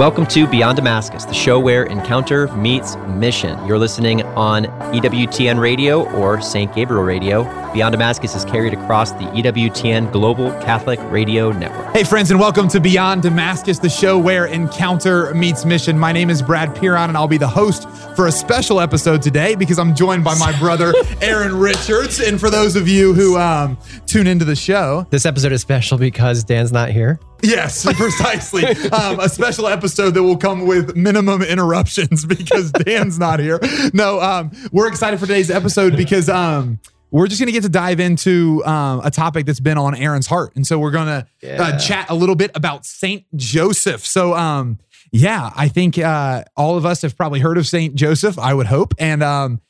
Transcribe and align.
Welcome 0.00 0.24
to 0.28 0.46
Beyond 0.46 0.76
Damascus, 0.76 1.26
the 1.26 1.34
show 1.34 1.60
where 1.60 1.84
encounter 1.84 2.48
meets 2.56 2.96
mission. 3.06 3.62
You're 3.66 3.78
listening 3.78 4.22
on 4.22 4.64
EWTN 4.94 5.60
Radio 5.60 6.10
or 6.12 6.40
St. 6.40 6.74
Gabriel 6.74 7.02
Radio. 7.02 7.44
Beyond 7.74 7.92
Damascus 7.92 8.34
is 8.34 8.46
carried 8.46 8.72
across 8.72 9.12
the 9.12 9.24
EWTN 9.24 10.10
Global 10.10 10.52
Catholic 10.62 10.98
Radio 11.10 11.52
Network. 11.52 11.94
Hey, 11.94 12.04
friends, 12.04 12.30
and 12.30 12.40
welcome 12.40 12.66
to 12.68 12.80
Beyond 12.80 13.20
Damascus, 13.20 13.78
the 13.78 13.90
show 13.90 14.18
where 14.18 14.46
encounter 14.46 15.34
meets 15.34 15.66
mission. 15.66 15.98
My 15.98 16.12
name 16.12 16.30
is 16.30 16.40
Brad 16.40 16.74
Piron, 16.74 17.10
and 17.10 17.16
I'll 17.18 17.28
be 17.28 17.36
the 17.36 17.46
host 17.46 17.86
for 18.16 18.26
a 18.26 18.32
special 18.32 18.80
episode 18.80 19.22
today 19.22 19.54
because 19.54 19.78
I'm 19.78 19.94
joined 19.94 20.24
by 20.24 20.34
my 20.38 20.56
brother, 20.58 20.92
Aaron 21.22 21.56
Richards. 21.56 22.20
And 22.20 22.38
for 22.38 22.50
those 22.50 22.76
of 22.76 22.86
you 22.88 23.14
who 23.14 23.38
um, 23.38 23.78
tune 24.06 24.26
into 24.26 24.44
the 24.44 24.56
show, 24.56 25.06
This 25.10 25.24
episode 25.24 25.52
is 25.52 25.60
special 25.60 25.96
because 25.96 26.44
Dan's 26.44 26.72
not 26.72 26.90
here. 26.90 27.18
Yes, 27.42 27.84
precisely. 27.96 28.66
um, 28.90 29.20
a 29.20 29.28
special 29.28 29.66
episode 29.68 30.10
that 30.10 30.22
will 30.22 30.36
come 30.36 30.66
with 30.66 30.96
minimum 30.96 31.42
interruptions 31.42 32.24
because 32.26 32.72
Dan's 32.72 33.18
not 33.18 33.40
here. 33.40 33.58
No, 33.94 34.20
um, 34.20 34.50
we're 34.72 34.88
excited 34.88 35.18
for 35.18 35.26
today's 35.26 35.50
episode 35.50 35.96
because 35.96 36.28
um, 36.28 36.78
we're 37.10 37.26
just 37.26 37.40
going 37.40 37.46
to 37.46 37.52
get 37.52 37.62
to 37.62 37.68
dive 37.70 38.00
into 38.00 38.62
um, 38.66 39.00
a 39.04 39.10
topic 39.10 39.46
that's 39.46 39.60
been 39.60 39.78
on 39.78 39.94
Aaron's 39.94 40.26
heart. 40.26 40.52
And 40.56 40.66
so 40.66 40.78
we're 40.78 40.90
going 40.90 41.06
to 41.06 41.26
uh, 41.62 41.78
chat 41.78 42.10
a 42.10 42.14
little 42.14 42.36
bit 42.36 42.50
about 42.54 42.84
Saint 42.84 43.24
Joseph. 43.36 44.04
So, 44.04 44.34
um, 44.34 44.78
yeah, 45.12 45.50
I 45.56 45.68
think 45.68 45.98
uh, 45.98 46.44
all 46.56 46.76
of 46.76 46.86
us 46.86 47.02
have 47.02 47.16
probably 47.16 47.40
heard 47.40 47.58
of 47.58 47.66
Saint 47.66 47.94
Joseph, 47.94 48.38
I 48.38 48.54
would 48.54 48.66
hope. 48.66 48.94
And, 48.98 49.22
um, 49.22 49.60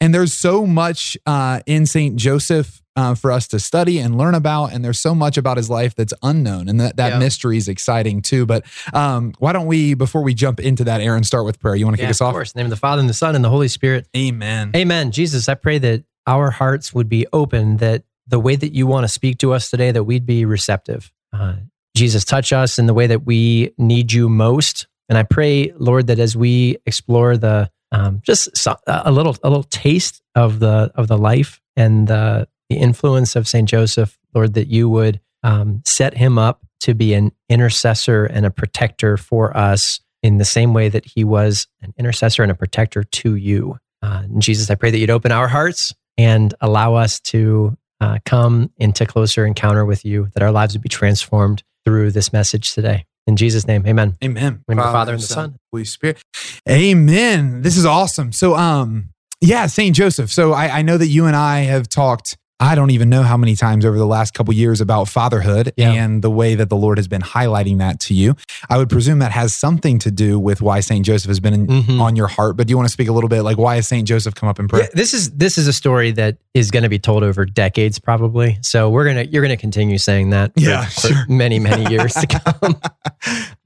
and 0.00 0.14
there's 0.14 0.32
so 0.32 0.66
much 0.66 1.16
uh, 1.26 1.60
in 1.66 1.86
Saint 1.86 2.16
Joseph 2.16 2.82
uh, 2.96 3.14
for 3.14 3.30
us 3.30 3.46
to 3.48 3.58
study 3.60 3.98
and 3.98 4.18
learn 4.18 4.34
about, 4.34 4.72
and 4.72 4.84
there's 4.84 4.98
so 4.98 5.14
much 5.14 5.36
about 5.38 5.56
his 5.56 5.70
life 5.70 5.94
that's 5.94 6.12
unknown, 6.22 6.68
and 6.68 6.80
that 6.80 6.96
that 6.96 7.12
Yeah. 7.12 7.18
mystery 7.18 7.56
is 7.56 7.68
exciting 7.68 8.20
too. 8.20 8.46
But 8.46 8.64
um, 8.92 9.32
why 9.38 9.52
don't 9.52 9.66
we, 9.66 9.94
before 9.94 10.22
we 10.22 10.34
jump 10.34 10.58
into 10.60 10.84
that, 10.84 11.00
Aaron, 11.00 11.22
start 11.24 11.44
with 11.44 11.60
prayer? 11.60 11.76
You 11.76 11.84
want 11.86 11.96
to 11.96 12.02
Yeah, 12.02 12.08
kick 12.08 12.12
us 12.12 12.20
off? 12.20 12.30
of 12.30 12.34
course. 12.34 12.50
In 12.52 12.58
the 12.58 12.62
name 12.62 12.66
of 12.66 12.70
the 12.70 12.76
Father 12.80 13.00
and 13.00 13.08
the 13.08 13.14
Son 13.14 13.34
and 13.36 13.44
the 13.44 13.48
Holy 13.48 13.68
Spirit. 13.68 14.08
Amen. 14.16 14.72
Amen. 14.74 15.12
Jesus, 15.12 15.48
I 15.48 15.54
pray 15.54 15.78
that 15.78 16.04
our 16.26 16.50
hearts 16.50 16.92
would 16.92 17.08
be 17.08 17.26
open, 17.32 17.76
that 17.78 18.02
the 18.26 18.40
way 18.40 18.56
that 18.56 18.74
you 18.74 18.86
want 18.86 19.04
to 19.04 19.08
speak 19.08 19.38
to 19.38 19.52
us 19.52 19.70
today, 19.70 19.92
that 19.92 20.04
we'd 20.04 20.26
be 20.26 20.44
receptive. 20.44 21.12
Uh, 21.32 21.54
Jesus, 21.96 22.24
touch 22.24 22.52
us 22.52 22.78
in 22.78 22.86
the 22.86 22.94
way 22.94 23.06
that 23.06 23.24
we 23.24 23.72
need 23.78 24.12
you 24.12 24.28
most. 24.28 24.86
And 25.10 25.18
I 25.18 25.24
pray, 25.24 25.72
Lord, 25.76 26.06
that 26.06 26.20
as 26.20 26.36
we 26.36 26.78
explore 26.86 27.36
the 27.36 27.68
um, 27.92 28.22
just 28.24 28.48
a 28.86 29.10
little 29.10 29.36
a 29.42 29.48
little 29.48 29.64
taste 29.64 30.22
of 30.36 30.60
the 30.60 30.92
of 30.94 31.08
the 31.08 31.18
life 31.18 31.60
and 31.76 32.06
the, 32.06 32.46
the 32.68 32.76
influence 32.76 33.34
of 33.34 33.48
Saint 33.48 33.68
Joseph, 33.68 34.16
Lord, 34.32 34.54
that 34.54 34.68
you 34.68 34.88
would 34.88 35.20
um, 35.42 35.82
set 35.84 36.16
him 36.16 36.38
up 36.38 36.64
to 36.80 36.94
be 36.94 37.12
an 37.14 37.32
intercessor 37.48 38.24
and 38.24 38.46
a 38.46 38.50
protector 38.50 39.16
for 39.16 39.54
us 39.56 40.00
in 40.22 40.38
the 40.38 40.44
same 40.44 40.72
way 40.72 40.88
that 40.88 41.04
he 41.04 41.24
was 41.24 41.66
an 41.82 41.92
intercessor 41.98 42.44
and 42.44 42.52
a 42.52 42.54
protector 42.54 43.02
to 43.02 43.34
you. 43.34 43.78
Uh, 44.02 44.22
Jesus, 44.38 44.70
I 44.70 44.76
pray 44.76 44.92
that 44.92 44.98
you'd 44.98 45.10
open 45.10 45.32
our 45.32 45.48
hearts 45.48 45.92
and 46.16 46.54
allow 46.60 46.94
us 46.94 47.18
to 47.20 47.76
uh, 48.00 48.18
come 48.24 48.70
into 48.76 49.04
closer 49.06 49.44
encounter 49.44 49.84
with 49.84 50.04
you, 50.04 50.28
that 50.34 50.42
our 50.42 50.52
lives 50.52 50.74
would 50.74 50.82
be 50.82 50.88
transformed 50.88 51.64
through 51.84 52.12
this 52.12 52.32
message 52.32 52.72
today. 52.74 53.06
In 53.30 53.36
Jesus' 53.36 53.64
name, 53.64 53.86
amen. 53.86 54.16
Amen. 54.24 54.54
In 54.54 54.64
the 54.66 54.74
name 54.74 54.78
of 54.80 54.86
the 54.86 54.90
Father 54.90 55.12
and 55.12 55.22
the 55.22 55.26
Son. 55.26 55.56
Holy 55.70 55.84
Spirit. 55.84 56.20
Amen. 56.68 57.62
This 57.62 57.76
is 57.76 57.86
awesome. 57.86 58.32
So, 58.32 58.56
um, 58.56 59.10
yeah, 59.40 59.66
Saint 59.66 59.94
Joseph. 59.94 60.32
So 60.32 60.52
I, 60.52 60.78
I 60.78 60.82
know 60.82 60.98
that 60.98 61.06
you 61.06 61.26
and 61.26 61.36
I 61.36 61.60
have 61.60 61.88
talked. 61.88 62.36
I 62.60 62.74
don't 62.74 62.90
even 62.90 63.08
know 63.08 63.22
how 63.22 63.36
many 63.38 63.56
times 63.56 63.84
over 63.86 63.96
the 63.96 64.06
last 64.06 64.34
couple 64.34 64.52
years 64.52 64.80
about 64.82 65.08
fatherhood 65.08 65.72
Yeah. 65.78 65.92
and 65.92 66.20
the 66.22 66.30
way 66.30 66.54
that 66.54 66.68
the 66.68 66.76
Lord 66.76 66.98
has 66.98 67.08
been 67.08 67.22
highlighting 67.22 67.78
that 67.78 67.98
to 68.00 68.14
you. 68.14 68.36
I 68.68 68.76
would 68.76 68.90
presume 68.90 69.18
that 69.20 69.32
has 69.32 69.54
something 69.56 69.98
to 70.00 70.10
do 70.10 70.38
with 70.38 70.60
why 70.60 70.80
Saint 70.80 71.06
Joseph 71.06 71.28
has 71.30 71.40
been 71.40 71.54
in, 71.54 71.66
Mhm. 71.66 72.00
on 72.00 72.16
your 72.16 72.26
heart. 72.26 72.58
But 72.58 72.66
do 72.66 72.72
you 72.72 72.76
want 72.76 72.86
to 72.88 72.92
speak 72.92 73.08
a 73.08 73.12
little 73.12 73.28
bit 73.28 73.42
like 73.42 73.56
why 73.56 73.76
has 73.76 73.88
Saint 73.88 74.06
Joseph 74.06 74.34
come 74.34 74.48
up 74.48 74.60
in 74.60 74.68
prayer? 74.68 74.82
Yeah, 74.84 74.88
this 74.94 75.14
is 75.14 75.30
this 75.30 75.56
is 75.56 75.66
a 75.68 75.72
story 75.72 76.10
that 76.12 76.36
is 76.52 76.70
going 76.70 76.82
to 76.82 76.88
be 76.90 76.98
told 76.98 77.22
over 77.22 77.46
decades, 77.46 77.98
probably. 77.98 78.58
So 78.60 78.90
we're 78.90 79.06
gonna 79.06 79.22
you're 79.24 79.42
gonna 79.42 79.56
continue 79.56 79.96
saying 79.96 80.30
that, 80.30 80.52
for, 80.54 80.60
Yeah, 80.60 80.84
for 80.84 81.08
many 81.28 81.58
many 81.58 81.90
years 81.90 82.12
to 82.14 82.26
come. 82.60 82.76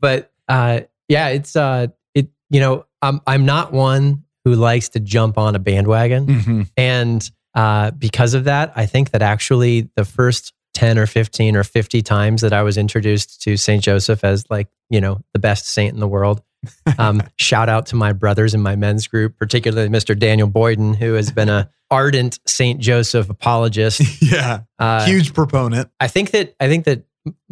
but 0.00 0.30
uh, 0.48 0.80
yeah, 1.08 1.28
it's 1.28 1.56
uh, 1.56 1.88
it 2.14 2.28
you 2.50 2.60
know 2.60 2.84
I'm 3.02 3.20
I'm 3.26 3.44
not 3.44 3.72
one 3.72 4.22
who 4.44 4.54
likes 4.54 4.90
to 4.90 5.00
jump 5.00 5.36
on 5.38 5.56
a 5.56 5.58
bandwagon, 5.58 6.26
Mhm. 6.26 6.68
and 6.76 7.30
uh, 7.54 7.90
because 7.92 8.34
of 8.34 8.44
that, 8.44 8.72
I 8.76 8.86
think 8.86 9.10
that 9.10 9.22
actually 9.22 9.90
the 9.96 10.04
first 10.04 10.52
ten 10.72 10.98
or 10.98 11.06
fifteen 11.06 11.56
or 11.56 11.64
fifty 11.64 12.02
times 12.02 12.42
that 12.42 12.52
I 12.52 12.62
was 12.62 12.76
introduced 12.76 13.42
to 13.42 13.56
Saint 13.56 13.82
Joseph 13.82 14.24
as 14.24 14.44
like 14.50 14.68
you 14.90 15.00
know 15.00 15.20
the 15.32 15.38
best 15.38 15.66
saint 15.66 15.94
in 15.94 16.00
the 16.00 16.08
world. 16.08 16.42
Um, 16.98 17.22
shout 17.38 17.68
out 17.68 17.86
to 17.86 17.96
my 17.96 18.12
brothers 18.12 18.54
in 18.54 18.62
my 18.62 18.76
men's 18.76 19.06
group, 19.06 19.36
particularly 19.36 19.88
Mr. 19.88 20.18
Daniel 20.18 20.48
Boyden, 20.48 20.94
who 20.94 21.14
has 21.14 21.30
been 21.30 21.48
a 21.48 21.70
ardent 21.90 22.40
Saint 22.46 22.80
Joseph 22.80 23.30
apologist. 23.30 24.00
yeah. 24.22 24.60
Uh, 24.78 25.04
Huge 25.04 25.32
proponent. 25.34 25.90
I 26.00 26.08
think 26.08 26.32
that 26.32 26.54
I 26.60 26.68
think 26.68 26.84
that 26.84 27.04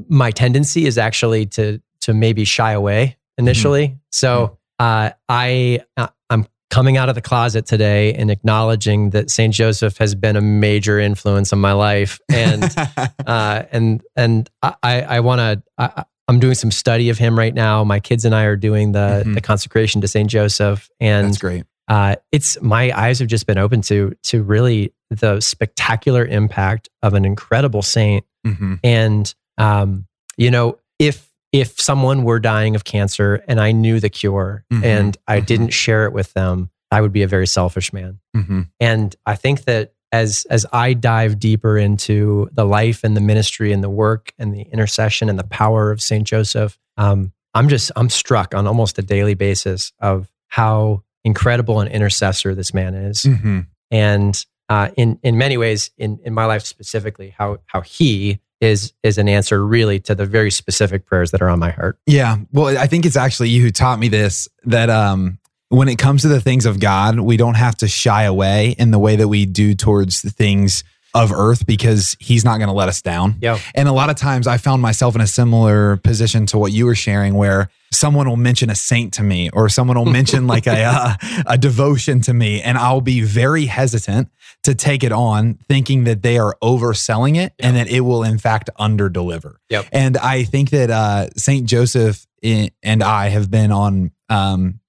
my 0.08 0.30
tendency 0.30 0.86
is 0.86 0.98
actually 0.98 1.46
to 1.46 1.80
to 2.02 2.14
maybe 2.14 2.44
shy 2.44 2.72
away 2.72 3.16
initially. 3.38 3.98
So 4.10 4.58
uh, 4.78 5.10
I 5.28 5.80
uh, 5.96 6.08
I'm 6.28 6.46
coming 6.72 6.96
out 6.96 7.08
of 7.10 7.14
the 7.14 7.20
closet 7.20 7.66
today 7.66 8.14
and 8.14 8.30
acknowledging 8.30 9.10
that 9.10 9.30
Saint 9.30 9.52
Joseph 9.52 9.98
has 9.98 10.14
been 10.14 10.36
a 10.36 10.40
major 10.40 10.98
influence 10.98 11.52
on 11.52 11.60
my 11.60 11.72
life, 11.72 12.18
and 12.32 12.64
uh, 13.26 13.62
and 13.70 14.02
and 14.16 14.50
I 14.62 15.02
I 15.16 15.20
want 15.20 15.40
to. 15.78 16.06
I'm 16.28 16.38
doing 16.40 16.54
some 16.54 16.70
study 16.70 17.10
of 17.10 17.18
him 17.18 17.36
right 17.38 17.52
now. 17.52 17.84
My 17.84 18.00
kids 18.00 18.24
and 18.24 18.34
I 18.34 18.44
are 18.44 18.56
doing 18.56 18.92
the 18.92 19.22
Mhm. 19.26 19.34
the 19.34 19.40
consecration 19.40 20.00
to 20.00 20.08
Saint 20.08 20.30
Joseph, 20.30 20.88
and 20.98 21.26
That's 21.28 21.38
great. 21.38 21.64
uh, 21.88 22.16
it's 22.30 22.60
my 22.62 22.90
eyes 22.98 23.18
have 23.18 23.28
just 23.28 23.46
been 23.46 23.58
open 23.58 23.82
to 23.82 24.14
to 24.24 24.42
really 24.42 24.94
the 25.10 25.40
spectacular 25.40 26.24
impact 26.24 26.88
of 27.02 27.12
an 27.14 27.24
incredible 27.26 27.82
saint 27.82 28.24
hmm 28.46 28.74
and 28.82 29.34
um, 29.58 30.06
you 30.38 30.50
know 30.50 30.78
if 30.98 31.28
if 31.52 31.80
someone 31.80 32.24
were 32.24 32.40
dying 32.40 32.74
of 32.74 32.84
cancer 32.84 33.42
and 33.48 33.60
i 33.60 33.72
knew 33.72 34.00
the 34.00 34.08
cure 34.10 34.64
Mhm, 34.72 34.84
and 34.84 35.16
i 35.26 35.40
mhm. 35.40 35.46
didn't 35.46 35.70
share 35.70 36.06
it 36.06 36.12
with 36.12 36.32
them 36.32 36.70
i 36.90 37.00
would 37.00 37.12
be 37.12 37.22
a 37.22 37.28
very 37.28 37.46
selfish 37.46 37.92
man. 37.92 38.18
Hmm 38.34 38.62
and 38.80 39.14
i 39.26 39.34
think 39.34 39.64
that 39.64 39.94
as 40.10 40.46
as 40.50 40.66
i 40.72 40.94
dive 40.94 41.38
deeper 41.38 41.78
into 41.78 42.48
the 42.52 42.64
life 42.64 43.04
and 43.04 43.16
the 43.16 43.20
ministry 43.20 43.72
and 43.72 43.82
the 43.82 43.90
work 43.90 44.32
and 44.38 44.54
the 44.54 44.62
intercession 44.62 45.28
and 45.28 45.38
the 45.38 45.44
power 45.44 45.90
of 45.90 46.00
saint 46.02 46.26
joseph 46.26 46.78
um, 46.96 47.32
i'm 47.54 47.68
just 47.68 47.90
i'm 47.96 48.08
struck 48.10 48.54
on 48.54 48.66
almost 48.66 48.98
a 48.98 49.02
daily 49.02 49.34
basis 49.34 49.92
of 50.00 50.30
how 50.48 51.02
incredible 51.24 51.80
an 51.80 51.88
intercessor 51.88 52.54
this 52.54 52.74
man 52.74 52.94
is. 52.94 53.22
Hmm 53.22 53.60
and 53.90 54.44
uh, 54.68 54.88
in 54.96 55.18
in 55.22 55.36
many 55.36 55.56
ways, 55.58 55.90
in 55.98 56.18
in 56.24 56.32
my 56.32 56.46
life 56.46 56.64
specifically, 56.64 57.34
how 57.36 57.58
how 57.66 57.82
he 57.82 58.40
is 58.62 58.92
is 59.02 59.18
an 59.18 59.28
answer 59.28 59.64
really 59.66 59.98
to 59.98 60.14
the 60.14 60.24
very 60.24 60.50
specific 60.50 61.04
prayers 61.04 61.32
that 61.32 61.42
are 61.42 61.48
on 61.48 61.58
my 61.58 61.70
heart. 61.70 61.98
Yeah. 62.06 62.38
Well, 62.52 62.78
I 62.78 62.86
think 62.86 63.04
it's 63.04 63.16
actually 63.16 63.48
you 63.48 63.60
who 63.60 63.70
taught 63.70 63.98
me 63.98 64.08
this 64.08 64.48
that 64.64 64.88
um 64.88 65.38
when 65.68 65.88
it 65.88 65.98
comes 65.98 66.22
to 66.22 66.28
the 66.28 66.40
things 66.40 66.64
of 66.64 66.80
God, 66.80 67.18
we 67.18 67.36
don't 67.36 67.54
have 67.54 67.76
to 67.78 67.88
shy 67.88 68.24
away 68.24 68.76
in 68.78 68.90
the 68.90 68.98
way 68.98 69.16
that 69.16 69.28
we 69.28 69.46
do 69.46 69.74
towards 69.74 70.22
the 70.22 70.30
things 70.30 70.84
of 71.14 71.32
earth 71.32 71.66
because 71.66 72.16
he's 72.18 72.44
not 72.44 72.56
going 72.58 72.68
to 72.68 72.74
let 72.74 72.88
us 72.88 73.02
down. 73.02 73.36
Yeah. 73.40 73.58
And 73.74 73.88
a 73.88 73.92
lot 73.92 74.10
of 74.10 74.16
times 74.16 74.46
I 74.46 74.56
found 74.56 74.80
myself 74.80 75.14
in 75.14 75.20
a 75.20 75.26
similar 75.26 75.98
position 75.98 76.46
to 76.46 76.58
what 76.58 76.72
you 76.72 76.86
were 76.86 76.94
sharing 76.94 77.34
where 77.34 77.68
someone 77.92 78.28
will 78.28 78.36
mention 78.36 78.70
a 78.70 78.74
saint 78.74 79.12
to 79.14 79.22
me 79.22 79.50
or 79.50 79.68
someone 79.68 79.98
will 79.98 80.06
mention 80.06 80.46
like 80.46 80.66
a 80.66 80.82
uh, 80.82 81.14
a 81.46 81.58
devotion 81.58 82.22
to 82.22 82.32
me 82.32 82.62
and 82.62 82.78
I'll 82.78 83.02
be 83.02 83.20
very 83.20 83.66
hesitant 83.66 84.30
to 84.62 84.74
take 84.74 85.04
it 85.04 85.12
on 85.12 85.58
thinking 85.68 86.04
that 86.04 86.22
they 86.22 86.38
are 86.38 86.56
overselling 86.62 87.36
it 87.36 87.52
and 87.58 87.76
that 87.76 87.88
it 87.88 88.00
will 88.00 88.22
in 88.22 88.38
fact 88.38 88.70
under 88.76 89.08
deliver. 89.10 89.60
Yep. 89.68 89.86
And 89.92 90.16
I 90.16 90.44
think 90.44 90.70
that 90.70 90.90
uh 90.90 91.28
Saint 91.36 91.66
Joseph 91.66 92.26
and 92.42 93.02
I 93.02 93.28
have 93.28 93.50
been 93.50 93.70
on 93.70 94.12
um 94.30 94.80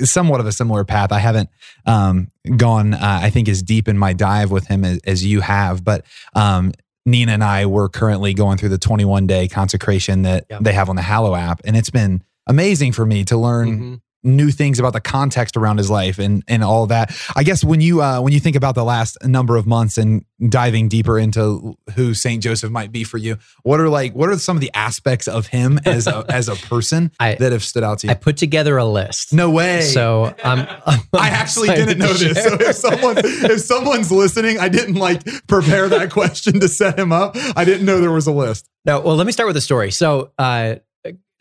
somewhat 0.00 0.40
of 0.40 0.46
a 0.46 0.52
similar 0.52 0.84
path. 0.84 1.12
I 1.12 1.18
haven't 1.18 1.50
um, 1.86 2.28
gone, 2.56 2.94
uh, 2.94 2.98
I 3.22 3.30
think, 3.30 3.48
as 3.48 3.62
deep 3.62 3.88
in 3.88 3.96
my 3.98 4.12
dive 4.12 4.50
with 4.50 4.66
him 4.66 4.84
as, 4.84 4.98
as 5.04 5.24
you 5.24 5.40
have, 5.40 5.84
but 5.84 6.04
um, 6.34 6.72
Nina 7.06 7.32
and 7.32 7.44
I 7.44 7.66
were 7.66 7.88
currently 7.88 8.34
going 8.34 8.58
through 8.58 8.68
the 8.70 8.78
21 8.78 9.26
day 9.26 9.48
consecration 9.48 10.22
that 10.22 10.44
Yeah. 10.50 10.58
they 10.60 10.72
have 10.72 10.88
on 10.88 10.96
the 10.96 11.02
Hallow 11.02 11.34
app, 11.34 11.60
and 11.64 11.76
it's 11.76 11.90
been 11.90 12.22
amazing 12.46 12.92
for 12.92 13.06
me 13.06 13.24
to 13.26 13.36
learn 13.36 13.68
Mhm. 13.78 14.00
New 14.24 14.50
things 14.50 14.78
about 14.80 14.92
the 14.92 15.00
context 15.00 15.56
around 15.56 15.78
his 15.78 15.88
life 15.90 16.18
and 16.18 16.42
and 16.48 16.64
all 16.64 16.86
that. 16.88 17.16
I 17.36 17.42
guess 17.44 17.62
when 17.62 17.80
you 17.80 18.02
uh, 18.02 18.20
when 18.20 18.32
you 18.32 18.40
think 18.40 18.56
about 18.56 18.74
the 18.74 18.84
last 18.84 19.16
number 19.24 19.56
of 19.56 19.66
months 19.66 19.96
and 19.98 20.24
diving 20.48 20.88
deeper 20.88 21.18
into 21.18 21.76
who 21.94 22.14
Saint 22.14 22.42
Joseph 22.42 22.70
might 22.70 22.90
be 22.92 23.04
for 23.04 23.18
you, 23.18 23.38
what 23.62 23.80
are 23.80 23.88
like 23.88 24.14
what 24.14 24.28
are 24.28 24.38
some 24.38 24.56
of 24.56 24.60
the 24.60 24.70
aspects 24.74 25.28
of 25.28 25.46
him 25.48 25.78
as 25.84 26.06
a 26.06 26.24
as 26.30 26.48
a 26.48 26.56
person 26.56 27.12
I- 27.20 27.36
that 27.36 27.52
have 27.52 27.62
stood 27.64 27.84
out 27.84 28.00
to 28.00 28.08
you? 28.08 28.10
I 28.10 28.14
put 28.14 28.36
together 28.36 28.76
a 28.76 28.84
list. 28.84 29.32
no 29.32 29.50
way. 29.50 29.82
So 29.82 30.34
I'm, 30.44 30.66
I'm 30.86 31.00
I 31.12 31.28
actually 31.30 31.68
didn't 31.68 31.98
know 31.98 32.12
this. 32.12 32.42
So 32.42 32.54
if 32.54 32.74
someone 32.76 33.14
if 33.18 33.60
someone's 33.60 34.10
listening, 34.10 34.58
I 34.58 34.68
didn't 34.68 34.96
like 34.96 35.24
prepare 35.46 35.88
that 35.88 36.10
question 36.10 36.60
to 36.60 36.68
set 36.68 36.98
him 36.98 37.12
up. 37.12 37.36
I 37.56 37.64
didn't 37.64 37.86
know 37.86 38.00
there 38.00 38.10
was 38.12 38.26
a 38.26 38.32
list. 38.32 38.68
No, 38.84 39.00
well, 39.00 39.16
let 39.16 39.26
me 39.26 39.32
start 39.32 39.46
with 39.48 39.56
a 39.56 39.60
story. 39.60 39.90
So, 39.90 40.32
uh, 40.38 40.76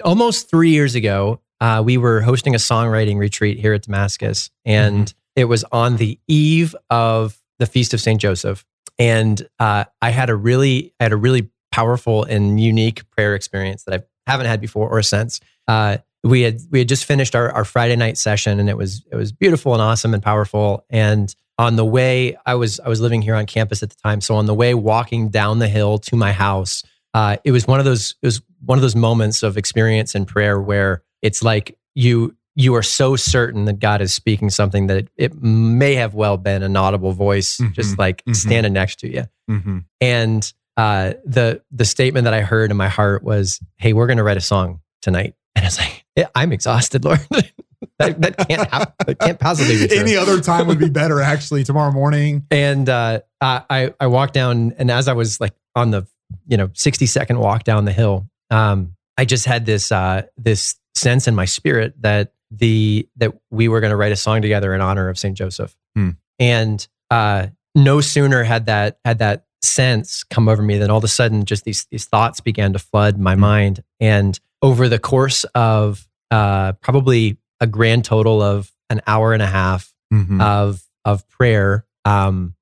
almost 0.03 0.49
three 0.49 0.71
years 0.71 0.95
ago, 0.95 1.41
uh, 1.59 1.81
we 1.85 1.97
were 1.97 2.21
hosting 2.21 2.55
a 2.55 2.59
songwriting 2.59 3.17
retreat 3.17 3.59
here 3.59 3.73
at 3.73 3.83
Damascus, 3.83 4.49
and 4.65 5.13
it 5.35 5.45
was 5.45 5.63
on 5.71 5.97
the 5.97 6.19
eve 6.27 6.75
of 6.89 7.37
the 7.59 7.65
Feast 7.65 7.93
of 7.93 8.01
Saint 8.01 8.21
Joseph, 8.21 8.65
and 8.99 9.47
uh, 9.59 9.85
I 10.01 10.09
had 10.09 10.29
a 10.29 10.35
really, 10.35 10.93
I 10.99 11.03
had 11.03 11.13
a 11.13 11.17
really 11.17 11.49
powerful 11.71 12.23
and 12.23 12.59
unique 12.59 13.09
prayer 13.11 13.35
experience 13.35 13.83
that 13.83 14.01
I 14.01 14.31
haven't 14.31 14.47
had 14.47 14.61
before 14.61 14.89
or 14.89 15.01
since. 15.03 15.39
Uh, 15.67 15.97
we 16.23 16.41
had 16.41 16.59
we 16.71 16.79
had 16.79 16.89
just 16.89 17.05
finished 17.05 17.35
our, 17.35 17.51
our 17.51 17.65
Friday 17.65 17.95
night 17.95 18.17
session, 18.17 18.59
and 18.59 18.69
it 18.69 18.77
was 18.77 19.05
it 19.11 19.15
was 19.15 19.31
beautiful 19.31 19.73
and 19.73 19.81
awesome 19.81 20.13
and 20.13 20.23
powerful. 20.23 20.85
And 20.89 21.33
on 21.57 21.75
the 21.75 21.85
way, 21.85 22.37
I 22.45 22.55
was 22.55 22.79
I 22.79 22.89
was 22.89 22.99
living 22.99 23.21
here 23.21 23.35
on 23.35 23.45
campus 23.45 23.83
at 23.83 23.89
the 23.89 23.95
time, 24.03 24.21
so 24.21 24.35
on 24.35 24.45
the 24.45 24.53
way 24.53 24.73
walking 24.73 25.29
down 25.29 25.59
the 25.59 25.67
hill 25.67 25.97
to 25.99 26.15
my 26.15 26.31
house, 26.31 26.83
uh, 27.13 27.37
it 27.43 27.51
was 27.51 27.67
one 27.67 27.79
of 27.79 27.85
those 27.85 28.15
it 28.21 28.27
was 28.27 28.41
one 28.63 28.77
of 28.77 28.81
those 28.81 28.95
moments 28.95 29.43
of 29.43 29.57
experience 29.57 30.15
and 30.15 30.27
prayer 30.27 30.59
where 30.59 31.03
it's 31.27 31.43
like 31.43 31.77
you 31.95 32.35
you 32.55 32.73
are 32.75 32.83
so 32.83 33.15
certain 33.15 33.65
that 33.65 33.79
God 33.79 34.01
is 34.01 34.13
speaking 34.13 34.49
something 34.49 34.87
that 34.87 34.97
it, 34.97 35.07
it 35.15 35.41
may 35.43 35.93
have 35.95 36.15
well 36.15 36.37
been 36.37 36.63
an 36.63 36.75
audible 36.75 37.11
voice, 37.11 37.57
Mhm. 37.57 37.73
just 37.73 37.99
like 37.99 38.23
Mhm. 38.25 38.35
standing 38.35 38.73
next 38.73 38.99
to 39.01 39.07
you. 39.13 39.25
Mm-hmm. 39.49 39.77
And 40.01 40.53
uh, 40.75 41.13
the 41.25 41.61
the 41.71 41.85
statement 41.85 42.23
that 42.25 42.33
I 42.33 42.41
heard 42.41 42.71
in 42.71 42.77
my 42.77 42.87
heart 42.89 43.23
was, 43.23 43.59
"Hey, 43.77 43.93
we're 43.93 44.07
going 44.07 44.17
to 44.17 44.23
write 44.23 44.37
a 44.37 44.41
song 44.53 44.79
tonight." 45.01 45.33
And 45.55 45.65
I 45.65 45.67
was 45.67 45.77
like, 45.79 46.05
yeah, 46.15 46.27
"I'm 46.35 46.51
exhausted, 46.53 47.03
Lord. 47.05 47.19
that, 47.99 48.21
that 48.21 48.37
can't 48.47 48.69
happen. 48.69 48.93
That 49.07 49.19
can't 49.19 49.39
possibly 49.39 49.75
be 49.77 49.87
true." 49.87 49.97
Any 49.97 50.15
other 50.15 50.39
time 50.41 50.67
would 50.67 50.77
be 50.79 50.89
better, 50.89 51.19
actually. 51.21 51.63
Tomorrow 51.63 51.91
morning. 51.91 52.45
and 52.51 52.87
uh, 52.89 53.21
I 53.41 53.93
I 53.99 54.07
walked 54.07 54.33
down, 54.33 54.73
and 54.79 54.89
as 54.91 55.07
I 55.07 55.13
was 55.13 55.39
like 55.41 55.53
on 55.75 55.91
the 55.91 56.05
you 56.47 56.57
know 56.57 56.69
sixty 56.73 57.05
second 57.07 57.39
walk 57.39 57.63
down 57.63 57.85
the 57.85 57.91
hill, 57.93 58.27
um, 58.51 58.93
I 59.17 59.25
just 59.25 59.45
had 59.45 59.65
this 59.65 59.91
uh, 59.91 60.23
this 60.37 60.75
sense 60.97 61.27
in 61.27 61.35
my 61.35 61.45
spirit 61.45 61.93
that 62.01 62.33
the 62.51 63.07
that 63.17 63.33
we 63.51 63.67
were 63.67 63.79
going 63.81 63.91
to 63.91 63.95
write 63.97 64.11
a 64.11 64.15
song 64.15 64.41
together 64.41 64.73
in 64.73 64.81
honor 64.81 65.09
of 65.09 65.17
Saint 65.17 65.37
Joseph, 65.37 65.75
Hmm. 65.95 66.11
and 66.39 66.87
uh, 67.11 67.47
no 67.75 68.01
sooner 68.01 68.43
had 68.43 68.65
that 68.67 68.99
had 69.05 69.19
that 69.19 69.45
sense 69.61 70.23
come 70.23 70.47
over 70.47 70.61
me 70.61 70.77
than 70.77 70.89
all 70.91 70.97
of 70.99 71.03
a 71.03 71.07
sudden 71.09 71.43
just 71.45 71.63
these 71.65 71.85
these 71.91 72.05
thoughts 72.05 72.39
began 72.41 72.73
to 72.73 72.79
flood 72.79 73.17
my 73.19 73.35
mind, 73.35 73.83
and 73.99 74.39
over 74.61 74.87
the 74.89 74.99
course 74.99 75.43
of 75.55 76.07
uh, 76.31 76.73
probably 76.73 77.37
a 77.59 77.67
grand 77.67 78.05
total 78.05 78.41
of 78.41 78.71
an 78.89 79.01
hour 79.07 79.33
and 79.33 79.41
a 79.43 79.47
half, 79.47 79.93
Mm-hmm. 80.13 80.39
of 80.39 80.81
of 81.03 81.27
prayer 81.27 81.85
um 82.05 82.55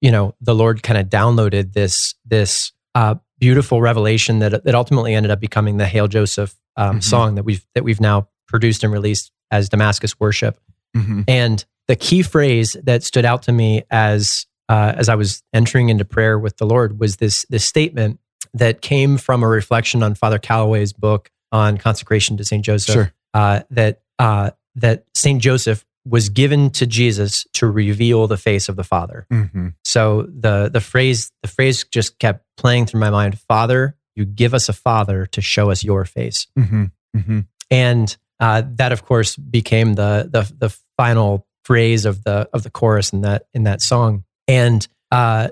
you 0.00 0.10
know 0.10 0.34
the 0.40 0.54
lord 0.54 0.82
kind 0.82 0.98
of 0.98 1.08
downloaded 1.08 1.74
this 1.74 2.14
this 2.24 2.72
uh 2.94 3.16
beautiful 3.40 3.80
revelation 3.80 4.38
that 4.38 4.64
that 4.64 4.74
ultimately 4.74 5.14
ended 5.14 5.30
up 5.30 5.40
becoming 5.40 5.78
the 5.78 5.86
hail 5.86 6.06
joseph 6.06 6.54
um 6.76 6.98
Mhm. 6.98 7.02
song 7.02 7.34
that 7.34 7.44
we've 7.44 7.66
that 7.74 7.82
we've 7.82 8.00
now 8.00 8.28
produced 8.46 8.84
and 8.84 8.92
released 8.92 9.32
as 9.50 9.68
damascus 9.68 10.18
worship 10.20 10.58
mm-hmm. 10.96 11.22
and 11.26 11.64
the 11.88 11.96
key 11.96 12.22
phrase 12.22 12.76
that 12.84 13.02
stood 13.02 13.24
out 13.24 13.42
to 13.42 13.52
me 13.52 13.82
as 13.90 14.46
uh, 14.68 14.94
as 14.96 15.08
I 15.08 15.16
was 15.16 15.42
entering 15.52 15.88
into 15.88 16.04
prayer 16.04 16.38
with 16.38 16.56
the 16.58 16.64
Lord 16.64 17.00
was 17.00 17.16
this 17.16 17.44
this 17.50 17.64
statement 17.64 18.20
that 18.54 18.80
came 18.80 19.16
from 19.18 19.42
a 19.42 19.48
reflection 19.48 20.00
on 20.04 20.14
Father 20.14 20.38
Calloway's 20.38 20.92
book 20.92 21.28
on 21.50 21.76
consecration 21.76 22.36
to 22.36 22.44
Saint 22.44 22.64
Joseph. 22.64 22.94
Sure. 22.94 23.12
Uh, 23.34 23.62
that 23.70 24.02
uh, 24.20 24.50
that 24.76 25.04
Saint 25.16 25.42
Joseph 25.42 25.84
was 26.04 26.28
given 26.28 26.70
to 26.70 26.86
Jesus 26.86 27.46
to 27.54 27.66
reveal 27.66 28.26
the 28.26 28.36
face 28.36 28.68
of 28.68 28.76
the 28.76 28.84
Father. 28.84 29.26
Mm-hmm. 29.32 29.68
So 29.84 30.22
the 30.22 30.70
the 30.72 30.80
phrase 30.80 31.30
the 31.42 31.48
phrase 31.48 31.84
just 31.84 32.18
kept 32.18 32.44
playing 32.56 32.86
through 32.86 33.00
my 33.00 33.10
mind. 33.10 33.38
Father, 33.40 33.96
you 34.16 34.24
give 34.24 34.54
us 34.54 34.68
a 34.68 34.72
father 34.72 35.26
to 35.26 35.40
show 35.40 35.70
us 35.70 35.84
your 35.84 36.04
face 36.04 36.46
Mm-hmm. 36.58 36.84
Mm-hmm. 37.16 37.40
and 37.70 38.16
uh, 38.38 38.62
that 38.76 38.92
of 38.92 39.04
course 39.04 39.36
became 39.36 39.94
the 39.94 40.28
the 40.30 40.50
the 40.58 40.76
final 40.96 41.46
phrase 41.64 42.04
of 42.04 42.24
the 42.24 42.48
of 42.52 42.62
the 42.62 42.70
chorus 42.70 43.12
in 43.12 43.22
that 43.22 43.44
in 43.52 43.64
that 43.64 43.82
song 43.82 44.24
and 44.48 44.86
uh, 45.10 45.48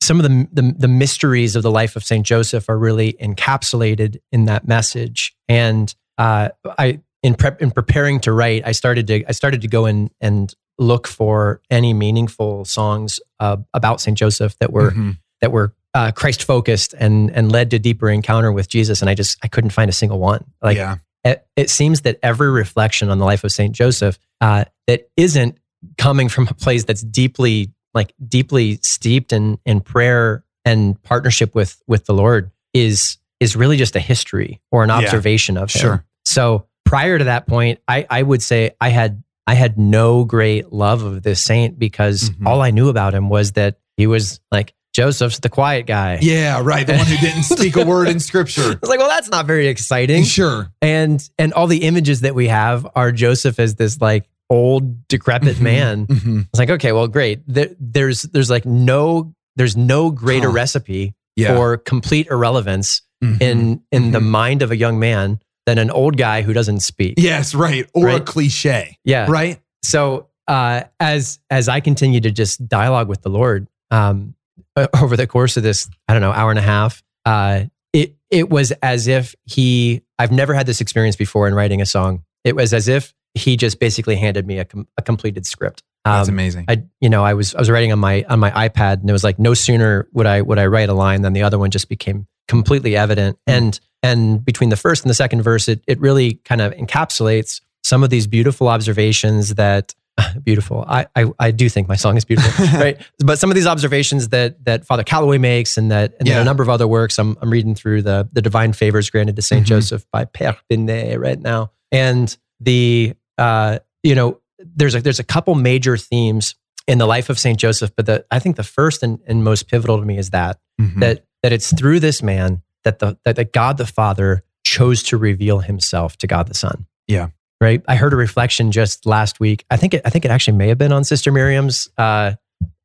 some 0.00 0.18
of 0.18 0.22
the, 0.22 0.48
the 0.52 0.74
the 0.78 0.88
mysteries 0.88 1.56
of 1.56 1.62
the 1.62 1.70
life 1.70 1.96
of 1.96 2.04
Saint 2.04 2.24
Joseph 2.24 2.68
are 2.68 2.78
really 2.78 3.12
encapsulated 3.14 4.18
in 4.32 4.46
that 4.46 4.66
message 4.66 5.34
and 5.48 5.94
uh, 6.16 6.48
I 6.78 7.00
in 7.22 7.34
prep 7.34 7.60
in 7.62 7.70
preparing 7.70 8.20
to 8.20 8.32
write 8.32 8.62
I 8.66 8.72
started 8.72 9.06
to 9.08 9.24
I 9.28 9.32
started 9.32 9.62
to 9.62 9.68
go 9.68 9.86
in 9.86 10.10
and 10.20 10.54
look 10.78 11.08
for 11.08 11.60
any 11.70 11.92
meaningful 11.92 12.64
songs 12.64 13.18
uh, 13.40 13.56
about 13.74 14.00
Saint 14.00 14.16
Joseph 14.16 14.56
that 14.58 14.72
were 14.72 14.90
Mm-hmm. 14.90 15.10
that 15.40 15.52
were 15.52 15.74
uh, 15.94 16.12
Christ 16.12 16.44
focused 16.44 16.94
and 16.98 17.30
and 17.30 17.50
led 17.50 17.70
to 17.70 17.78
deeper 17.78 18.08
encounter 18.10 18.52
with 18.52 18.68
Jesus 18.68 19.00
and 19.00 19.10
I 19.10 19.14
just 19.14 19.38
I 19.42 19.48
couldn't 19.48 19.70
find 19.70 19.88
a 19.88 19.92
single 19.92 20.18
one 20.18 20.44
like 20.62 20.76
yeah. 20.76 20.96
it, 21.24 21.46
it 21.56 21.70
seems 21.70 22.02
that 22.02 22.18
every 22.22 22.50
reflection 22.50 23.08
on 23.10 23.18
the 23.18 23.24
life 23.24 23.42
of 23.42 23.50
Saint 23.52 23.74
Joseph 23.74 24.18
uh, 24.40 24.64
that 24.86 25.08
isn't 25.16 25.58
coming 25.96 26.28
from 26.28 26.46
a 26.48 26.54
place 26.54 26.84
that's 26.84 27.02
deeply 27.02 27.72
like 27.94 28.12
deeply 28.28 28.78
steeped 28.82 29.32
in 29.32 29.58
in 29.64 29.80
prayer 29.80 30.44
and 30.64 31.02
partnership 31.02 31.54
with 31.54 31.82
with 31.88 32.04
the 32.04 32.12
Lord 32.14 32.50
is 32.74 33.16
is 33.40 33.56
really 33.56 33.76
just 33.76 33.96
a 33.96 34.00
history 34.00 34.60
or 34.70 34.84
an 34.84 34.90
Yeah. 34.90 34.96
observation 34.98 35.56
of 35.56 35.72
him. 35.72 35.80
Sure. 35.80 36.04
So 36.24 36.66
prior 36.88 37.18
to 37.18 37.24
that 37.24 37.46
point, 37.46 37.80
I 37.86 38.06
I 38.08 38.22
would 38.22 38.42
say 38.42 38.70
I 38.80 38.88
had 38.88 39.22
I 39.46 39.54
had 39.54 39.78
no 39.78 40.24
great 40.24 40.72
love 40.72 41.02
of 41.02 41.22
this 41.22 41.42
saint 41.42 41.78
because 41.78 42.30
Mhm. 42.30 42.46
all 42.46 42.60
I 42.60 42.70
knew 42.70 42.88
about 42.88 43.14
him 43.14 43.28
was 43.28 43.52
that 43.52 43.78
he 43.96 44.06
was 44.06 44.40
like 44.50 44.74
Joseph's 44.94 45.38
the 45.40 45.48
quiet 45.48 45.86
guy. 45.86 46.18
Yeah, 46.20 46.60
right. 46.62 46.86
The 46.86 46.94
one 46.96 47.06
who 47.06 47.16
didn't 47.18 47.42
speak 47.56 47.76
a 47.76 47.84
word 47.84 48.08
in 48.08 48.20
scripture. 48.20 48.62
I 48.72 48.76
was 48.80 48.88
like, 48.90 48.98
well, 48.98 49.08
that's 49.08 49.30
not 49.30 49.46
very 49.46 49.68
exciting. 49.68 50.24
Sure. 50.24 50.70
and 50.82 51.22
and 51.38 51.52
all 51.52 51.66
the 51.66 51.84
images 51.84 52.22
that 52.22 52.34
we 52.34 52.48
have 52.48 52.86
are 52.94 53.12
Joseph 53.12 53.58
as 53.60 53.74
this 53.76 54.00
like 54.00 54.26
old 54.50 55.06
decrepit 55.08 55.56
Mhm. 55.56 55.60
man. 55.60 56.06
Mm-hmm. 56.06 56.38
It's 56.50 56.58
like 56.58 56.70
okay, 56.70 56.92
well, 56.92 57.06
great. 57.08 57.42
There, 57.46 57.68
there's 57.78 58.22
there's 58.22 58.50
like 58.50 58.64
no 58.66 59.34
there's 59.56 59.76
no 59.76 60.10
greater 60.10 60.48
Huh. 60.48 60.54
recipe 60.54 61.14
Yeah. 61.36 61.54
for 61.54 61.76
complete 61.76 62.28
irrelevance 62.30 63.02
Mhm. 63.22 63.42
in 63.42 63.80
in 63.92 64.10
the 64.12 64.20
Mhm. 64.20 64.26
mind 64.26 64.62
of 64.62 64.70
a 64.70 64.76
young 64.76 64.98
man 64.98 65.38
than 65.68 65.76
an 65.76 65.90
old 65.90 66.16
guy 66.16 66.40
who 66.40 66.54
doesn't 66.54 66.80
speak. 66.80 67.14
yes, 67.18 67.54
right. 67.54 67.86
Or 67.92 68.08
a 68.08 68.20
cliche. 68.20 68.96
Yeah. 69.04 69.26
Right. 69.28 69.60
So 69.82 70.28
uh, 70.46 70.84
as 70.98 71.38
as 71.50 71.68
I 71.68 71.80
continue 71.80 72.20
to 72.20 72.30
just 72.30 72.66
dialogue 72.66 73.06
with 73.06 73.20
the 73.20 73.28
Lord 73.28 73.68
um, 73.90 74.34
over 74.98 75.14
the 75.14 75.26
course 75.26 75.58
of 75.58 75.62
this, 75.62 75.88
I 76.08 76.14
don't 76.14 76.22
know, 76.22 76.32
hour 76.32 76.48
and 76.48 76.58
a 76.58 76.62
half, 76.62 77.02
uh, 77.26 77.64
it 77.92 78.14
it 78.30 78.48
was 78.48 78.72
as 78.82 79.08
if 79.08 79.34
he. 79.44 80.00
I've 80.18 80.32
never 80.32 80.54
had 80.54 80.64
this 80.66 80.80
experience 80.80 81.16
before 81.16 81.46
in 81.48 81.54
writing 81.54 81.82
a 81.82 81.86
song. 81.86 82.24
It 82.44 82.56
was 82.56 82.72
as 82.72 82.88
if 82.88 83.12
he 83.34 83.56
just 83.58 83.78
basically 83.78 84.16
handed 84.16 84.46
me 84.46 84.58
a, 84.58 84.64
com- 84.64 84.88
a 84.96 85.02
completed 85.02 85.44
script. 85.46 85.82
That's 86.04 86.28
Um, 86.28 86.34
amazing. 86.34 86.64
I, 86.66 86.82
you 87.00 87.10
know, 87.10 87.22
I 87.22 87.34
was 87.34 87.54
I 87.54 87.58
was 87.58 87.68
writing 87.68 87.92
on 87.92 87.98
my 87.98 88.24
on 88.26 88.38
my 88.40 88.50
iPad, 88.50 89.00
and 89.00 89.08
it 89.10 89.12
was 89.12 89.22
like 89.22 89.38
no 89.38 89.52
sooner 89.52 90.08
would 90.12 90.26
I 90.26 90.40
would 90.40 90.58
I 90.58 90.66
write 90.66 90.88
a 90.88 90.94
line 90.94 91.20
than 91.22 91.34
the 91.34 91.42
other 91.42 91.58
one 91.58 91.70
just 91.70 91.88
became 91.90 92.26
completely 92.48 92.96
evident. 92.96 93.36
Mm. 93.46 93.52
And 93.56 93.80
and 94.02 94.44
between 94.44 94.70
the 94.70 94.76
first 94.76 95.02
and 95.02 95.10
the 95.10 95.14
second 95.14 95.42
verse, 95.42 95.68
it 95.68 95.82
it 95.86 96.00
really 96.00 96.34
kind 96.44 96.60
of 96.60 96.72
encapsulates 96.74 97.60
some 97.84 98.02
of 98.04 98.10
these 98.10 98.26
beautiful 98.26 98.68
observations 98.68 99.54
that 99.54 99.94
beautiful. 100.44 100.84
I, 100.88 101.06
I 101.14 101.26
I 101.38 101.50
do 101.52 101.68
think 101.68 101.88
my 101.88 101.96
song 101.96 102.16
is 102.16 102.24
beautiful, 102.24 102.64
right? 102.78 103.00
But 103.24 103.38
some 103.38 103.50
of 103.50 103.54
these 103.54 103.66
observations 103.66 104.28
that 104.30 104.64
that 104.64 104.84
Father 104.84 105.04
Calloway 105.04 105.38
makes, 105.38 105.76
and 105.76 105.90
that 105.90 106.14
and 106.18 106.26
then 106.28 106.36
Yeah. 106.36 106.40
a 106.42 106.44
number 106.44 106.62
of 106.62 106.68
other 106.68 106.88
works. 106.88 107.18
I'm 107.18 107.36
I'm 107.40 107.50
reading 107.50 107.74
through 107.74 108.02
the 108.02 108.28
the 108.32 108.42
Divine 108.42 108.72
Favors 108.72 109.10
Granted 109.10 109.36
to 109.36 109.42
Saint 109.42 109.64
Mhm. 109.64 109.68
Joseph 109.68 110.06
by 110.12 110.24
Père 110.24 110.56
Binet 110.68 111.18
right 111.20 111.40
now, 111.40 111.70
and 111.92 112.36
the 112.60 113.14
uh 113.38 113.78
you 114.02 114.14
know 114.14 114.40
there's 114.58 114.94
a 114.96 115.00
there's 115.00 115.20
a 115.20 115.24
couple 115.24 115.54
major 115.54 115.96
themes 115.96 116.56
in 116.88 116.98
the 116.98 117.06
life 117.06 117.30
of 117.30 117.38
Saint 117.38 117.58
Joseph, 117.60 117.92
but 117.94 118.06
the 118.06 118.24
I 118.30 118.38
think 118.40 118.56
the 118.56 118.64
first 118.64 119.02
and, 119.04 119.20
and 119.26 119.44
most 119.44 119.68
pivotal 119.68 119.98
to 120.00 120.04
me 120.04 120.18
is 120.18 120.30
that 120.30 120.58
Mhm. 120.80 120.98
that 121.00 121.24
that 121.44 121.52
it's 121.52 121.72
through 121.72 122.00
this 122.00 122.22
man 122.24 122.62
that 122.84 122.98
the 122.98 123.18
that, 123.24 123.36
that 123.36 123.52
God 123.52 123.76
the 123.78 123.86
Father 123.86 124.42
chose 124.64 125.02
to 125.04 125.16
reveal 125.16 125.60
Himself 125.60 126.16
to 126.18 126.26
God 126.26 126.48
the 126.48 126.54
Son. 126.54 126.86
Yeah. 127.06 127.28
Right. 127.60 127.82
I 127.88 127.96
heard 127.96 128.12
a 128.12 128.16
reflection 128.16 128.70
just 128.70 129.04
last 129.04 129.40
week. 129.40 129.64
I 129.70 129.76
think 129.76 129.94
it, 129.94 130.02
I 130.04 130.10
think 130.10 130.24
it 130.24 130.30
actually 130.30 130.56
may 130.56 130.68
have 130.68 130.78
been 130.78 130.92
on 130.92 131.02
Sister 131.02 131.32
Miriam's, 131.32 131.88
uh, 131.98 132.34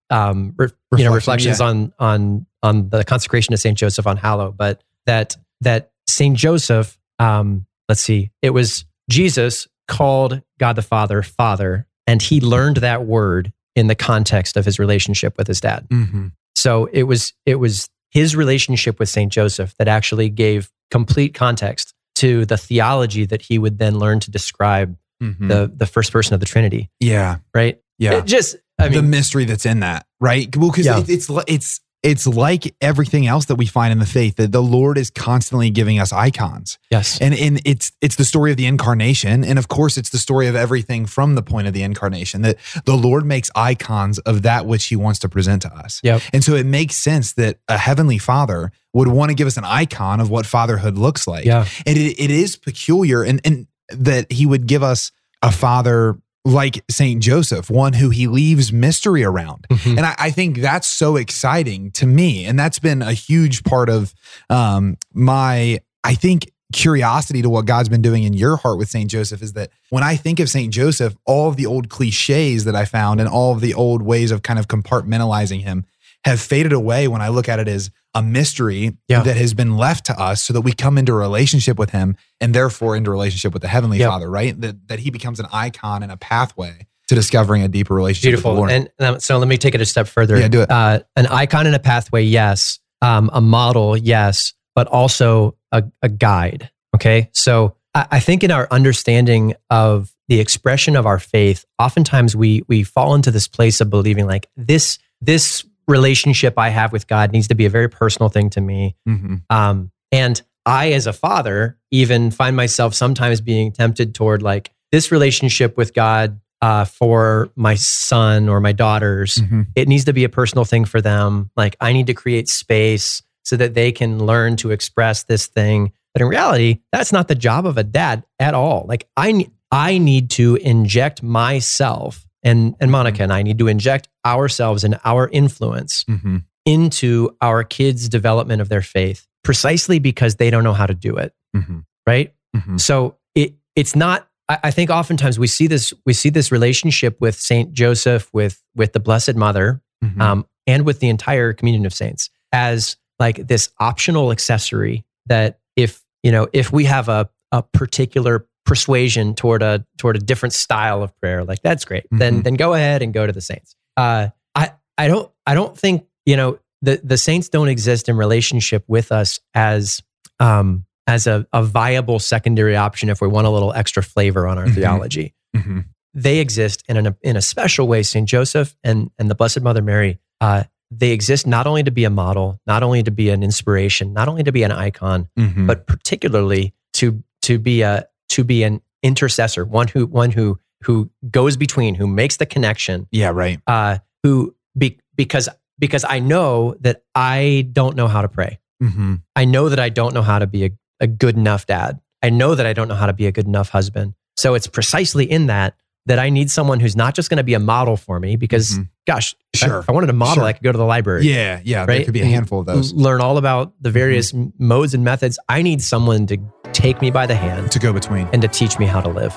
um, 0.10 0.56
re- 0.58 0.70
you 0.98 1.04
know, 1.04 1.14
Reflection, 1.14 1.52
reflections 1.52 1.62
on 1.62 1.94
on 2.00 2.46
on 2.64 2.90
the 2.90 3.04
consecration 3.04 3.54
of 3.54 3.60
Saint 3.60 3.78
Joseph 3.78 4.08
on 4.08 4.18
Hallow, 4.18 4.52
but 4.52 4.84
that 5.06 5.38
that 5.62 5.92
Saint 6.08 6.38
Joseph, 6.38 6.98
um, 7.20 7.66
let's 7.88 8.02
see, 8.02 8.32
it 8.42 8.50
was 8.52 8.86
Jesus 9.10 9.68
called 9.88 10.42
God 10.60 10.76
the 10.76 10.82
Father 10.82 11.22
Father, 11.22 11.86
and 12.08 12.22
he 12.22 12.42
learned 12.42 12.78
that 12.78 13.06
word 13.06 13.54
in 13.76 13.88
the 13.88 13.96
context 13.96 14.56
of 14.58 14.66
his 14.66 14.80
relationship 14.80 15.38
with 15.38 15.48
his 15.48 15.62
dad. 15.62 15.88
Mhm. 15.90 16.32
So 16.56 16.86
it 16.94 17.04
was 17.04 17.34
it 17.46 17.56
was 17.56 17.90
his 18.14 18.36
relationship 18.36 19.00
with 19.00 19.10
Saint 19.10 19.32
Joseph 19.32 19.74
that 19.78 19.88
actually 19.88 20.30
gave 20.30 20.70
complete 20.92 21.34
context 21.34 21.94
to 22.16 22.46
the 22.46 22.58
theology 22.58 23.26
that 23.26 23.42
he 23.42 23.58
would 23.58 23.80
then 23.80 23.98
learn 23.98 24.20
to 24.20 24.30
describe 24.32 24.96
Mhm. 25.22 25.48
the 25.48 25.72
the 25.76 25.86
first 25.86 26.12
person 26.12 26.34
of 26.34 26.40
the 26.40 26.46
Trinity. 26.46 26.90
yeah. 27.00 27.38
Right? 27.54 27.80
Yeah. 27.98 28.18
It 28.18 28.26
just 28.26 28.56
I 28.80 28.90
the 28.90 29.02
mystery 29.02 29.46
that's 29.46 29.66
in 29.66 29.80
that, 29.82 30.06
right? 30.20 30.54
Well, 30.56 30.70
because 30.72 30.86
Yeah. 30.86 31.00
it, 31.00 31.10
it's 31.10 31.30
it's 31.48 31.80
it's 32.04 32.28
like 32.28 32.76
everything 32.82 33.26
else 33.28 33.46
that 33.46 33.56
we 33.56 33.66
find 33.66 33.94
in 33.94 34.00
the 34.00 34.06
faith 34.06 34.36
that 34.36 34.52
the 34.52 34.62
Lord 34.62 34.98
is 34.98 35.10
constantly 35.10 35.70
giving 35.70 36.00
us 36.00 36.12
icons. 36.12 36.78
Yes. 36.92 37.20
And 37.20 37.34
and 37.34 37.62
it's 37.66 37.94
it's 38.02 38.18
the 38.18 38.26
story 38.26 38.52
of 38.52 38.58
the 38.58 38.66
incarnation 38.66 39.44
and 39.44 39.58
of 39.58 39.70
course 39.70 39.98
it's 39.98 40.10
the 40.10 40.18
story 40.18 40.48
of 40.48 40.56
everything 40.56 41.06
from 41.06 41.36
the 41.36 41.42
point 41.42 41.68
of 41.68 41.74
the 41.74 41.82
incarnation 41.82 42.42
that 42.42 42.58
the 42.86 42.96
Lord 42.96 43.26
makes 43.26 43.50
icons 43.56 44.20
of 44.20 44.42
that 44.42 44.66
which 44.66 44.86
he 44.86 44.98
wants 44.98 45.20
to 45.20 45.30
present 45.30 45.62
to 45.62 45.74
us. 45.74 46.02
Yep. 46.04 46.22
And 46.34 46.44
so 46.44 46.56
it 46.56 46.66
makes 46.66 46.98
sense 46.98 47.34
that 47.34 47.60
a 47.70 47.78
heavenly 47.78 48.18
father 48.18 48.72
would 48.92 49.08
want 49.08 49.30
to 49.30 49.36
give 49.36 49.48
us 49.48 49.56
an 49.56 49.66
icon 49.66 50.20
of 50.20 50.30
what 50.30 50.46
fatherhood 50.46 50.98
looks 50.98 51.26
like. 51.26 51.46
Yeah. 51.46 51.66
And 51.86 51.98
it, 51.98 52.20
it 52.20 52.30
is 52.30 52.58
peculiar 52.58 53.24
and 53.24 53.40
and 53.46 53.68
that 53.90 54.32
he 54.32 54.46
would 54.46 54.68
give 54.68 54.84
us 54.84 55.12
a 55.42 55.52
father 55.52 56.18
like 56.46 56.84
Saint 56.90 57.22
Joseph, 57.24 57.70
one 57.70 57.94
who 57.94 58.10
he 58.10 58.28
leaves 58.28 58.74
mystery 58.74 59.24
around. 59.24 59.66
Mhm. 59.70 59.98
And 59.98 60.06
I, 60.06 60.16
I 60.20 60.30
think 60.32 60.58
that's 60.58 60.88
so 60.88 61.16
exciting 61.16 61.92
to 61.92 62.06
me. 62.06 62.46
And 62.46 62.60
that's 62.60 62.80
been 62.80 63.02
a 63.02 63.14
huge 63.14 63.64
part 63.64 63.90
of 63.90 64.14
um, 64.50 64.98
my, 65.14 65.80
I 66.04 66.16
think, 66.16 66.52
curiosity 66.74 67.42
to 67.44 67.50
what 67.50 67.66
God's 67.66 67.88
been 67.88 68.02
doing 68.02 68.24
in 68.24 68.34
your 68.34 68.58
heart 68.58 68.78
with 68.78 68.90
St. 68.90 69.10
Joseph 69.10 69.42
is 69.42 69.54
that 69.54 69.70
when 69.90 70.04
I 70.04 70.16
think 70.16 70.40
of 70.40 70.50
St. 70.50 70.74
Joseph, 70.74 71.16
all 71.26 71.48
of 71.48 71.56
the 71.56 71.68
old 71.68 71.88
cliches 71.88 72.66
that 72.66 72.76
I 72.76 72.86
found 72.86 73.20
and 73.20 73.30
all 73.30 73.54
of 73.54 73.62
the 73.62 73.74
old 73.76 74.02
ways 74.02 74.32
of 74.32 74.42
kind 74.42 74.58
of 74.60 74.68
compartmentalizing 74.68 75.62
him 75.62 75.86
have 76.26 76.42
faded 76.42 76.74
away 76.74 77.08
when 77.08 77.22
I 77.22 77.28
look 77.30 77.48
at 77.48 77.60
it 77.60 77.68
as 77.68 77.92
a 78.16 78.22
mystery 78.22 78.98
Yeah. 79.08 79.24
that 79.24 79.36
has 79.38 79.54
been 79.54 79.76
left 79.78 80.06
to 80.08 80.20
us 80.20 80.44
so 80.44 80.54
that 80.54 80.62
we 80.62 80.72
come 80.74 80.98
into 80.98 81.14
a 81.14 81.16
relationship 81.16 81.80
with 81.80 81.90
him 81.92 82.16
and 82.40 82.54
therefore 82.54 82.96
into 82.96 83.10
a 83.10 83.14
relationship 83.14 83.54
with 83.54 83.62
the 83.62 83.68
Heavenly 83.68 83.98
Yep. 84.00 84.10
Father, 84.10 84.30
right? 84.30 84.60
That, 84.62 84.88
that 84.88 85.00
he 85.00 85.10
becomes 85.10 85.40
an 85.40 85.48
icon 85.52 86.04
and 86.04 86.12
a 86.12 86.18
pathway 86.18 86.88
to 87.08 87.16
discovering 87.16 87.64
a 87.64 87.68
deeper 87.68 87.94
relationship 87.94 88.34
with 88.38 88.44
the 88.44 88.50
Beautiful. 88.52 88.70
And 88.70 89.16
um, 89.16 89.20
so 89.20 89.38
let 89.38 89.48
me 89.48 89.58
take 89.58 89.76
it 89.76 89.82
a 89.82 89.86
step 89.86 90.08
further. 90.08 90.38
Yeah, 90.40 90.48
do 90.48 90.62
it. 90.62 90.70
Uh, 90.72 91.00
an 91.16 91.28
icon 91.28 91.66
and 91.68 91.76
a 91.76 91.80
pathway, 91.80 92.24
yes. 92.24 92.80
Um, 93.02 93.30
a 93.34 93.42
model, 93.42 93.98
yes, 93.98 94.54
but 94.76 94.88
also 94.88 95.58
a, 95.72 95.84
a 96.02 96.08
guide. 96.10 96.70
Okay. 96.96 97.30
So 97.34 97.76
I, 97.94 98.08
I 98.12 98.20
think 98.20 98.44
in 98.44 98.52
our 98.52 98.68
understanding 98.72 99.56
of 99.70 100.14
the 100.30 100.40
expression 100.40 100.96
of 100.96 101.06
our 101.06 101.20
faith, 101.20 101.66
oftentimes 101.80 102.36
we 102.36 102.64
we 102.70 102.84
fall 102.84 103.14
into 103.16 103.30
this 103.32 103.48
place 103.48 103.82
of 103.82 103.90
believing 103.90 104.26
like 104.26 104.48
this 104.56 105.00
this 105.20 105.66
relationship 105.88 106.54
I 106.58 106.70
have 106.70 106.92
with 106.92 107.08
God 107.08 107.32
needs 107.32 107.48
to 107.50 107.56
be 107.56 107.66
a 107.66 107.70
very 107.70 107.90
personal 107.90 108.30
thing 108.30 108.50
to 108.52 108.62
me. 108.62 108.96
Mhm. 109.08 109.42
Um, 109.50 109.92
and 110.12 110.42
I, 110.66 110.92
as 110.94 111.08
a 111.08 111.14
father, 111.14 111.78
even 111.92 112.32
find 112.32 112.56
myself 112.56 112.94
sometimes 112.94 113.42
being 113.42 113.72
tempted 113.72 114.16
toward 114.16 114.42
like 114.42 114.72
this 114.92 115.12
relationship 115.12 115.76
with 115.78 115.94
God 115.94 116.40
uh, 116.62 116.86
for 116.86 117.50
my 117.58 117.76
son 117.76 118.48
or 118.48 118.62
my 118.62 118.72
daughters. 118.72 119.36
Mhm. 119.40 119.68
It 119.76 119.90
needs 119.90 120.06
to 120.06 120.14
be 120.14 120.24
a 120.24 120.30
personal 120.30 120.64
thing 120.64 120.86
for 120.86 121.02
them. 121.02 121.50
Like 121.58 121.76
I 121.82 121.92
need 121.92 122.08
to 122.08 122.14
create 122.14 122.48
space 122.48 123.22
so 123.44 123.58
that 123.58 123.74
they 123.74 123.92
can 123.92 124.26
learn 124.26 124.56
to 124.58 124.72
express 124.72 125.24
this 125.24 125.48
thing. 125.48 125.92
But 126.14 126.22
in 126.22 126.30
reality, 126.30 126.80
that's 126.94 127.12
not 127.12 127.28
the 127.28 127.36
job 127.36 127.66
of 127.66 127.78
a 127.78 127.84
dad 127.84 128.24
at 128.40 128.54
all. 128.54 128.86
Like 128.88 129.08
I, 129.18 129.48
I 129.72 129.98
need 129.98 130.30
to 130.32 130.56
inject 130.58 131.22
myself 131.22 132.26
and 132.44 132.76
and 132.80 132.92
Monica 132.92 133.24
and 133.24 133.32
I 133.34 133.42
need 133.44 133.58
to 133.60 133.68
inject 133.68 134.08
ourselves 134.26 134.84
and 134.84 135.00
our 135.06 135.30
influence 135.30 136.04
Mhm. 136.06 136.44
into 136.66 137.36
our 137.42 137.64
kids' 137.64 138.08
development 138.10 138.62
of 138.62 138.70
their 138.70 138.82
faith 138.82 139.26
precisely 139.44 140.00
because 140.00 140.36
they 140.36 140.50
don't 140.50 140.64
know 140.64 140.74
how 140.74 140.86
to 140.86 140.94
do 140.94 141.16
it, 141.18 141.34
Mhm. 141.56 141.84
right? 142.08 142.34
Mhm. 142.56 142.80
So 142.80 143.18
it 143.36 143.56
it's 143.76 143.96
not. 143.96 144.28
I, 144.50 144.60
I 144.66 144.72
think 144.72 144.90
oftentimes 144.90 145.40
we 145.40 145.48
see 145.48 145.68
this 145.68 145.94
we 146.06 146.14
see 146.14 146.30
this 146.30 146.52
relationship 146.52 147.20
with 147.20 147.36
Saint 147.36 147.74
Joseph 147.74 148.30
with 148.34 148.62
with 148.76 148.94
the 148.94 149.00
Blessed 149.00 149.36
Mother 149.36 149.82
Mhm. 150.04 150.22
um, 150.22 150.46
and 150.68 150.86
with 150.86 151.00
the 151.00 151.10
entire 151.10 151.54
communion 151.54 151.86
of 151.86 151.94
saints 151.94 152.30
as 152.52 152.98
like 153.20 153.48
this 153.48 153.70
optional 153.80 154.32
accessory 154.32 155.06
that 155.26 155.60
if 155.76 156.02
you 156.24 156.32
know 156.32 156.48
if 156.54 156.72
we 156.72 156.86
have 156.86 157.10
a 157.10 157.30
a 157.52 157.62
particular 157.62 158.48
persuasion 158.66 159.34
toward 159.36 159.62
a 159.62 159.86
toward 159.98 160.16
a 160.16 160.20
different 160.20 160.54
style 160.54 161.04
of 161.04 161.16
prayer 161.20 161.44
like 161.44 161.62
that's 161.62 161.84
great 161.86 162.06
then 162.12 162.40
Mhm. 162.40 162.44
then 162.44 162.54
go 162.56 162.74
ahead 162.74 163.02
and 163.02 163.14
go 163.14 163.26
to 163.28 163.34
the 163.34 163.42
saints 163.42 163.76
uh 163.98 164.30
i 164.56 164.72
i 164.98 165.08
don't 165.08 165.30
i 165.46 165.54
don't 165.54 165.78
think 165.78 166.06
you 166.26 166.38
know 166.38 166.58
the 166.82 167.00
the 167.04 167.18
saints 167.18 167.50
don't 167.50 167.68
exist 167.68 168.08
in 168.10 168.16
relationship 168.16 168.84
with 168.88 169.12
us 169.12 169.40
as 169.54 170.02
um 170.40 170.86
as 171.08 171.28
a, 171.28 171.46
a 171.52 171.62
viable 171.62 172.20
secondary 172.20 172.78
option 172.78 173.10
if 173.10 173.20
we 173.22 173.28
want 173.28 173.46
a 173.46 173.50
little 173.50 173.74
extra 173.74 174.02
flavor 174.02 174.48
on 174.48 174.58
our 174.58 174.66
Mhm. 174.68 174.76
theology 174.76 175.34
Mhm. 175.56 175.86
they 176.14 176.40
exist 176.40 176.84
in 176.88 176.96
an, 176.98 177.16
in 177.22 177.36
a 177.36 177.42
special 177.42 177.88
way. 177.88 178.04
Saint 178.04 178.30
Joseph 178.30 178.76
and 178.84 179.10
and 179.20 179.30
the 179.30 179.36
Blessed 179.36 179.62
Mother 179.62 179.82
Mary, 179.82 180.20
uh, 180.42 180.64
they 180.92 181.10
exist 181.12 181.46
not 181.48 181.66
only 181.68 181.82
to 181.84 181.90
be 181.92 182.04
a 182.06 182.10
model, 182.10 182.60
not 182.68 182.84
only 182.84 183.02
to 183.04 183.10
be 183.12 183.30
an 183.30 183.42
inspiration, 183.44 184.14
not 184.14 184.28
only 184.28 184.44
to 184.44 184.52
be 184.52 184.62
an 184.64 184.72
icon, 184.72 185.28
Mhm. 185.38 185.66
but 185.68 185.86
particularly 185.88 186.74
to 186.94 187.24
to 187.42 187.58
be 187.60 187.82
a 187.82 188.08
to 188.34 188.44
be 188.44 188.64
an 188.64 188.82
intercessor, 189.02 189.66
one 189.66 189.88
who 189.88 190.06
one 190.06 190.32
who 190.32 190.60
who 190.84 191.10
goes 191.32 191.56
between, 191.58 191.96
who 191.96 192.06
makes 192.08 192.38
the 192.38 192.46
connection, 192.46 193.08
yeah, 193.12 193.30
right. 193.34 193.60
uh, 193.68 193.98
who 194.24 194.54
be, 194.78 195.00
because 195.16 195.48
because 195.80 196.06
I 196.08 196.20
know 196.20 196.76
that 196.82 197.04
I 197.16 197.68
don't 197.72 197.96
know 197.96 198.08
how 198.08 198.22
to 198.22 198.28
pray. 198.28 198.60
Mhm. 198.82 199.22
I 199.36 199.46
know 199.46 199.70
that 199.70 199.80
I 199.80 199.90
don't 199.90 200.14
know 200.14 200.22
how 200.24 200.40
to 200.40 200.48
be 200.48 200.66
a, 200.66 200.70
a 201.00 201.08
good 201.08 201.36
enough 201.38 201.66
dad. 201.66 202.00
I 202.22 202.30
know 202.30 202.54
that 202.56 202.66
I 202.66 202.74
don't 202.74 202.88
know 202.88 202.96
how 202.96 203.06
to 203.08 203.14
be 203.14 203.28
a 203.28 203.32
good 203.32 203.46
enough 203.48 203.70
husband. 203.70 204.14
So 204.36 204.56
it's 204.56 204.68
precisely 204.68 205.26
in 205.30 205.48
that 205.48 205.76
that 206.06 206.20
I 206.20 206.30
need 206.30 206.52
someone 206.52 206.82
who's 206.82 206.98
not 206.98 207.16
just 207.16 207.30
going 207.30 207.38
to 207.38 207.44
be 207.46 207.54
a 207.54 207.60
model 207.60 207.96
for 207.96 208.20
me 208.20 208.36
because, 208.36 208.78
Mhm. 208.78 208.90
gosh, 209.08 209.36
Sure. 209.56 209.80
if 209.80 209.90
I 209.90 209.94
wanted 209.94 210.10
a 210.10 210.14
model, 210.14 210.36
Sure. 210.36 210.44
I 210.44 210.52
could 210.52 210.64
go 210.64 210.72
to 210.74 210.78
the 210.78 210.84
library. 210.84 211.26
Yeah, 211.26 211.62
yeah. 211.64 211.86
There 211.86 211.96
Right? 211.96 212.04
could 212.06 212.14
be 212.14 212.20
a 212.22 212.26
handful 212.26 212.60
of 212.60 212.66
those 212.66 212.92
Learn 212.92 213.22
all 213.22 213.38
about 213.38 213.72
the 213.80 213.90
various 213.90 214.34
m 214.34 214.52
modes 214.60 214.94
and 214.94 215.04
methods. 215.06 215.40
I 215.48 215.62
need 215.62 215.82
someone 215.82 216.28
to 216.28 216.38
take 216.74 217.02
me 217.02 217.12
by 217.12 217.26
the 217.26 217.36
hand 217.36 217.72
to 217.72 217.80
go 217.80 217.94
between. 217.94 218.28
and 218.34 218.42
to 218.42 218.48
teach 218.48 218.80
me 218.80 218.86
how 218.86 219.02
to 219.02 219.10
live. 219.10 219.34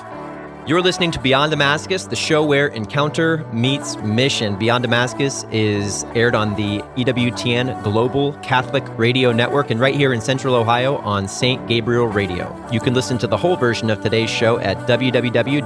You're 0.67 0.81
listening 0.81 1.11
to 1.11 1.19
Beyond 1.21 1.51
Damascus, 1.51 2.03
the 2.07 2.17
show 2.17 2.43
where 2.43 2.67
encounter 2.67 3.45
meets 3.53 3.95
mission. 3.99 4.57
Beyond 4.57 4.81
Damascus 4.81 5.45
is 5.49 6.03
aired 6.13 6.35
on 6.35 6.55
the 6.55 6.79
EWTN 6.97 7.83
Global 7.83 8.33
Catholic 8.43 8.83
Radio 8.97 9.31
Network 9.31 9.71
and 9.71 9.79
right 9.79 9.95
here 9.95 10.11
in 10.11 10.19
Central 10.19 10.55
Ohio 10.55 10.97
on 10.97 11.25
St. 11.25 11.65
Gabriel 11.69 12.07
Radio. 12.07 12.53
You 12.69 12.81
can 12.81 12.93
listen 12.93 13.17
to 13.19 13.27
the 13.27 13.37
whole 13.37 13.55
version 13.55 13.89
of 13.89 14.01
today's 14.01 14.29
show 14.29 14.59
at 14.59 14.75
www.ewtn.com 14.79 15.61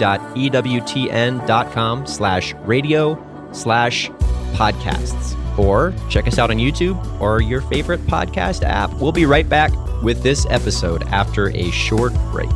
slash 2.05 2.53
radio 2.53 3.49
slash 3.53 4.11
podcasts. 4.53 5.40
Or 5.57 5.93
check 6.09 6.27
us 6.27 6.37
out 6.39 6.49
on 6.49 6.57
YouTube 6.57 7.19
or 7.21 7.41
your 7.41 7.61
favorite 7.61 8.01
podcast 8.01 8.63
app. 8.63 8.93
We'll 8.95 9.11
be 9.11 9.25
right 9.25 9.47
back 9.47 9.71
with 10.01 10.23
this 10.23 10.45
episode 10.49 11.03
after 11.03 11.49
a 11.55 11.69
short 11.71 12.13
break. 12.31 12.49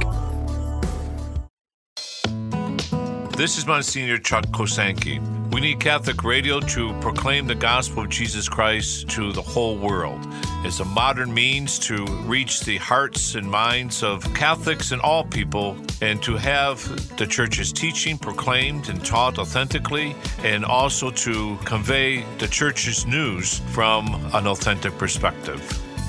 This 3.36 3.58
is 3.58 3.68
Monsignor 3.68 4.18
Chuck 4.18 4.46
Kosanke. 4.46 5.20
We 5.54 5.60
need 5.60 5.82
Catholic 5.82 6.24
radio 6.24 6.62
to 6.62 6.98
proclaim 7.02 7.48
the 7.48 7.54
gospel 7.54 8.04
of 8.04 8.10
Jesus 8.10 8.48
Christ 8.48 9.10
to 9.10 9.34
the 9.34 9.42
whole 9.42 9.76
world. 9.78 10.26
It's 10.64 10.80
a 10.80 10.86
modern 10.86 11.34
means 11.34 11.78
to 11.80 12.06
reach 12.24 12.62
the 12.62 12.78
hearts 12.78 13.36
and 13.36 13.46
minds 13.46 14.04
of 14.04 14.24
Catholics 14.34 14.94
and 14.94 15.02
all 15.02 15.26
people, 15.26 15.76
and 16.02 16.24
to 16.24 16.38
have 16.38 16.80
the 17.18 17.28
church's 17.28 17.74
teaching 17.74 18.18
proclaimed 18.18 18.88
and 18.88 19.04
taught 19.04 19.38
authentically, 19.38 20.16
and 20.40 20.64
also 20.64 21.12
to 21.12 21.58
convey 21.66 22.24
the 22.38 22.48
church's 22.48 23.06
news 23.06 23.60
from 23.72 24.16
an 24.34 24.48
authentic 24.48 24.98
perspective. 24.98 25.62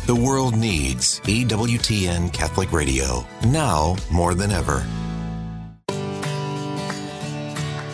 The 0.06 0.14
world 0.14 0.56
needs 0.56 1.18
EWTN 1.23 2.33
Catholic 2.33 2.71
Radio 2.71 3.26
now 3.49 3.97
more 4.12 4.37
than 4.37 4.52
ever. 4.52 4.87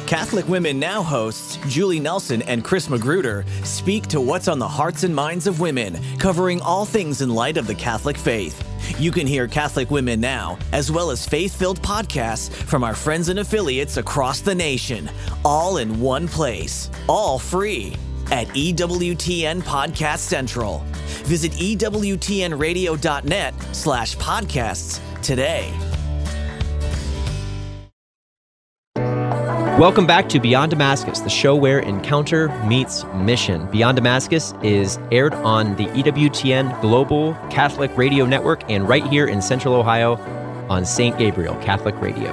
Catholic 0.06 0.46
Women 0.48 0.78
Now 0.78 1.02
hosts 1.02 1.58
Julie 1.68 2.00
Nelson 2.00 2.42
and 2.42 2.64
Kris 2.64 2.88
McGregor 2.88 3.46
speak 3.64 4.06
to 4.08 4.20
what's 4.20 4.48
on 4.48 4.58
the 4.58 4.68
hearts 4.68 5.04
and 5.04 5.14
minds 5.14 5.46
of 5.46 5.60
women, 5.60 5.98
covering 6.18 6.60
all 6.60 6.84
things 6.84 7.22
in 7.22 7.30
light 7.30 7.56
of 7.56 7.66
the 7.66 7.74
Catholic 7.74 8.18
faith. 8.18 8.62
You 8.98 9.10
can 9.10 9.26
hear 9.26 9.48
Catholic 9.48 9.90
Women 9.90 10.20
Now, 10.20 10.58
as 10.72 10.92
well 10.92 11.10
as 11.10 11.26
faith 11.26 11.56
filled 11.56 11.80
podcasts 11.82 12.52
from 12.52 12.84
our 12.84 12.94
friends 12.94 13.28
and 13.28 13.38
affiliates 13.38 13.96
across 13.96 14.40
the 14.40 14.54
nation, 14.54 15.10
all 15.44 15.78
in 15.78 16.00
one 16.00 16.28
place, 16.28 16.90
all 17.08 17.38
free 17.38 17.96
at 18.30 18.48
EWTN 18.48 19.62
Podcast 19.62 20.18
Central. 20.18 20.84
Visit 21.24 21.52
EWTNradio.net 21.52 23.54
slash 23.72 24.16
podcasts 24.16 25.00
today. 25.22 25.72
Welcome 29.78 30.06
back 30.06 30.28
to 30.28 30.38
Beyond 30.38 30.70
Damascus, 30.70 31.20
the 31.20 31.30
show 31.30 31.56
where 31.56 31.80
encounter 31.80 32.48
meets 32.66 33.04
mission. 33.16 33.66
Beyond 33.70 33.96
Damascus 33.96 34.52
is 34.62 34.98
aired 35.10 35.34
on 35.34 35.74
the 35.76 35.86
EWTN 35.86 36.80
Global 36.82 37.34
Catholic 37.50 37.96
Radio 37.96 38.26
Network 38.26 38.62
and 38.70 38.86
right 38.88 39.04
here 39.06 39.26
in 39.26 39.40
Central 39.42 39.74
Ohio 39.74 40.16
on 40.68 40.84
St. 40.84 41.16
Gabriel 41.18 41.56
Catholic 41.56 41.98
Radio. 42.00 42.30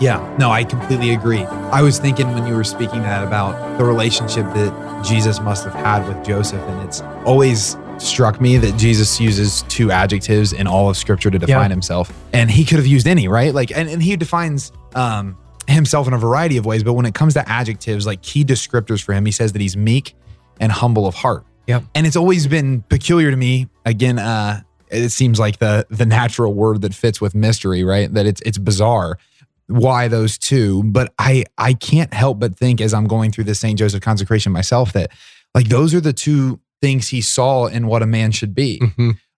Yeah, 0.00 0.36
no, 0.38 0.50
I 0.50 0.64
completely 0.64 1.14
agree. 1.14 1.44
I 1.44 1.80
was 1.80 1.98
thinking 1.98 2.32
when 2.34 2.46
you 2.46 2.54
were 2.54 2.64
speaking 2.64 3.00
that 3.02 3.24
about 3.26 3.78
the 3.78 3.84
relationship 3.84 4.44
that 4.54 5.04
Jesus 5.04 5.40
must 5.40 5.64
have 5.64 5.74
had 5.74 6.06
with 6.08 6.24
Joseph. 6.26 6.60
And 6.60 6.86
it's 6.86 7.00
always 7.24 7.76
struck 7.98 8.40
me 8.40 8.58
that 8.58 8.76
Jesus 8.76 9.20
uses 9.20 9.62
two 9.68 9.92
adjectives 9.92 10.52
in 10.52 10.66
all 10.66 10.90
of 10.90 10.96
scripture 10.96 11.30
to 11.30 11.38
define 11.38 11.48
Yeah. 11.48 11.68
himself. 11.68 12.12
And 12.32 12.50
he 12.50 12.64
could 12.64 12.78
have 12.78 12.86
used 12.86 13.06
any, 13.06 13.28
right? 13.28 13.54
Like, 13.54 13.70
and, 13.70 13.88
and 13.88 14.02
he 14.02 14.16
defines 14.16 14.72
um, 14.96 15.36
himself 15.68 16.06
in 16.06 16.12
a 16.12 16.18
variety 16.18 16.56
of 16.56 16.66
ways. 16.66 16.82
But 16.82 16.94
when 16.94 17.06
it 17.06 17.14
comes 17.14 17.34
to 17.34 17.48
adjectives, 17.48 18.06
like 18.06 18.22
key 18.22 18.44
descriptors 18.44 19.02
for 19.02 19.12
him, 19.12 19.26
he 19.26 19.32
says 19.32 19.52
that 19.52 19.60
he's 19.60 19.76
meek 19.76 20.14
and 20.60 20.70
humble 20.70 21.06
of 21.06 21.14
heart. 21.14 21.44
Yeah. 21.66 21.80
And 21.94 22.06
it's 22.06 22.16
always 22.16 22.46
been 22.46 22.82
peculiar 22.82 23.30
to 23.30 23.36
me. 23.36 23.68
Again, 23.84 24.18
uh, 24.18 24.62
it 24.90 25.10
seems 25.10 25.38
like 25.38 25.58
the 25.58 25.86
the 25.90 26.06
natural 26.06 26.52
word 26.54 26.82
that 26.82 26.94
fits 26.94 27.20
with 27.20 27.34
mystery, 27.34 27.84
right? 27.84 28.12
That 28.12 28.26
it's 28.26 28.40
it's 28.42 28.58
bizarre 28.58 29.18
why 29.66 30.08
those 30.08 30.36
two, 30.38 30.82
but 30.84 31.12
I 31.18 31.44
I 31.56 31.74
can't 31.74 32.12
help 32.12 32.38
but 32.38 32.56
think 32.56 32.80
as 32.80 32.92
I'm 32.92 33.06
going 33.06 33.32
through 33.32 33.44
the 33.44 33.54
St. 33.54 33.78
Joseph 33.78 34.02
consecration 34.02 34.52
myself 34.52 34.92
that 34.92 35.10
like 35.54 35.68
those 35.68 35.94
are 35.94 36.00
the 36.00 36.12
two 36.12 36.60
things 36.82 37.08
he 37.08 37.20
saw 37.20 37.66
in 37.66 37.86
what 37.86 38.02
a 38.02 38.06
man 38.06 38.32
should 38.32 38.54
be. 38.54 38.80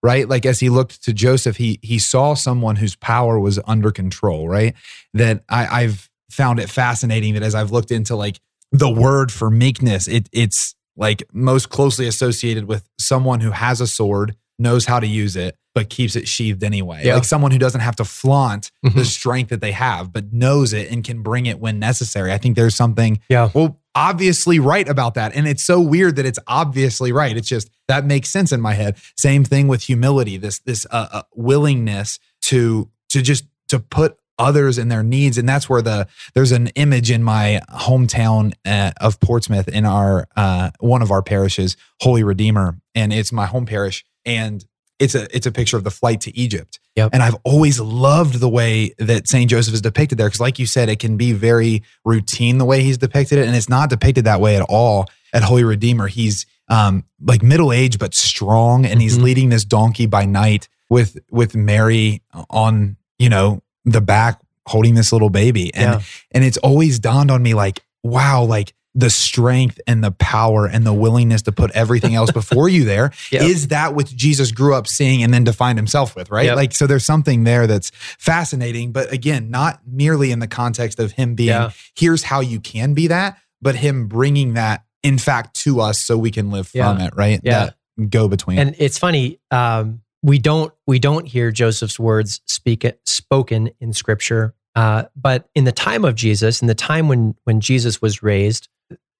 Right? 0.03 0.29
Like 0.29 0.47
as 0.47 0.61
he 0.61 0.69
looked 0.69 1.03
to 1.05 1.13
Joseph, 1.13 1.57
he 1.57 1.79
he 1.83 1.99
saw 1.99 2.35
someone 2.35 2.77
whose 2.77 2.97
power 2.97 3.41
was 3.41 3.59
under 3.67 3.91
control, 3.91 4.49
right? 4.49 4.75
That 5.15 5.43
I, 5.49 5.83
I've 5.83 6.11
found 6.31 6.59
it 6.59 6.69
fascinating 6.71 7.35
that 7.35 7.43
as 7.43 7.55
I've 7.55 7.71
looked 7.73 7.91
into 7.91 8.17
like 8.17 8.41
the 8.73 8.91
word 8.91 9.31
for 9.33 9.51
meekness, 9.51 10.09
it 10.09 10.29
it's 10.33 10.75
like 10.97 11.23
most 11.33 11.69
closely 11.71 12.07
associated 12.07 12.65
with 12.67 12.89
someone 12.99 13.41
who 13.41 13.51
has 13.51 13.81
a 13.81 13.87
sword, 13.87 14.35
knows 14.59 14.87
how 14.87 14.99
to 14.99 15.07
use 15.07 15.37
it, 15.37 15.57
but 15.75 15.91
keeps 15.91 16.17
it 16.17 16.27
sheathed 16.27 16.65
anyway. 16.65 17.03
Yeah. 17.05 17.15
Like 17.15 17.25
someone 17.25 17.51
who 17.51 17.59
doesn't 17.59 17.83
have 17.83 17.97
to 17.97 18.05
flaunt 18.05 18.71
the 18.83 18.89
Mhm. 18.91 19.05
strength 19.05 19.51
that 19.51 19.61
they 19.61 19.73
have, 19.73 20.11
but 20.13 20.33
knows 20.33 20.73
it 20.73 20.91
and 20.91 21.05
can 21.05 21.23
bring 21.23 21.45
it 21.47 21.61
when 21.61 21.79
necessary. 21.79 22.33
I 22.33 22.39
think 22.39 22.57
there's 22.57 22.75
something, 22.75 23.19
Yeah. 23.29 23.51
well, 23.53 23.79
obviously 23.95 24.59
right 24.59 24.89
about 24.89 25.15
that. 25.15 25.35
And 25.35 25.47
it's 25.47 25.63
so 25.63 25.81
weird 25.81 26.17
that 26.17 26.25
it's 26.25 26.39
obviously 26.47 27.13
right. 27.13 27.37
It's 27.37 27.49
just 27.49 27.69
that 27.89 28.07
makes 28.07 28.31
sense 28.31 28.51
in 28.51 28.61
my 28.63 28.73
head. 28.73 28.97
Same 29.19 29.45
thing 29.45 29.69
with 29.69 29.83
humility, 29.83 30.39
this 30.39 30.59
this 30.61 30.87
uh, 30.91 31.09
uh, 31.13 31.23
willingness 31.35 32.19
to 32.43 32.89
to 33.11 33.21
just 33.23 33.45
to 33.69 33.79
put 33.79 34.17
others 34.39 34.77
in 34.79 34.89
their 34.89 35.03
needs 35.03 35.39
and 35.39 35.49
that's 35.49 35.69
where 35.69 35.83
the 35.83 36.07
there's 36.35 36.53
an 36.53 36.67
image 36.69 37.11
in 37.11 37.23
my 37.23 37.61
hometown 37.71 38.53
uh, 38.67 38.91
of 39.01 39.19
Portsmouth 39.21 39.69
in 39.69 39.85
our 39.85 40.27
uh, 40.37 40.71
one 40.81 41.03
of 41.03 41.11
our 41.11 41.23
parishes 41.23 41.77
Holy 42.01 42.23
Redeemer 42.23 42.79
and 42.95 43.13
it's 43.13 43.33
my 43.33 43.47
home 43.47 43.67
parish 43.67 44.05
and 44.25 44.65
it's 44.99 45.15
a 45.15 45.25
it's 45.37 45.47
a 45.47 45.53
picture 45.53 45.77
of 45.77 45.85
the 45.85 45.91
flight 45.91 46.21
to 46.23 46.37
Egypt 46.37 46.79
Yep. 46.97 47.11
and 47.13 47.23
I've 47.23 47.37
always 47.45 47.79
loved 47.79 48.41
the 48.41 48.49
way 48.49 48.95
that 48.99 49.29
St. 49.29 49.51
Joseph 49.51 49.75
is 49.75 49.83
depicted 49.83 50.17
there 50.19 50.27
because 50.29 50.41
like 50.41 50.59
you 50.59 50.67
said 50.67 50.89
it 50.89 50.99
can 50.99 51.17
be 51.19 51.33
very 51.33 51.83
routine 52.05 52.59
the 52.59 52.65
way 52.65 52.83
he's 52.83 52.97
depicted 52.99 53.39
it 53.39 53.47
and 53.47 53.55
it's 53.57 53.69
not 53.69 53.91
depicted 53.91 54.25
that 54.25 54.41
way 54.41 54.57
at 54.57 54.63
all 54.63 55.07
at 55.33 55.43
Holy 55.43 55.65
Redeemer 55.65 56.07
he's 56.09 56.47
um 56.69 57.05
like 57.21 57.43
middle 57.43 57.73
aged 57.73 57.99
but 57.99 58.15
strong 58.15 58.85
and 58.87 59.01
he's 59.01 59.19
Mhm. 59.19 59.23
leading 59.23 59.49
this 59.51 59.65
donkey 59.65 60.07
by 60.07 60.25
night 60.25 60.69
with 60.91 61.19
with 61.31 61.55
Mary 61.55 62.23
on 62.51 62.97
you 63.19 63.29
know 63.29 63.63
the 63.87 64.01
back 64.03 64.39
holding 64.67 64.95
this 64.95 65.13
little 65.13 65.31
baby 65.31 65.73
and 65.75 65.93
Yeah. 65.95 66.01
and 66.33 66.45
it's 66.45 66.57
always 66.59 66.99
dawned 66.99 67.31
on 67.31 67.43
me 67.43 67.55
like 67.55 67.83
wow 68.03 68.43
like 68.43 68.75
the 68.99 69.11
strength 69.11 69.79
and 69.87 70.03
the 70.03 70.11
power 70.11 70.67
and 70.67 70.85
the 70.87 70.93
willingness 70.93 71.43
to 71.43 71.53
put 71.53 71.71
everything 71.73 72.15
else 72.15 72.31
before 72.43 72.69
you 72.69 72.85
there 72.85 73.13
is 73.31 73.63
Yep. 73.63 73.69
that 73.71 73.95
which 73.95 74.15
Jesus 74.17 74.51
grew 74.53 74.75
up 74.75 74.87
seeing 74.89 75.23
and 75.23 75.33
then 75.33 75.45
defined 75.45 75.79
himself 75.79 76.17
with 76.17 76.31
right 76.31 76.47
Yep. 76.47 76.57
like 76.57 76.75
so 76.75 76.87
there's 76.87 77.05
something 77.05 77.45
there 77.45 77.67
that's 77.69 77.91
fascinating 78.19 78.91
but 78.93 79.13
again 79.13 79.51
not 79.51 79.81
merely 79.87 80.33
in 80.33 80.41
the 80.41 80.49
context 80.49 80.99
of 80.99 81.13
him 81.13 81.35
being 81.37 81.49
Yeah. 81.51 81.71
here's 81.95 82.25
how 82.25 82.41
you 82.41 82.59
can 82.59 82.93
be 82.93 83.07
that 83.07 83.39
but 83.63 83.77
him 83.77 84.09
bringing 84.09 84.55
that 84.55 84.85
in 85.05 85.17
fact 85.19 85.55
to 85.61 85.81
us 85.81 86.01
so 86.01 86.19
we 86.19 86.31
can 86.33 86.51
live 86.51 86.67
from 86.69 86.99
Yeah. 86.99 87.07
it 87.07 87.13
right 87.17 87.41
Yeah. 87.45 87.67
that 87.99 88.11
go 88.11 88.27
between 88.29 88.59
And 88.59 88.75
it's 88.79 88.99
funny. 88.99 89.39
Um, 89.51 90.01
we 90.27 90.41
don't 90.41 90.75
we 90.89 90.99
don't 90.99 91.25
hear 91.25 91.53
Joseph's 91.53 92.01
words 92.01 92.41
speak 92.47 92.85
spoken 93.07 93.71
in 93.81 93.93
Scripture, 93.93 94.55
uh, 94.75 95.05
but 95.15 95.49
in 95.55 95.65
the 95.65 95.73
time 95.73 96.05
of 96.05 96.17
Jesus, 96.17 96.61
in 96.61 96.67
the 96.67 96.75
time 96.75 97.09
when 97.09 97.37
when 97.45 97.61
Jesus 97.61 98.03
was 98.03 98.25
raised, 98.25 98.69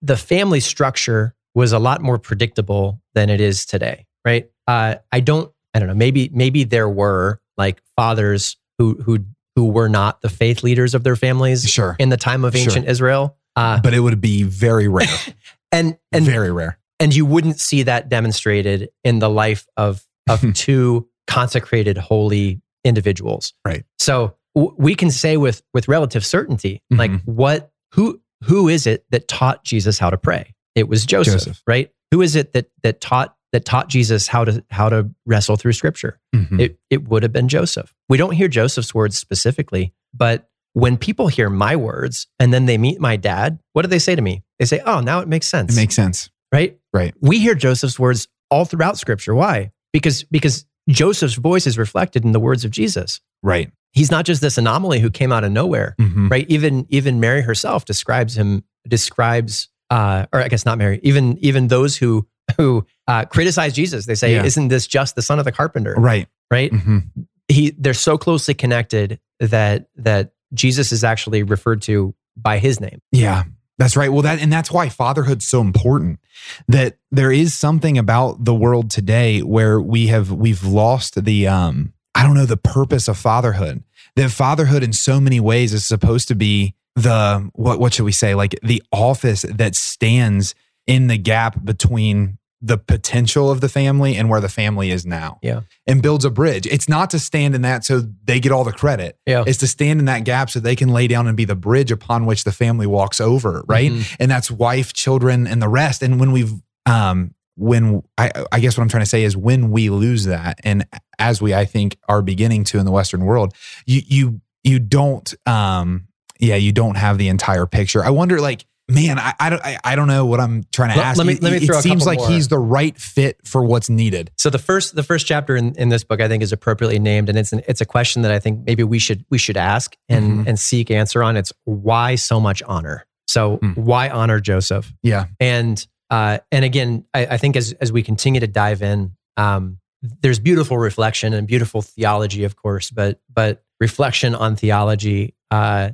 the 0.03 0.17
family 0.17 0.59
structure 0.59 1.35
was 1.55 1.73
a 1.73 1.79
lot 1.79 2.03
more 2.03 2.19
predictable 2.19 3.01
than 3.15 3.31
it 3.31 3.41
is 3.41 3.65
today. 3.65 4.05
Right? 4.25 4.51
Uh, 4.67 4.97
I 5.13 5.21
don't. 5.21 5.51
I 5.73 5.79
don't 5.79 5.89
know. 5.89 5.95
Maybe 5.95 6.29
maybe 6.35 6.65
there 6.65 6.89
were 6.89 7.41
like 7.57 7.81
fathers 7.95 8.57
who 8.79 8.95
who 8.95 9.25
who 9.55 9.69
were 9.69 9.89
not 9.89 10.23
the 10.23 10.29
faith 10.29 10.65
leaders 10.65 10.93
of 10.93 11.05
their 11.05 11.17
families 11.17 11.71
sure 11.71 11.95
in 12.01 12.09
the 12.09 12.17
time 12.17 12.45
of 12.45 12.55
Sure. 12.55 12.63
ancient 12.65 12.89
Israel. 12.89 13.37
Uh, 13.55 13.81
but 13.81 13.95
it 13.95 14.01
would 14.01 14.21
be 14.21 14.43
very 14.43 14.89
rare 14.89 15.07
and 15.73 15.97
and 16.13 16.25
very 16.25 16.51
rare 16.51 16.79
and 16.99 17.15
you 17.15 17.27
wouldn't 17.27 17.61
see 17.61 17.83
that 17.85 18.09
demonstrated 18.09 18.89
in 19.05 19.19
the 19.19 19.29
life 19.29 19.67
of 19.77 20.06
of 20.29 20.45
two 20.55 21.09
consecrated 21.27 21.97
holy 21.99 22.61
individuals 22.85 23.53
Right. 23.65 23.85
so 23.99 24.37
w- 24.55 24.75
we 24.79 24.95
can 24.95 25.11
say 25.11 25.37
with 25.37 25.63
with 25.75 25.89
relative 25.89 26.25
certainty 26.25 26.83
like 26.91 27.11
Mhm. 27.11 27.23
what 27.27 27.71
who 27.93 28.21
who 28.45 28.69
is 28.69 28.87
it 28.87 29.05
that 29.11 29.27
taught 29.29 29.65
jesus 29.65 29.99
how 29.99 30.11
to 30.11 30.17
pray 30.19 30.55
it 30.75 30.89
was 30.89 31.05
joseph, 31.05 31.35
Joseph. 31.35 31.63
right 31.67 31.91
who 32.13 32.23
is 32.23 32.37
it 32.37 32.53
that 32.53 32.71
that 32.85 33.01
taught 33.01 33.35
that 33.53 33.65
taught 33.65 33.89
jesus 33.89 34.29
how 34.29 34.45
to 34.45 34.65
how 34.71 34.89
to 34.89 35.11
wrestle 35.27 35.57
through 35.57 35.73
scripture 35.73 36.21
Mhm. 36.35 36.61
it, 36.61 36.79
it 36.91 37.09
would 37.09 37.23
have 37.25 37.33
been 37.33 37.49
Joseph. 37.49 37.93
We 38.09 38.19
don't 38.19 38.33
hear 38.33 38.47
Joseph's 38.49 38.95
words 38.95 39.17
specifically, 39.19 39.93
but 40.15 40.49
when 40.75 40.97
people 40.99 41.27
hear 41.29 41.49
my 41.51 41.75
words 41.77 42.27
and 42.39 42.53
then 42.53 42.67
they 42.67 42.77
meet 42.79 43.01
my 43.01 43.17
dad, 43.17 43.59
what 43.73 43.83
do 43.83 43.89
they 43.89 43.99
say 43.99 44.15
to 44.15 44.21
me? 44.23 44.43
They 44.59 44.67
say, 44.67 44.81
Oh, 44.87 45.01
now 45.01 45.21
it 45.21 45.29
makes 45.29 45.49
sense. 45.49 45.73
it 45.73 45.81
makes 45.81 45.95
sense 45.97 46.31
right? 46.53 46.79
Right. 46.93 47.13
We 47.21 47.39
hear 47.41 47.55
Joseph's 47.55 47.99
words 47.99 48.29
all 48.51 48.65
throughout 48.67 48.97
scripture. 48.99 49.35
Why? 49.35 49.73
Because 49.97 50.25
because 50.25 50.67
Joseph's 50.91 51.35
voice 51.37 51.67
is 51.67 51.79
reflected 51.79 52.23
in 52.25 52.33
the 52.33 52.41
words 52.41 52.65
of 52.65 52.71
Jesus. 52.71 53.21
right 53.43 53.71
He's 53.93 54.11
not 54.11 54.27
just 54.27 54.43
this 54.43 54.59
anomaly 54.59 55.01
who 55.01 55.09
came 55.11 55.33
out 55.33 55.43
of 55.43 55.51
nowhere, 55.53 55.95
Mhm. 55.99 56.31
right? 56.31 56.45
Even 56.51 56.85
even 56.91 57.19
Mary 57.19 57.41
herself 57.41 57.87
describes 57.87 58.37
him 58.37 58.63
describes 58.87 59.69
uh 59.91 60.27
or 60.35 60.41
I 60.43 60.49
guess 60.49 60.67
not 60.67 60.77
Mary, 60.79 61.01
even 61.03 61.39
even 61.41 61.69
those 61.69 61.97
who 61.97 62.27
who 62.59 62.85
uh, 63.09 63.25
criticize 63.25 63.73
Jesus. 63.73 64.05
They 64.07 64.15
say, 64.15 64.33
Yeah. 64.35 64.45
"Isn't 64.45 64.69
this 64.69 64.87
just 64.87 65.15
the 65.17 65.23
son 65.23 65.39
of 65.39 65.45
the 65.47 65.53
carpenter?" 65.53 65.95
right 65.97 66.29
Right? 66.51 66.71
Mhm. 66.73 67.05
he 67.49 67.71
they're 67.79 67.95
so 67.95 68.19
closely 68.19 68.53
connected 68.55 69.19
that 69.41 69.89
that 69.97 70.33
Jesus 70.53 70.93
is 70.93 71.03
actually 71.03 71.43
referred 71.43 71.81
to 71.83 72.15
by 72.37 72.59
his 72.59 72.81
name. 72.81 73.01
Yeah, 73.13 73.45
that's 73.79 73.97
right. 73.97 74.11
Well, 74.11 74.23
that 74.23 74.41
and 74.41 74.53
that's 74.53 74.71
why 74.71 74.89
fatherhood's 74.89 75.47
so 75.47 75.61
important. 75.61 76.21
That 76.69 76.97
there 77.11 77.33
is 77.33 77.55
something 77.55 77.99
about 77.99 78.45
the 78.45 78.55
world 78.55 78.91
today 78.91 79.41
where 79.41 79.81
we 79.81 80.07
have 80.07 80.33
we've 80.33 80.65
lost 80.65 81.25
the 81.25 81.47
um 81.47 81.93
I 82.15 82.23
don't 82.23 82.35
know 82.35 82.47
the 82.47 82.57
purpose 82.57 83.09
of 83.09 83.19
fatherhood. 83.19 83.83
That 84.17 84.31
fatherhood 84.31 84.83
in 84.83 84.95
so 84.95 85.21
many 85.21 85.41
ways 85.41 85.75
is 85.75 85.87
supposed 85.87 86.29
to 86.29 86.35
be 86.35 86.75
the 86.95 87.51
what 87.53 87.79
what 87.79 87.93
should 87.93 88.05
we 88.05 88.13
say 88.13 88.35
like 88.35 88.59
the 88.63 88.83
office 88.91 89.43
that 89.43 89.77
stands 89.77 90.55
in 90.87 91.09
the 91.09 91.19
gap 91.19 91.63
between 91.63 92.39
the 92.63 92.79
potential 92.79 93.51
of 93.51 93.61
the 93.61 93.69
family 93.69 94.17
and 94.17 94.31
where 94.31 94.41
the 94.41 94.49
family 94.49 94.91
is 94.91 95.05
now. 95.05 95.39
Yeah. 95.43 95.61
And 95.87 96.03
builds 96.03 96.25
a 96.25 96.31
bridge. 96.31 96.67
It's 96.67 96.89
not 96.89 97.11
to 97.11 97.19
stand 97.19 97.55
in 97.55 97.63
that 97.63 97.85
so 97.85 98.03
they 98.25 98.41
get 98.41 98.51
all 98.51 98.65
the 98.65 98.73
credit 98.73 99.19
Yeah. 99.27 99.45
is 99.47 99.59
to 99.59 99.67
stand 99.67 100.01
in 100.01 100.07
that 100.07 100.25
gap 100.25 100.49
so 100.51 100.59
they 100.61 100.75
can 100.77 100.89
lay 100.89 101.07
down 101.07 101.27
and 101.27 101.37
be 101.37 101.45
the 101.45 101.55
bridge 101.55 101.91
upon 101.93 102.25
which 102.25 102.45
the 102.45 102.53
family 102.53 102.87
walks 102.87 103.21
over, 103.21 103.63
right? 103.69 103.93
Mhm. 103.93 104.17
And 104.19 104.31
that's 104.31 104.51
wife, 104.51 104.93
children, 104.95 105.47
and 105.47 105.61
the 105.61 105.69
rest. 105.69 106.03
And 106.03 106.19
when 106.19 106.33
we've, 106.33 106.53
um, 106.87 107.35
when 107.57 108.03
I, 108.19 108.31
I 108.53 108.61
guess 108.61 108.77
what 108.77 108.83
I'm 108.83 108.89
trying 108.89 109.03
to 109.05 109.09
say 109.11 109.23
is 109.25 109.37
when 109.37 109.71
we 109.71 109.91
lose 109.91 110.25
that, 110.25 110.59
and 110.65 110.87
as 111.19 111.41
we, 111.43 111.55
I 111.55 111.65
think, 111.67 111.97
are 112.09 112.23
beginning 112.23 112.65
to 112.65 112.79
in 112.79 112.85
the 112.87 112.91
Western 112.93 113.25
world, 113.25 113.55
you, 113.87 114.01
you, 114.07 114.41
you 114.65 114.79
don't, 114.79 115.33
um, 115.47 116.07
yeah, 116.39 116.57
you 116.57 116.73
don't 116.73 116.97
have 116.97 117.17
the 117.19 117.29
entire 117.29 117.67
picture. 117.67 118.05
I 118.05 118.11
wonder, 118.11 118.41
like, 118.41 118.65
man, 118.89 119.19
I, 119.19 119.35
I 119.41 119.51
don't, 119.51 119.65
I, 119.65 119.79
I 119.85 119.97
don't 119.97 120.07
know 120.09 120.27
what 120.27 120.41
I'm 120.41 120.65
trying 120.73 120.91
to 120.91 120.97
Let- 120.97 121.07
ask. 121.07 121.19
let 121.19 121.27
me- 121.27 121.33
It- 121.35 121.43
let 121.43 121.51
me 121.53 121.59
it, 121.59 121.67
throw 121.67 121.79
a 121.79 121.83
seems 121.83 122.07
like 122.07 122.19
more. 122.19 122.29
he's 122.29 122.49
the 122.49 122.59
right 122.59 122.97
fit 122.97 123.39
for 123.45 123.65
what's 123.65 123.91
needed. 123.91 124.31
So 124.37 124.49
the 124.51 124.59
first 124.59 124.95
the 124.95 125.03
first 125.03 125.27
chapter 125.27 125.57
in, 125.57 125.75
in 125.77 125.89
this 125.89 126.05
book 126.05 126.21
I 126.21 126.29
think 126.29 126.43
is 126.43 126.53
appropriately 126.53 126.99
named 126.99 127.29
and 127.29 127.37
it's 127.37 127.53
an, 127.53 127.63
it's 127.67 127.81
a 127.81 127.85
question 127.87 128.23
that 128.23 128.31
I 128.33 128.39
think 128.39 128.65
maybe 128.67 128.83
we 128.85 128.99
should 128.99 129.25
we 129.31 129.39
should 129.39 129.57
ask 129.57 129.97
and 130.09 130.45
Mhm. 130.45 130.49
and 130.49 130.59
seek 130.59 130.91
answer 130.91 131.23
on. 131.23 131.37
It's 131.37 131.53
why 131.65 132.15
so 132.15 132.39
much 132.41 132.63
honor? 132.63 133.07
So 133.27 133.59
Mm. 133.59 133.77
why 133.77 134.09
honor 134.09 134.39
Joseph? 134.41 134.93
Yeah. 135.03 135.27
And 135.41 135.85
uh, 136.11 136.39
and 136.53 136.65
again, 136.65 137.05
I, 137.13 137.27
I 137.27 137.37
think 137.39 137.57
as 137.57 137.73
as 137.81 137.91
we 137.93 138.03
continue 138.05 138.41
to 138.41 138.47
dive 138.47 138.83
in, 138.83 139.17
um, 139.37 139.79
there's 140.23 140.39
beautiful 140.39 140.79
reflection 140.79 141.35
and 141.35 141.49
beautiful 141.49 141.83
theology, 141.83 142.45
of 142.45 142.55
course, 142.55 142.91
but 142.91 143.21
but 143.35 143.65
reflection 143.81 144.35
on 144.37 144.55
theology, 144.55 145.35
uh, 145.51 145.91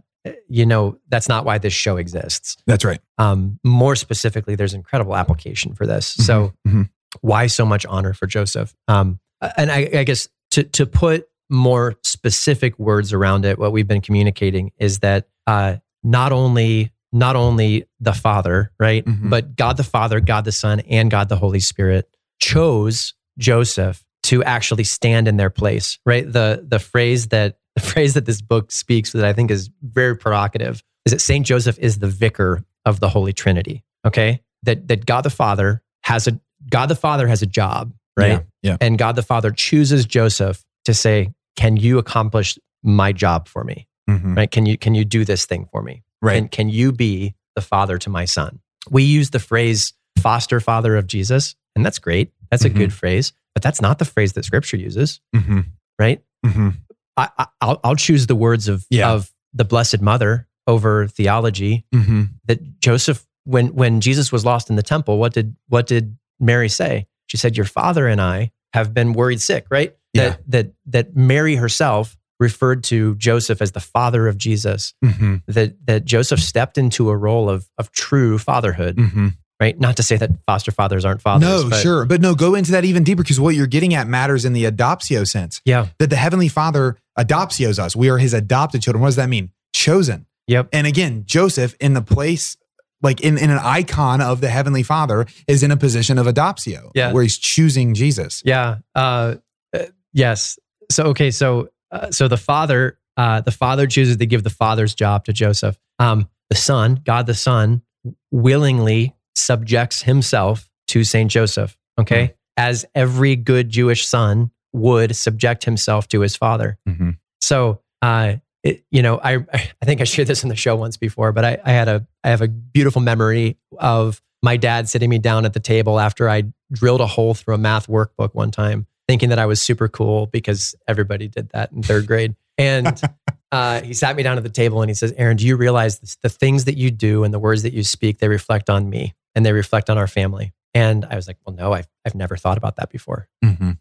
you 0.48 0.64
know, 0.66 0.98
that's 1.08 1.28
not 1.28 1.44
why 1.44 1.58
this 1.58 1.72
show 1.72 1.96
exists. 1.96 2.56
That's 2.66 2.84
right. 2.84 3.00
Um, 3.18 3.58
more 3.64 3.96
specifically, 3.96 4.54
there's 4.54 4.74
incredible 4.74 5.16
application 5.16 5.74
for 5.74 5.86
this. 5.86 6.06
So 6.06 6.52
Mhm. 6.66 6.88
why 7.20 7.46
so 7.48 7.66
much 7.66 7.84
honor 7.86 8.12
for 8.14 8.26
Joseph? 8.26 8.74
Um, 8.88 9.18
and 9.56 9.70
I, 9.72 9.88
I 9.94 10.04
guess 10.04 10.28
to 10.52 10.62
to 10.64 10.86
put 10.86 11.26
more 11.50 11.94
specific 12.02 12.78
words 12.78 13.12
around 13.12 13.44
it, 13.44 13.58
what 13.58 13.72
we've 13.72 13.88
been 13.88 14.00
communicating 14.00 14.70
is 14.78 15.00
that 15.00 15.26
uh, 15.46 15.76
not 16.02 16.32
only 16.32 16.92
not 17.14 17.36
only 17.36 17.84
the 18.00 18.14
Father, 18.14 18.70
right? 18.80 19.04
Mhm. 19.04 19.28
But 19.28 19.54
God 19.56 19.76
the 19.76 19.84
Father, 19.84 20.18
God 20.20 20.44
the 20.46 20.52
Son, 20.52 20.80
and 20.80 21.10
God 21.10 21.28
the 21.28 21.36
Holy 21.36 21.60
Spirit 21.60 22.08
chose 22.40 23.12
Joseph 23.38 24.02
to 24.24 24.42
actually 24.44 24.84
stand 24.84 25.26
in 25.28 25.36
their 25.36 25.50
place, 25.50 25.98
right? 26.06 26.30
The 26.30 26.64
the 26.66 26.78
phrase 26.78 27.28
that 27.28 27.58
the 27.76 27.82
phrase 27.82 28.14
that 28.14 28.26
this 28.26 28.40
book 28.42 28.70
speaks 28.72 29.12
that 29.12 29.24
I 29.24 29.32
think 29.32 29.50
is 29.50 29.70
very 29.82 30.16
provocative 30.16 30.82
is 31.06 31.12
that 31.12 31.20
Saint 31.20 31.46
Joseph 31.46 31.78
is 31.78 31.98
the 31.98 32.08
vicar 32.08 32.64
of 32.84 33.00
the 33.00 33.08
Holy 33.08 33.32
Trinity. 33.32 33.84
Okay, 34.06 34.40
that 34.64 34.88
that 34.88 35.06
God 35.06 35.22
the 35.22 35.30
Father 35.30 35.82
has 36.04 36.26
a 36.26 36.38
God 36.70 36.86
the 36.86 36.96
Father 36.96 37.26
has 37.28 37.42
a 37.42 37.46
job, 37.46 37.92
right? 38.16 38.44
Yeah. 38.62 38.76
And 38.80 38.98
God 38.98 39.16
the 39.16 39.22
Father 39.22 39.50
chooses 39.50 40.04
Joseph 40.06 40.64
to 40.84 40.94
say, 40.94 41.32
"Can 41.56 41.76
you 41.76 41.98
accomplish 41.98 42.58
my 42.82 43.12
job 43.12 43.48
for 43.48 43.62
me? 43.64 43.86
yeah. 44.08 44.14
Mhm. 44.18 44.36
Right? 44.36 44.50
Can 44.50 44.66
you 44.66 44.76
can 44.76 44.94
you 44.96 45.04
do 45.04 45.24
this 45.24 45.46
thing 45.46 45.66
for 45.70 45.82
me? 45.82 46.02
Right. 46.20 46.36
And 46.36 46.50
can 46.50 46.68
you 46.68 46.90
be 46.92 47.34
the 47.54 47.62
father 47.62 47.98
to 47.98 48.10
my 48.10 48.24
son? 48.24 48.58
We 48.90 49.04
use 49.04 49.30
the 49.30 49.38
phrase 49.38 49.92
foster 50.20 50.58
father 50.60 50.96
of 50.96 51.06
Jesus, 51.06 51.54
and 51.76 51.84
that's 51.86 51.98
great. 52.00 52.32
That's 52.50 52.64
Mhm. 52.64 52.66
a 52.66 52.70
good 52.70 52.92
phrase, 52.92 53.32
but 53.54 53.62
that's 53.62 53.80
not 53.80 53.98
the 53.98 54.04
phrase 54.04 54.32
that 54.34 54.44
Scripture 54.44 54.76
uses, 54.76 55.20
Mhm. 55.34 55.66
right? 55.98 56.20
Mhm. 56.44 56.76
I, 57.16 57.28
I, 57.38 57.46
I'll, 57.60 57.80
I'll 57.84 57.96
choose 57.96 58.26
the 58.26 58.34
words 58.36 58.68
of 58.68 58.86
Yeah. 58.90 59.10
of 59.12 59.30
the 59.54 59.64
Blessed 59.64 60.00
Mother 60.00 60.48
over 60.66 61.06
theology. 61.08 61.84
Mhm. 61.94 62.30
That 62.46 62.78
Joseph, 62.80 63.24
when 63.44 63.68
when 63.74 64.00
Jesus 64.00 64.30
was 64.32 64.44
lost 64.44 64.70
in 64.70 64.76
the 64.76 64.82
temple, 64.82 65.18
what 65.18 65.32
did 65.34 65.56
what 65.68 65.86
did 65.86 66.16
Mary 66.40 66.68
say? 66.68 67.06
She 67.26 67.36
said, 67.36 67.56
"Your 67.56 67.66
father 67.66 68.06
and 68.06 68.20
I 68.20 68.52
have 68.72 68.94
been 68.94 69.12
worried 69.12 69.40
sick." 69.40 69.66
Right? 69.70 69.94
Yeah. 70.14 70.22
That 70.30 70.40
that 70.48 70.72
that 70.86 71.16
Mary 71.16 71.56
herself 71.56 72.16
referred 72.40 72.82
to 72.84 73.14
Joseph 73.16 73.62
as 73.62 73.72
the 73.72 73.80
father 73.80 74.26
of 74.26 74.36
Jesus. 74.38 74.94
Mhm. 75.04 75.42
That 75.46 75.74
that 75.86 76.04
Joseph 76.04 76.40
stepped 76.40 76.76
into 76.78 77.10
a 77.10 77.16
role 77.16 77.48
of 77.50 77.68
of 77.78 77.92
true 77.92 78.38
fatherhood. 78.38 78.96
Mhm. 78.96 79.34
Right? 79.60 79.78
Not 79.78 79.96
to 79.98 80.02
say 80.02 80.16
that 80.16 80.30
foster 80.44 80.72
fathers 80.72 81.04
aren't 81.04 81.22
fathers. 81.22 81.48
No, 81.48 81.70
but- 81.70 81.80
sure. 81.80 82.04
But 82.04 82.20
no, 82.20 82.34
go 82.34 82.56
into 82.56 82.72
that 82.72 82.84
even 82.84 83.04
deeper 83.04 83.22
because 83.22 83.38
what 83.38 83.54
you're 83.54 83.68
getting 83.68 83.94
at 83.94 84.08
matters 84.08 84.44
in 84.44 84.54
the 84.54 84.64
adoptio 84.64 85.24
sense. 85.28 85.60
Yeah. 85.64 85.86
That 86.00 86.10
the 86.10 86.16
Heavenly 86.16 86.48
Father 86.48 86.96
adoptios 87.18 87.78
us. 87.78 87.94
We 87.96 88.08
are 88.08 88.18
his 88.18 88.34
adopted 88.34 88.82
children. 88.82 89.00
What 89.02 89.08
does 89.08 89.16
that 89.16 89.28
mean? 89.28 89.50
Chosen. 89.74 90.26
Yep. 90.48 90.68
And 90.72 90.86
again, 90.86 91.22
Joseph 91.26 91.74
in 91.80 91.94
the 91.94 92.02
place, 92.02 92.56
like 93.00 93.20
in, 93.20 93.38
in 93.38 93.50
an 93.50 93.58
icon 93.62 94.20
of 94.20 94.40
the 94.40 94.48
Heavenly 94.48 94.82
Father, 94.82 95.26
is 95.46 95.62
in 95.62 95.70
a 95.70 95.76
position 95.76 96.18
of 96.18 96.26
adoptio, 96.26 96.90
Yeah. 96.94 97.12
where 97.12 97.22
he's 97.22 97.38
choosing 97.38 97.94
Jesus. 97.94 98.42
Yeah. 98.44 98.78
Uh, 98.94 99.36
uh, 99.74 99.84
yes. 100.12 100.58
So 100.90 101.04
okay. 101.04 101.30
So 101.30 101.68
uh, 101.90 102.10
so 102.10 102.28
the 102.28 102.36
father 102.36 102.98
uh, 103.16 103.40
the 103.42 103.50
father 103.50 103.86
chooses 103.86 104.16
to 104.18 104.26
give 104.26 104.42
the 104.42 104.50
father's 104.50 104.94
job 104.94 105.24
to 105.26 105.32
Joseph. 105.32 105.78
Um, 105.98 106.28
the 106.50 106.56
son, 106.56 107.00
God 107.04 107.26
the 107.26 107.34
Son, 107.34 107.82
willingly 108.30 109.14
subjects 109.34 110.02
himself 110.02 110.68
to 110.88 111.04
Saint 111.04 111.30
Joseph. 111.30 111.76
Okay, 111.98 112.34
as 112.56 112.84
every 112.94 113.36
good 113.36 113.68
Jewish 113.68 114.06
son 114.06 114.50
would 114.72 115.14
subject 115.16 115.64
himself 115.64 116.08
to 116.08 116.20
his 116.20 116.36
father. 116.36 116.78
Mhm. 116.88 117.18
So, 117.40 117.80
uh, 118.00 118.36
it, 118.62 118.84
you 118.90 119.02
know, 119.02 119.20
I 119.22 119.34
I 119.52 119.84
think 119.84 120.00
I 120.00 120.04
shared 120.04 120.28
this 120.28 120.42
in 120.42 120.48
the 120.48 120.56
show 120.56 120.76
once 120.76 120.96
before, 120.96 121.32
but 121.32 121.44
I, 121.44 121.58
I 121.64 121.72
had 121.72 121.88
a 121.88 122.06
I 122.24 122.30
have 122.30 122.42
a 122.42 122.48
beautiful 122.48 123.02
memory 123.02 123.56
of 123.78 124.22
my 124.42 124.56
dad 124.56 124.88
sitting 124.88 125.08
me 125.10 125.18
down 125.18 125.44
at 125.44 125.52
the 125.52 125.60
table 125.60 126.00
after 126.00 126.28
I 126.28 126.44
drilled 126.72 127.00
a 127.00 127.06
hole 127.06 127.34
through 127.34 127.54
a 127.54 127.58
math 127.58 127.86
workbook 127.86 128.34
one 128.34 128.50
time, 128.50 128.86
thinking 129.06 129.28
that 129.28 129.38
I 129.38 129.46
was 129.46 129.60
super 129.62 129.88
cool 129.88 130.26
because 130.26 130.74
everybody 130.88 131.28
did 131.28 131.50
that 131.50 131.70
in 131.72 131.82
third 131.82 132.06
grade. 132.06 132.34
And 132.58 133.00
uh, 133.52 133.82
he 133.82 133.94
sat 133.94 134.16
me 134.16 134.22
down 134.22 134.36
at 134.38 134.42
the 134.42 134.48
table 134.50 134.80
and 134.82 134.90
he 134.90 134.94
says, 134.94 135.12
"Aaron, 135.16 135.36
do 135.36 135.46
you 135.46 135.56
realize 135.56 135.98
this, 136.00 136.16
the 136.22 136.28
things 136.28 136.64
that 136.64 136.76
you 136.76 136.90
do 136.90 137.24
and 137.24 137.32
the 137.32 137.38
words 137.38 137.62
that 137.62 137.72
you 137.72 137.84
speak 137.84 138.18
they 138.18 138.28
reflect 138.28 138.68
on 138.70 138.88
me 138.90 139.14
and 139.34 139.44
they 139.46 139.52
reflect 139.52 139.90
on 139.90 139.98
our 139.98 140.08
family?" 140.08 140.52
And 140.74 141.04
I 141.04 141.16
was 141.16 141.26
like, 141.26 141.36
"Well, 141.46 141.54
no, 141.54 141.72
I've 141.72 141.88
I've 142.04 142.14
never 142.14 142.36
thought 142.36 142.58
about 142.58 142.76
that 142.76 142.90
before." 142.90 143.28
Mhm. 143.44 143.78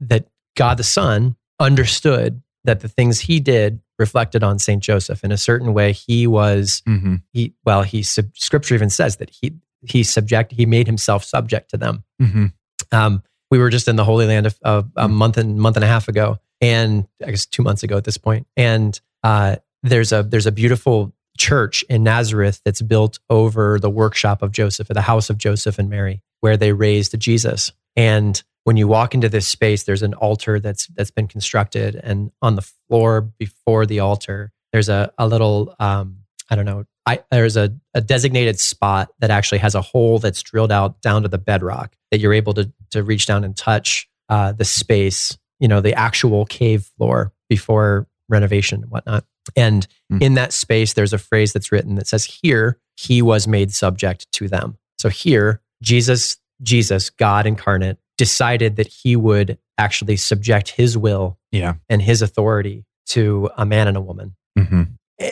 that 0.00 0.26
God 0.56 0.76
the 0.78 0.84
Son 0.84 1.36
understood 1.60 2.42
that 2.64 2.80
the 2.80 2.88
things 2.88 3.20
he 3.20 3.40
did 3.40 3.80
reflected 3.98 4.42
on 4.42 4.58
Saint 4.58 4.82
Joseph 4.82 5.24
in 5.24 5.32
a 5.32 5.36
certain 5.36 5.74
way. 5.74 5.92
He 5.92 6.26
was 6.26 6.82
Mhm. 6.88 7.22
he 7.32 7.54
well 7.64 7.82
he 7.82 8.02
Scripture 8.02 8.74
even 8.74 8.90
says 8.90 9.16
that 9.16 9.30
he 9.30 9.54
he 9.82 10.02
subject 10.02 10.52
he 10.52 10.66
made 10.66 10.86
himself 10.86 11.24
subject 11.24 11.70
to 11.70 11.76
them. 11.76 12.04
Mhm. 12.20 12.52
Um, 12.92 13.22
we 13.50 13.58
were 13.58 13.70
just 13.70 13.88
in 13.88 13.96
the 13.96 14.04
Holy 14.04 14.26
Land 14.26 14.46
a, 14.46 14.52
a, 14.62 14.78
a 14.78 14.82
Mm-hmm. 14.82 15.12
month 15.14 15.36
and 15.38 15.58
month 15.58 15.76
and 15.76 15.84
a 15.84 15.88
half 15.88 16.08
ago, 16.08 16.38
and 16.60 17.06
I 17.24 17.30
guess 17.30 17.46
two 17.46 17.62
months 17.62 17.82
ago 17.82 17.96
at 17.96 18.04
this 18.04 18.18
point. 18.18 18.46
And 18.56 18.98
uh, 19.22 19.56
there's 19.82 20.12
a 20.12 20.22
there's 20.22 20.46
a 20.46 20.52
beautiful 20.52 21.12
church 21.38 21.82
in 21.88 22.02
Nazareth 22.02 22.60
that's 22.64 22.82
built 22.82 23.18
over 23.30 23.78
the 23.80 23.90
workshop 23.90 24.42
of 24.42 24.52
Joseph, 24.52 24.90
or 24.90 24.94
the 24.94 25.00
house 25.02 25.30
of 25.30 25.38
Joseph 25.38 25.78
and 25.78 25.88
Mary, 25.90 26.22
where 26.40 26.56
they 26.56 26.72
raised 26.72 27.18
Jesus. 27.18 27.72
And 27.96 28.42
when 28.64 28.76
you 28.76 28.86
walk 28.88 29.14
into 29.14 29.28
this 29.28 29.46
space, 29.46 29.84
there's 29.84 30.02
an 30.02 30.14
altar 30.14 30.60
that's 30.60 30.86
that's 30.88 31.10
been 31.10 31.28
constructed, 31.28 31.96
and 31.96 32.30
on 32.40 32.56
the 32.56 32.62
floor 32.88 33.20
before 33.20 33.86
the 33.86 34.00
altar, 34.00 34.52
there's 34.72 34.88
a 34.88 35.12
a 35.18 35.26
little 35.26 35.74
um, 35.80 36.18
I 36.50 36.56
don't 36.56 36.66
know. 36.66 36.84
I, 37.04 37.18
there's 37.32 37.56
a, 37.56 37.74
a 37.94 38.00
designated 38.00 38.60
spot 38.60 39.10
that 39.18 39.30
actually 39.30 39.58
has 39.58 39.74
a 39.74 39.80
hole 39.80 40.20
that's 40.20 40.40
drilled 40.40 40.70
out 40.70 41.00
down 41.02 41.22
to 41.22 41.28
the 41.28 41.38
bedrock 41.38 41.96
that 42.12 42.20
you're 42.20 42.32
able 42.32 42.54
to 42.54 42.72
to 42.90 43.02
reach 43.02 43.26
down 43.26 43.42
and 43.44 43.56
touch 43.56 44.08
uh, 44.28 44.52
the 44.52 44.64
space, 44.64 45.36
you 45.58 45.66
know, 45.66 45.80
the 45.80 45.94
actual 45.94 46.44
cave 46.46 46.88
floor 46.96 47.32
before 47.48 48.06
renovation 48.28 48.82
and 48.82 48.90
whatnot. 48.90 49.24
And 49.56 49.86
Mm. 50.12 50.22
in 50.22 50.34
that 50.34 50.52
space, 50.52 50.92
there's 50.92 51.12
a 51.12 51.18
phrase 51.18 51.52
that's 51.52 51.72
written 51.72 51.94
that 51.96 52.06
says, 52.06 52.24
"Here 52.24 52.78
he 52.96 53.22
was 53.22 53.48
made 53.48 53.72
subject 53.72 54.30
to 54.32 54.46
them." 54.46 54.76
So 54.98 55.08
here, 55.08 55.60
Jesus, 55.82 56.36
Jesus, 56.62 57.10
God 57.10 57.46
incarnate, 57.46 57.98
decided 58.18 58.76
that 58.76 58.86
he 58.86 59.16
would 59.16 59.58
actually 59.78 60.16
subject 60.16 60.70
his 60.70 60.96
will 60.96 61.38
Yeah. 61.50 61.74
and 61.88 62.00
his 62.02 62.22
authority 62.22 62.84
to 63.06 63.50
a 63.56 63.66
man 63.66 63.88
and 63.88 63.96
a 63.96 64.00
woman 64.00 64.36
Mhm. 64.58 64.88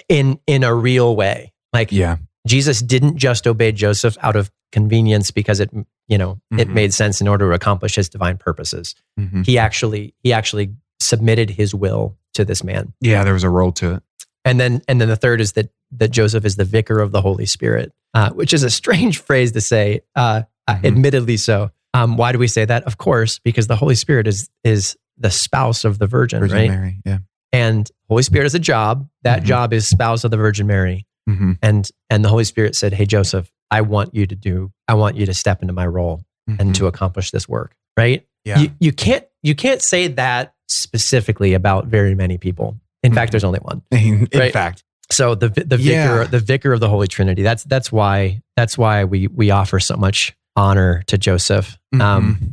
in 0.09 0.39
in 0.47 0.65
a 0.65 0.75
real 0.75 1.15
way. 1.15 1.53
Like 1.73 1.93
Yeah. 1.93 2.17
Jesus 2.47 2.81
didn't 2.81 3.17
just 3.17 3.47
obey 3.47 3.71
Joseph 3.73 4.17
out 4.23 4.35
of 4.37 4.51
convenience 4.73 5.31
because 5.31 5.61
it 5.61 5.71
you 6.09 6.19
know 6.19 6.41
it 6.59 6.69
Mhm. 6.69 6.73
made 6.75 6.95
sense 6.95 7.21
in 7.21 7.29
order 7.29 7.49
to 7.49 7.55
accomplish 7.55 7.95
his 7.97 8.09
divine 8.09 8.39
purposes. 8.39 8.95
Mhm. 9.19 9.45
He 9.47 9.59
actually 9.59 10.15
he 10.23 10.33
actually 10.33 10.75
submitted 11.01 11.51
his 11.51 11.75
will 11.75 12.17
to 12.35 12.45
this 12.45 12.63
man. 12.65 12.93
Yeah. 13.01 13.25
There 13.25 13.35
was 13.35 13.45
a 13.45 13.49
role 13.51 13.73
to 13.73 13.95
it. 13.95 14.03
And 14.45 14.59
then 14.59 14.83
and 14.89 15.01
then 15.01 15.09
the 15.09 15.17
third 15.17 15.41
is 15.41 15.53
that 15.53 15.71
that 15.93 16.11
Joseph 16.11 16.45
is 16.45 16.57
the 16.57 16.65
vicar 16.65 17.01
of 17.01 17.13
the 17.13 17.21
Holy 17.21 17.47
Spirit, 17.47 17.93
uh, 18.15 18.31
which 18.31 18.53
is 18.55 18.63
a 18.63 18.71
strange 18.71 19.19
phrase 19.27 19.53
to 19.53 19.61
say. 19.61 20.01
Uh, 20.17 20.43
uh, 20.69 20.77
Mhm. 20.77 20.85
admittedly 20.87 21.37
so. 21.37 21.71
Um, 21.95 22.17
why 22.17 22.33
do 22.33 22.39
we 22.39 22.47
say 22.47 22.65
that? 22.65 22.85
Of 22.85 22.99
course, 22.99 23.39
because 23.39 23.67
the 23.67 23.77
Holy 23.77 23.95
Spirit 23.95 24.27
is 24.27 24.49
is 24.65 24.97
the 25.19 25.31
spouse 25.31 25.85
of 25.85 25.99
the 25.99 26.07
Virgin, 26.07 26.41
Virgin 26.41 26.57
right? 26.57 26.71
Mary. 26.71 27.01
Yeah. 27.05 27.19
And 27.53 27.91
Holy 28.09 28.23
Spirit 28.23 28.47
is 28.47 28.55
a 28.55 28.59
job. 28.61 29.09
That 29.23 29.43
Mhm. 29.43 29.47
job 29.47 29.73
is 29.73 29.87
spouse 29.89 30.25
of 30.25 30.31
the 30.31 30.37
Virgin 30.37 30.67
Mary. 30.67 31.07
Mhm. 31.29 31.59
And 31.63 31.91
and 32.09 32.25
the 32.25 32.29
Holy 32.29 32.45
Spirit 32.45 32.75
said, 32.77 32.93
"Hey 32.93 33.07
Joseph, 33.07 33.51
I 33.71 33.81
want 33.83 34.15
you 34.15 34.27
to 34.27 34.35
do. 34.37 34.73
I 34.89 34.95
want 34.95 35.17
you 35.17 35.27
to 35.27 35.35
step 35.35 35.63
into 35.63 35.75
my 35.75 35.87
role 35.87 36.23
and 36.47 36.71
Mhm. 36.71 36.75
to 36.75 36.87
accomplish 36.87 37.31
this 37.33 37.49
work." 37.49 37.75
Right? 37.97 38.25
Yeah. 38.45 38.61
You, 38.61 38.71
you 38.81 38.93
can't 38.93 39.25
you 39.43 39.55
can't 39.55 39.83
say 39.83 40.07
that 40.07 40.55
specifically 40.69 41.55
about 41.55 41.87
very 41.87 42.15
many 42.15 42.37
people. 42.39 42.79
In 43.03 43.13
fact, 43.15 43.29
Mhm. 43.29 43.33
there's 43.33 43.45
only 43.45 43.61
one. 43.61 43.83
in 43.91 44.29
in 44.31 44.39
Right. 44.39 44.53
fact. 44.53 44.85
So 45.11 45.35
the 45.35 45.49
the 45.49 45.77
vicar 45.77 46.23
Yeah. 46.23 46.25
the 46.25 46.39
vicar 46.39 46.73
of 46.73 46.81
the 46.81 46.89
Holy 46.89 47.09
Trinity. 47.09 47.43
That's 47.43 47.65
that's 47.65 47.91
why 47.91 48.43
that's 48.57 48.79
why 48.79 49.05
we 49.05 49.27
we 49.27 49.51
offer 49.51 49.81
so 49.81 49.97
much 49.97 50.35
honor 50.57 51.03
to 51.07 51.17
Joseph. 51.19 51.79
Um, 51.93 52.01
Mhm. 52.41 52.53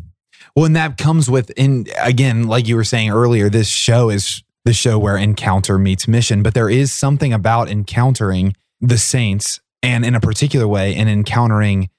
well, 0.56 0.66
and 0.66 0.76
that 0.76 0.98
comes 0.98 1.30
with, 1.30 1.50
in 1.52 1.88
again, 2.00 2.48
like 2.48 2.68
you 2.68 2.76
were 2.76 2.84
saying 2.84 3.10
earlier, 3.12 3.50
this 3.50 3.68
show 3.68 4.10
is 4.10 4.44
the 4.66 4.74
show 4.74 4.98
where 5.00 5.16
encounter 5.18 5.78
meets 5.78 6.08
mission, 6.08 6.44
but 6.44 6.54
there 6.54 6.70
is 6.70 6.92
something 6.92 7.32
about 7.34 7.70
encountering 7.70 8.56
the 8.82 8.98
saints 8.98 9.60
and 9.84 10.04
in 10.06 10.16
a 10.16 10.20
particular 10.20 10.68
way, 10.68 10.96
and 10.96 11.08
encountering 11.10 11.90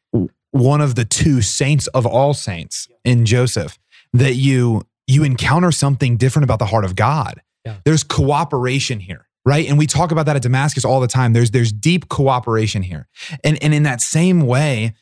one 0.50 0.80
of 0.80 0.94
the 0.96 1.04
two 1.04 1.40
saints 1.42 1.86
of 1.88 2.04
all 2.06 2.34
saints 2.34 2.88
in 3.04 3.24
Joseph 3.24 3.78
that 4.12 4.34
you 4.34 4.82
you 5.06 5.24
encounter 5.24 5.70
something 5.72 6.16
different 6.18 6.44
about 6.44 6.58
the 6.58 6.66
heart 6.66 6.84
of 6.84 6.94
God. 6.94 7.40
Yeah. 7.64 7.76
There's 7.84 8.02
cooperation 8.02 9.00
here, 9.00 9.26
right? 9.46 9.66
And 9.68 9.78
we 9.78 9.86
talk 9.86 10.10
about 10.12 10.26
that 10.26 10.36
at 10.36 10.42
Damascus 10.42 10.84
all 10.84 11.00
the 11.00 11.06
time. 11.08 11.32
There's 11.32 11.50
there's 11.50 11.72
deep 11.72 12.08
cooperation 12.08 12.82
here. 12.82 13.06
And 13.44 13.62
and 13.62 13.72
in 13.72 13.84
that 13.84 14.00
same 14.02 14.40
way, 14.42 14.94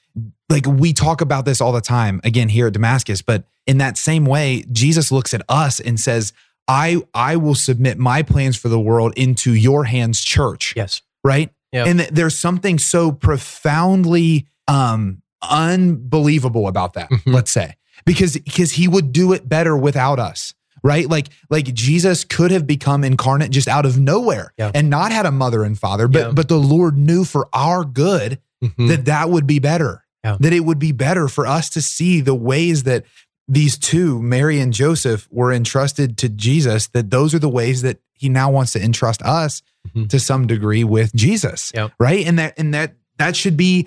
like 0.49 0.67
we 0.67 0.93
talk 0.93 1.21
about 1.21 1.45
this 1.45 1.61
all 1.61 1.73
the 1.73 1.81
time 1.81 2.21
again 2.25 2.49
here 2.49 2.67
at 2.69 2.73
Damascus, 2.73 3.23
but 3.23 3.45
in 3.67 3.79
that 3.79 3.99
same 3.99 4.25
way, 4.25 4.65
Jesus 4.73 5.11
looks 5.11 5.35
at 5.35 5.43
us 5.49 5.81
and 5.81 5.99
says, 5.99 6.33
I 6.69 7.03
I 7.15 7.37
will 7.37 7.55
submit 7.55 7.99
my 7.99 8.23
plans 8.23 8.57
for 8.57 8.69
the 8.69 8.81
world 8.81 9.13
into 9.17 9.53
your 9.55 9.85
hands, 9.85 10.23
church 10.23 10.75
yes. 10.77 11.03
right? 11.25 11.51
Yep. 11.73 11.87
And 11.87 11.99
th- 11.99 12.11
there's 12.11 12.39
something 12.39 12.79
so 12.79 13.13
profoundly 13.13 14.47
um 14.69 15.23
unbelievable 15.43 16.67
about 16.69 16.95
that, 16.95 17.11
Mhm. 17.11 17.33
let's 17.33 17.51
say. 17.51 17.75
Because 18.05 18.37
because 18.39 18.73
he 18.73 18.89
would 18.89 19.13
do 19.13 19.33
it 19.33 19.49
better 19.49 19.77
without 19.77 20.19
us. 20.19 20.53
right? 20.83 21.09
Like 21.11 21.31
like 21.51 21.75
Jesus 21.75 22.23
could 22.23 22.53
have 22.53 22.65
become 22.65 23.03
incarnate 23.03 23.51
just 23.51 23.67
out 23.67 23.85
of 23.87 23.99
nowhere 23.99 24.53
Yeah. 24.57 24.71
and 24.73 24.89
not 24.89 25.11
had 25.11 25.27
a 25.27 25.33
mother 25.33 25.65
and 25.65 25.77
father, 25.77 26.07
but 26.07 26.19
Yeah. 26.27 26.31
but 26.33 26.49
the 26.49 26.59
Lord 26.61 26.97
knew 26.97 27.25
for 27.25 27.49
our 27.53 27.83
good 27.85 28.39
Mhm. 28.63 28.87
that 28.89 29.05
that 29.07 29.29
would 29.31 29.49
be 29.49 29.59
better. 29.59 30.05
Yeah. 30.27 30.37
That 30.41 30.53
it 30.53 30.61
would 30.61 30.79
be 30.79 30.93
better 30.93 31.29
for 31.29 31.47
us 31.47 31.71
to 31.71 31.81
see 31.83 32.21
the 32.21 32.35
ways 32.35 32.83
that 32.85 33.05
these 33.49 33.79
two, 33.79 34.21
Mary 34.21 34.59
and 34.59 34.73
Joseph, 34.73 35.29
were 35.31 35.53
entrusted 35.53 36.19
to 36.19 36.29
Jesus, 36.29 36.89
that 36.89 37.11
those 37.11 37.33
are 37.35 37.39
the 37.39 37.49
ways 37.49 37.83
that 37.83 37.99
he 38.13 38.29
now 38.29 38.51
wants 38.51 38.73
to 38.73 38.83
entrust 38.83 39.23
us 39.23 39.63
Mhm. 39.95 40.09
to 40.09 40.19
some 40.19 40.47
degree 40.49 40.83
with 40.83 41.15
Jesus. 41.15 41.71
Yep. 41.75 41.93
Right. 42.01 42.27
And 42.27 42.39
that 42.41 42.55
and 42.59 42.75
that 42.75 42.97
that 43.19 43.37
should 43.37 43.57
be 43.57 43.87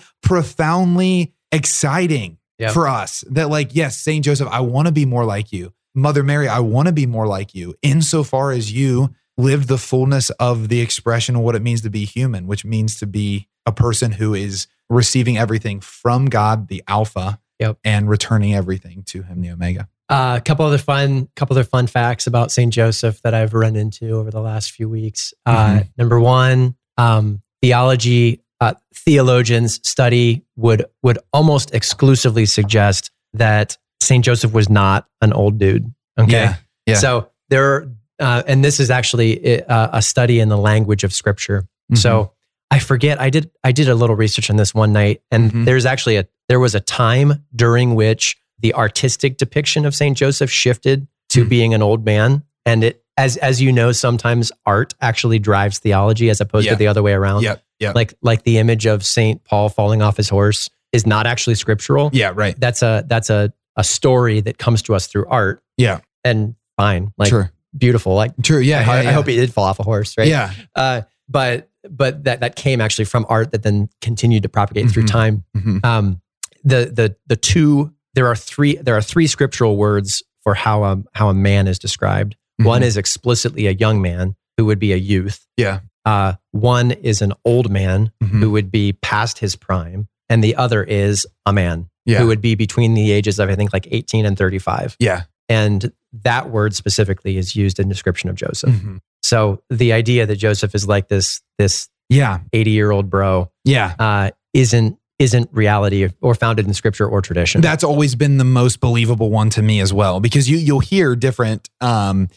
profoundly 0.53 1.33
exciting 1.51 2.37
Yep. 2.57 2.73
for 2.73 2.87
us. 2.87 3.23
That 3.29 3.49
like, 3.49 3.75
yes, 3.75 3.97
Saint 3.97 4.25
Joseph, 4.25 4.47
I 4.51 4.59
want 4.61 4.87
to 4.87 4.91
be 4.91 5.05
more 5.05 5.25
like 5.25 5.51
you. 5.53 5.73
Mother 5.95 6.23
Mary, 6.23 6.47
I 6.47 6.59
want 6.59 6.87
to 6.87 6.91
be 6.93 7.05
more 7.05 7.27
like 7.27 7.53
you, 7.55 7.75
insofar 7.81 8.51
as 8.51 8.71
you 8.71 9.13
lived 9.37 9.67
the 9.67 9.77
fullness 9.77 10.29
of 10.31 10.67
the 10.69 10.81
expression 10.81 11.35
of 11.37 11.41
what 11.41 11.55
it 11.55 11.61
means 11.61 11.81
to 11.81 11.89
be 11.89 12.05
human, 12.05 12.47
which 12.47 12.65
means 12.65 12.97
to 12.99 13.07
be 13.07 13.47
a 13.65 13.71
person 13.71 14.13
who 14.13 14.33
is 14.33 14.67
receiving 14.89 15.37
everything 15.37 15.79
from 15.79 16.25
God, 16.27 16.67
the 16.67 16.83
Alpha, 16.87 17.39
Yep. 17.59 17.77
and 17.83 18.09
returning 18.09 18.55
everything 18.55 19.03
to 19.07 19.21
Him, 19.23 19.41
the 19.41 19.49
Omega. 19.51 19.87
Uh, 20.07 20.35
a 20.39 20.41
couple 20.41 20.65
other 20.65 20.77
fun, 20.77 21.27
couple 21.35 21.53
other 21.55 21.63
fun 21.63 21.85
facts 21.87 22.25
about 22.25 22.51
Saint 22.51 22.73
Joseph 22.73 23.21
that 23.21 23.33
I've 23.33 23.53
run 23.53 23.75
into 23.75 24.11
over 24.11 24.31
the 24.31 24.39
last 24.41 24.71
few 24.71 24.89
weeks. 24.89 25.33
Uh, 25.45 25.67
Mhm. 25.81 25.87
Number 25.97 26.19
one, 26.19 26.75
um, 26.97 27.41
theology 27.61 28.41
uh, 28.61 28.73
theologians 28.93 29.79
study 29.87 30.43
would 30.57 30.83
would 31.03 31.17
almost 31.31 31.73
exclusively 31.73 32.45
suggest 32.45 33.09
that 33.33 33.77
Saint 34.01 34.25
Joseph 34.25 34.51
was 34.53 34.69
not 34.69 35.05
an 35.21 35.31
old 35.33 35.57
dude. 35.59 35.93
Okay, 36.19 36.31
Yeah. 36.31 36.55
Yeah. 36.85 36.95
so 36.95 37.29
there, 37.49 37.89
uh, 38.19 38.43
and 38.47 38.63
this 38.65 38.79
is 38.79 38.89
actually 38.89 39.63
uh, 39.65 39.89
a 39.93 40.01
study 40.01 40.39
in 40.39 40.49
the 40.49 40.57
language 40.57 41.03
of 41.05 41.13
Scripture. 41.13 41.61
Mm-hmm. 41.91 41.95
So 41.95 42.33
I 42.71 42.79
forget. 42.79 43.19
I 43.19 43.29
did. 43.29 43.49
I 43.63 43.71
did 43.71 43.89
a 43.89 43.95
little 43.95 44.15
research 44.15 44.49
on 44.49 44.55
this 44.57 44.73
one 44.73 44.93
night, 44.93 45.21
and 45.31 45.51
Mhm. 45.51 45.65
there's 45.65 45.85
actually 45.85 46.17
a 46.17 46.27
there 46.47 46.59
was 46.59 46.75
a 46.75 46.79
time 46.79 47.43
during 47.55 47.95
which 47.95 48.37
the 48.59 48.73
artistic 48.75 49.37
depiction 49.37 49.85
of 49.85 49.95
Saint 49.95 50.17
Joseph 50.17 50.51
shifted 50.51 51.07
to 51.29 51.45
Mhm. 51.45 51.49
being 51.49 51.73
an 51.73 51.81
old 51.81 52.05
man, 52.05 52.43
and 52.65 52.83
it 52.83 53.03
as 53.17 53.37
as 53.37 53.61
you 53.61 53.71
know, 53.71 53.91
sometimes 53.91 54.51
art 54.65 54.93
actually 55.01 55.39
drives 55.39 55.79
theology 55.79 56.29
as 56.29 56.39
opposed 56.41 56.65
Yeah. 56.65 56.71
to 56.73 56.77
the 56.77 56.87
other 56.87 57.01
way 57.03 57.13
around. 57.13 57.43
Yeah, 57.43 57.55
Yep. 57.79 57.95
Like 57.95 58.13
like 58.21 58.43
the 58.43 58.57
image 58.59 58.85
of 58.85 59.03
Saint 59.05 59.43
Paul 59.43 59.69
falling 59.69 60.01
off 60.01 60.17
his 60.17 60.29
horse 60.29 60.69
is 60.91 61.05
not 61.05 61.25
actually 61.27 61.55
scriptural. 61.55 62.09
yeah. 62.13 62.31
Right. 62.33 62.59
That's 62.59 62.81
a 62.81 63.03
that's 63.07 63.29
a 63.29 63.51
a 63.75 63.83
story 63.83 64.41
that 64.41 64.57
comes 64.57 64.81
to 64.83 64.95
us 64.95 65.07
through 65.07 65.25
art. 65.27 65.61
Yeah. 65.77 65.99
and 66.25 66.55
fine, 66.75 67.13
like 67.17 67.29
True. 67.29 67.47
beautiful. 67.77 68.13
Like 68.13 68.33
True. 68.43 68.59
Yeah. 68.59 68.79
I, 68.79 68.81
yeah, 68.83 68.91
I 68.91 69.01
yeah. 69.03 69.11
hope 69.13 69.27
he 69.27 69.35
did 69.37 69.53
fall 69.53 69.63
off 69.63 69.79
a 69.79 69.83
horse, 69.83 70.15
right? 70.17 70.27
Yeah. 70.27 70.51
Uh, 70.75 71.01
but 71.29 71.68
but 71.89 72.23
that 72.23 72.39
that 72.41 72.55
came 72.55 72.81
actually 72.81 73.05
from 73.05 73.25
art 73.29 73.51
that 73.51 73.63
then 73.63 73.89
continued 74.01 74.43
to 74.43 74.49
propagate 74.49 74.89
through 74.89 75.03
Mhm. 75.03 75.07
time. 75.11 75.43
Mhm. 75.55 75.85
Um, 75.85 76.21
the 76.63 76.91
the 76.93 77.15
the 77.27 77.35
two 77.35 77.93
there 78.15 78.27
are 78.27 78.35
three 78.35 78.75
there 78.77 78.95
are 78.97 79.01
three 79.01 79.27
scriptural 79.27 79.77
words 79.77 80.23
for 80.43 80.53
how 80.55 80.83
a 80.83 81.01
how 81.13 81.29
a 81.29 81.33
man 81.33 81.67
is 81.67 81.79
described. 81.79 82.35
One 82.57 82.81
Mhm. 82.81 82.85
is 82.85 82.97
explicitly 82.97 83.67
a 83.67 83.71
young 83.71 84.01
man 84.01 84.35
who 84.57 84.65
would 84.65 84.79
be 84.79 84.91
a 84.91 84.97
youth. 84.97 85.45
Yeah. 85.55 85.79
Uh, 86.05 86.33
one 86.51 86.91
is 86.91 87.21
an 87.21 87.33
old 87.45 87.69
man 87.69 88.11
Mhm. 88.21 88.39
who 88.41 88.51
would 88.51 88.71
be 88.71 88.93
past 88.93 89.39
his 89.39 89.55
prime, 89.55 90.07
and 90.27 90.43
the 90.43 90.55
other 90.55 90.83
is 90.83 91.25
a 91.45 91.53
man 91.53 91.89
Yeah. 92.05 92.19
who 92.19 92.27
would 92.27 92.41
be 92.41 92.55
between 92.55 92.93
the 92.93 93.11
ages 93.11 93.39
of 93.39 93.49
I 93.49 93.55
think 93.55 93.71
like 93.71 93.87
eighteen 93.91 94.25
and 94.25 94.37
thirty 94.37 94.59
five. 94.59 94.95
Yeah. 94.99 95.23
And 95.47 95.91
that 96.23 96.49
word 96.49 96.75
specifically 96.75 97.37
is 97.37 97.55
used 97.55 97.79
in 97.79 97.87
description 97.87 98.29
of 98.29 98.35
Joseph. 98.35 98.71
Mhm. 98.73 98.99
So 99.29 99.61
the 99.69 99.93
idea 99.93 100.25
that 100.25 100.37
Joseph 100.37 100.73
is 100.73 100.87
like 100.87 101.07
this 101.07 101.41
this 101.59 101.87
Yeah. 102.09 102.39
80 102.51 102.71
year 102.71 102.89
old 102.91 103.09
bro 103.09 103.51
Yeah. 103.63 103.93
uh, 103.99 104.31
isn't 104.53 104.97
isn't 105.19 105.49
reality 105.51 106.07
or 106.21 106.33
founded 106.33 106.65
in 106.65 106.73
scripture 106.73 107.05
or 107.07 107.21
tradition. 107.21 107.61
That's 107.61 107.83
always 107.83 108.15
been 108.15 108.37
the 108.37 108.45
most 108.45 108.79
believable 108.79 109.29
one 109.29 109.49
to 109.51 109.61
me 109.61 109.81
as 109.81 109.91
well, 109.93 110.19
because 110.19 110.49
you 110.49 110.57
you'll 110.57 110.79
hear 110.79 111.15
different 111.15 111.69
um 111.81 112.27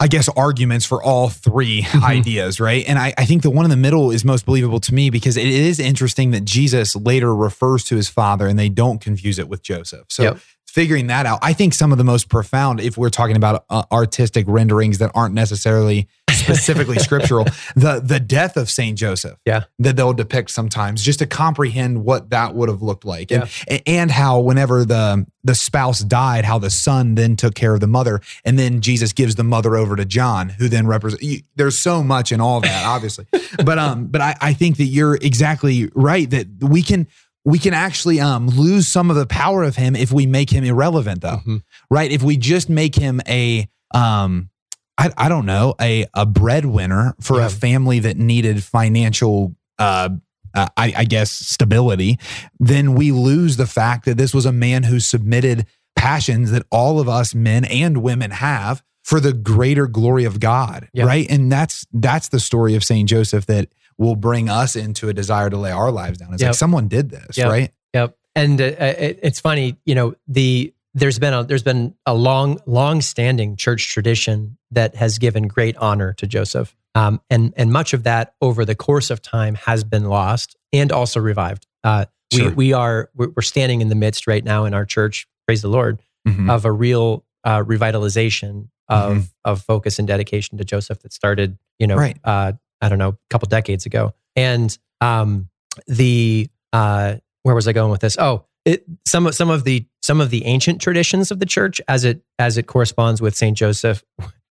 I 0.00 0.06
guess 0.06 0.28
arguments 0.36 0.86
for 0.86 1.02
all 1.02 1.28
3 1.28 1.82
Mhm. 1.82 2.02
ideas, 2.04 2.60
right? 2.60 2.84
And 2.86 3.00
I, 3.00 3.12
I 3.18 3.24
think 3.24 3.42
the 3.42 3.50
one 3.50 3.64
in 3.66 3.70
the 3.70 3.76
middle 3.76 4.12
is 4.12 4.24
most 4.24 4.46
believable 4.46 4.78
to 4.78 4.94
me 4.94 5.10
because 5.10 5.36
it 5.36 5.44
is 5.48 5.80
interesting 5.80 6.30
that 6.30 6.44
Jesus 6.44 6.94
later 6.94 7.34
refers 7.34 7.82
to 7.84 7.96
his 7.96 8.08
father 8.08 8.46
and 8.46 8.56
they 8.56 8.68
don't 8.68 9.00
confuse 9.00 9.40
it 9.40 9.48
with 9.48 9.60
Joseph. 9.62 10.06
So 10.08 10.22
Yep. 10.22 10.38
Figuring 10.68 11.06
that 11.08 11.26
out, 11.26 11.38
I 11.42 11.52
think 11.54 11.74
some 11.74 11.92
of 11.92 11.98
the 11.98 12.04
most 12.04 12.28
profound, 12.28 12.80
if 12.80 12.96
we're 12.96 13.10
talking 13.10 13.36
about 13.36 13.64
uh, 13.70 13.82
artistic 13.90 14.44
renderings 14.48 14.98
that 14.98 15.10
aren't 15.14 15.34
necessarily 15.34 16.08
specifically 16.30 16.98
scriptural, 17.08 17.44
the 17.74 18.00
the 18.04 18.20
death 18.20 18.56
of 18.56 18.70
Saint 18.70 18.96
Joseph, 18.98 19.38
Yeah. 19.44 19.64
that 19.78 19.96
they'll 19.96 20.12
depict 20.12 20.50
sometimes, 20.50 21.02
just 21.02 21.18
to 21.20 21.26
comprehend 21.26 22.04
what 22.04 22.30
that 22.30 22.54
would 22.54 22.68
have 22.68 22.82
looked 22.82 23.04
like, 23.04 23.32
and 23.32 23.48
and 23.86 24.10
how 24.10 24.40
whenever 24.40 24.84
the 24.84 25.26
the 25.42 25.54
spouse 25.54 26.00
died, 26.00 26.44
how 26.44 26.58
the 26.58 26.70
son 26.70 27.14
then 27.14 27.34
took 27.34 27.54
care 27.54 27.74
of 27.74 27.80
the 27.80 27.86
mother, 27.86 28.20
and 28.44 28.58
then 28.58 28.80
Jesus 28.80 29.12
gives 29.12 29.34
the 29.36 29.44
mother 29.44 29.74
over 29.76 29.96
to 29.96 30.04
John, 30.04 30.50
who 30.50 30.68
then 30.68 30.86
represents. 30.86 31.24
There's 31.56 31.78
so 31.78 32.02
much 32.04 32.30
in 32.30 32.40
all 32.40 32.60
that, 32.60 32.86
obviously, 32.86 33.26
but 33.64 33.78
um, 33.78 34.06
but 34.06 34.20
I 34.20 34.36
I 34.40 34.52
think 34.52 34.76
that 34.76 34.84
you're 34.84 35.16
exactly 35.16 35.90
right 35.94 36.28
that 36.30 36.46
we 36.62 36.82
can 36.82 37.08
we 37.48 37.58
can 37.58 37.72
actually 37.74 38.20
um, 38.20 38.46
lose 38.48 38.86
some 38.86 39.10
of 39.10 39.16
the 39.16 39.26
power 39.26 39.62
of 39.64 39.74
him 39.76 39.96
if 39.96 40.12
we 40.12 40.26
make 40.26 40.50
him 40.50 40.64
irrelevant 40.64 41.20
though 41.22 41.40
Mhm. 41.46 41.62
right 41.90 42.10
if 42.12 42.22
we 42.22 42.36
just 42.36 42.68
make 42.68 42.94
him 42.94 43.20
a 43.28 43.68
um 43.94 44.50
i, 44.98 45.10
I 45.16 45.28
don't 45.28 45.46
know 45.46 45.74
a 45.80 46.06
a 46.14 46.26
breadwinner 46.26 47.14
for 47.20 47.38
Yeah. 47.38 47.46
a 47.46 47.50
family 47.50 47.98
that 48.00 48.16
needed 48.16 48.62
financial 48.62 49.54
uh 49.78 50.10
uh, 50.54 50.66
I, 50.78 50.94
I 50.96 51.04
guess 51.04 51.30
stability, 51.30 52.18
then 52.58 52.94
we 52.94 53.12
lose 53.12 53.58
the 53.58 53.66
fact 53.66 54.06
that 54.06 54.16
this 54.16 54.32
was 54.32 54.46
a 54.46 54.50
man 54.52 54.84
who 54.84 54.98
submitted 54.98 55.66
passions 55.94 56.50
that 56.52 56.62
all 56.70 56.98
of 57.00 57.08
us 57.08 57.34
men 57.34 57.66
and 57.66 57.98
women 57.98 58.30
have 58.30 58.82
for 59.04 59.20
the 59.20 59.34
greater 59.34 59.86
glory 59.86 60.24
of 60.24 60.40
God, 60.40 60.88
Yeah. 60.94 61.04
right? 61.04 61.26
And 61.30 61.52
that's 61.52 61.86
that's 61.92 62.28
the 62.28 62.40
story 62.40 62.74
of 62.74 62.82
Saint 62.82 63.08
Joseph 63.10 63.44
that 63.46 63.68
will 63.98 64.16
bring 64.16 64.48
us 64.48 64.76
into 64.76 65.08
a 65.08 65.12
desire 65.12 65.50
to 65.50 65.56
lay 65.56 65.70
our 65.72 65.90
lives 65.90 66.18
down. 66.18 66.32
It's 66.32 66.40
Yep. 66.42 66.50
like 66.50 66.56
someone 66.56 66.88
did 66.88 67.10
this, 67.10 67.36
Yep. 67.36 67.48
right? 67.50 67.72
Yep. 67.94 68.16
And 68.36 68.60
uh, 68.60 68.64
it, 68.64 69.18
it's 69.22 69.40
funny, 69.40 69.76
you 69.84 69.94
know, 69.94 70.14
the 70.28 70.72
there's 70.94 71.18
been 71.18 71.34
a 71.34 71.44
there's 71.44 71.62
been 71.62 71.94
a 72.06 72.14
long 72.14 72.58
long 72.66 73.00
standing 73.02 73.56
church 73.56 73.92
tradition 73.92 74.56
that 74.70 74.94
has 74.96 75.18
given 75.18 75.46
great 75.48 75.76
honor 75.76 76.12
to 76.14 76.26
Joseph. 76.26 76.74
Um, 76.94 77.20
and 77.30 77.52
and 77.56 77.70
much 77.72 77.92
of 77.92 78.04
that 78.04 78.34
over 78.40 78.64
the 78.64 78.74
course 78.74 79.10
of 79.10 79.20
time 79.20 79.54
has 79.54 79.84
been 79.84 80.04
lost 80.06 80.56
and 80.72 80.90
also 80.92 81.20
revived. 81.20 81.66
Uh, 81.84 82.06
Sure. 82.32 82.50
we 82.50 82.54
we 82.54 82.72
are 82.74 83.10
we're 83.14 83.40
standing 83.42 83.80
in 83.80 83.88
the 83.88 83.94
midst 83.94 84.26
right 84.26 84.44
now 84.44 84.64
in 84.66 84.74
our 84.74 84.84
church, 84.84 85.26
praise 85.46 85.62
the 85.62 85.68
Lord, 85.68 86.00
Mhm. 86.26 86.50
of 86.50 86.64
a 86.64 86.72
real 86.72 87.24
uh, 87.44 87.62
revitalization 87.64 88.68
of 88.88 89.16
Mhm. 89.18 89.30
of 89.44 89.62
focus 89.62 89.98
and 89.98 90.06
dedication 90.08 90.58
to 90.58 90.64
Joseph 90.64 91.00
that 91.00 91.12
started, 91.12 91.58
you 91.78 91.86
know, 91.86 91.96
Right. 91.96 92.18
uh, 92.24 92.52
I 92.80 92.88
don't 92.88 92.98
know, 92.98 93.10
a 93.10 93.16
couple 93.30 93.46
decades 93.48 93.86
ago. 93.86 94.14
And 94.36 94.76
um, 95.00 95.48
the 95.86 96.48
uh, 96.72 97.16
where 97.42 97.54
was 97.54 97.68
I 97.68 97.72
going 97.72 97.90
with 97.90 98.00
this? 98.00 98.16
Oh, 98.18 98.44
it, 98.64 98.84
some 99.06 99.26
of 99.26 99.34
some 99.34 99.50
of 99.50 99.64
the 99.64 99.86
some 100.02 100.20
of 100.20 100.30
the 100.30 100.44
ancient 100.44 100.80
traditions 100.80 101.30
of 101.30 101.38
the 101.38 101.46
church, 101.46 101.80
as 101.88 102.04
it 102.04 102.22
as 102.38 102.58
it 102.58 102.66
corresponds 102.66 103.20
with 103.20 103.36
Saint 103.36 103.56
Joseph, 103.56 104.04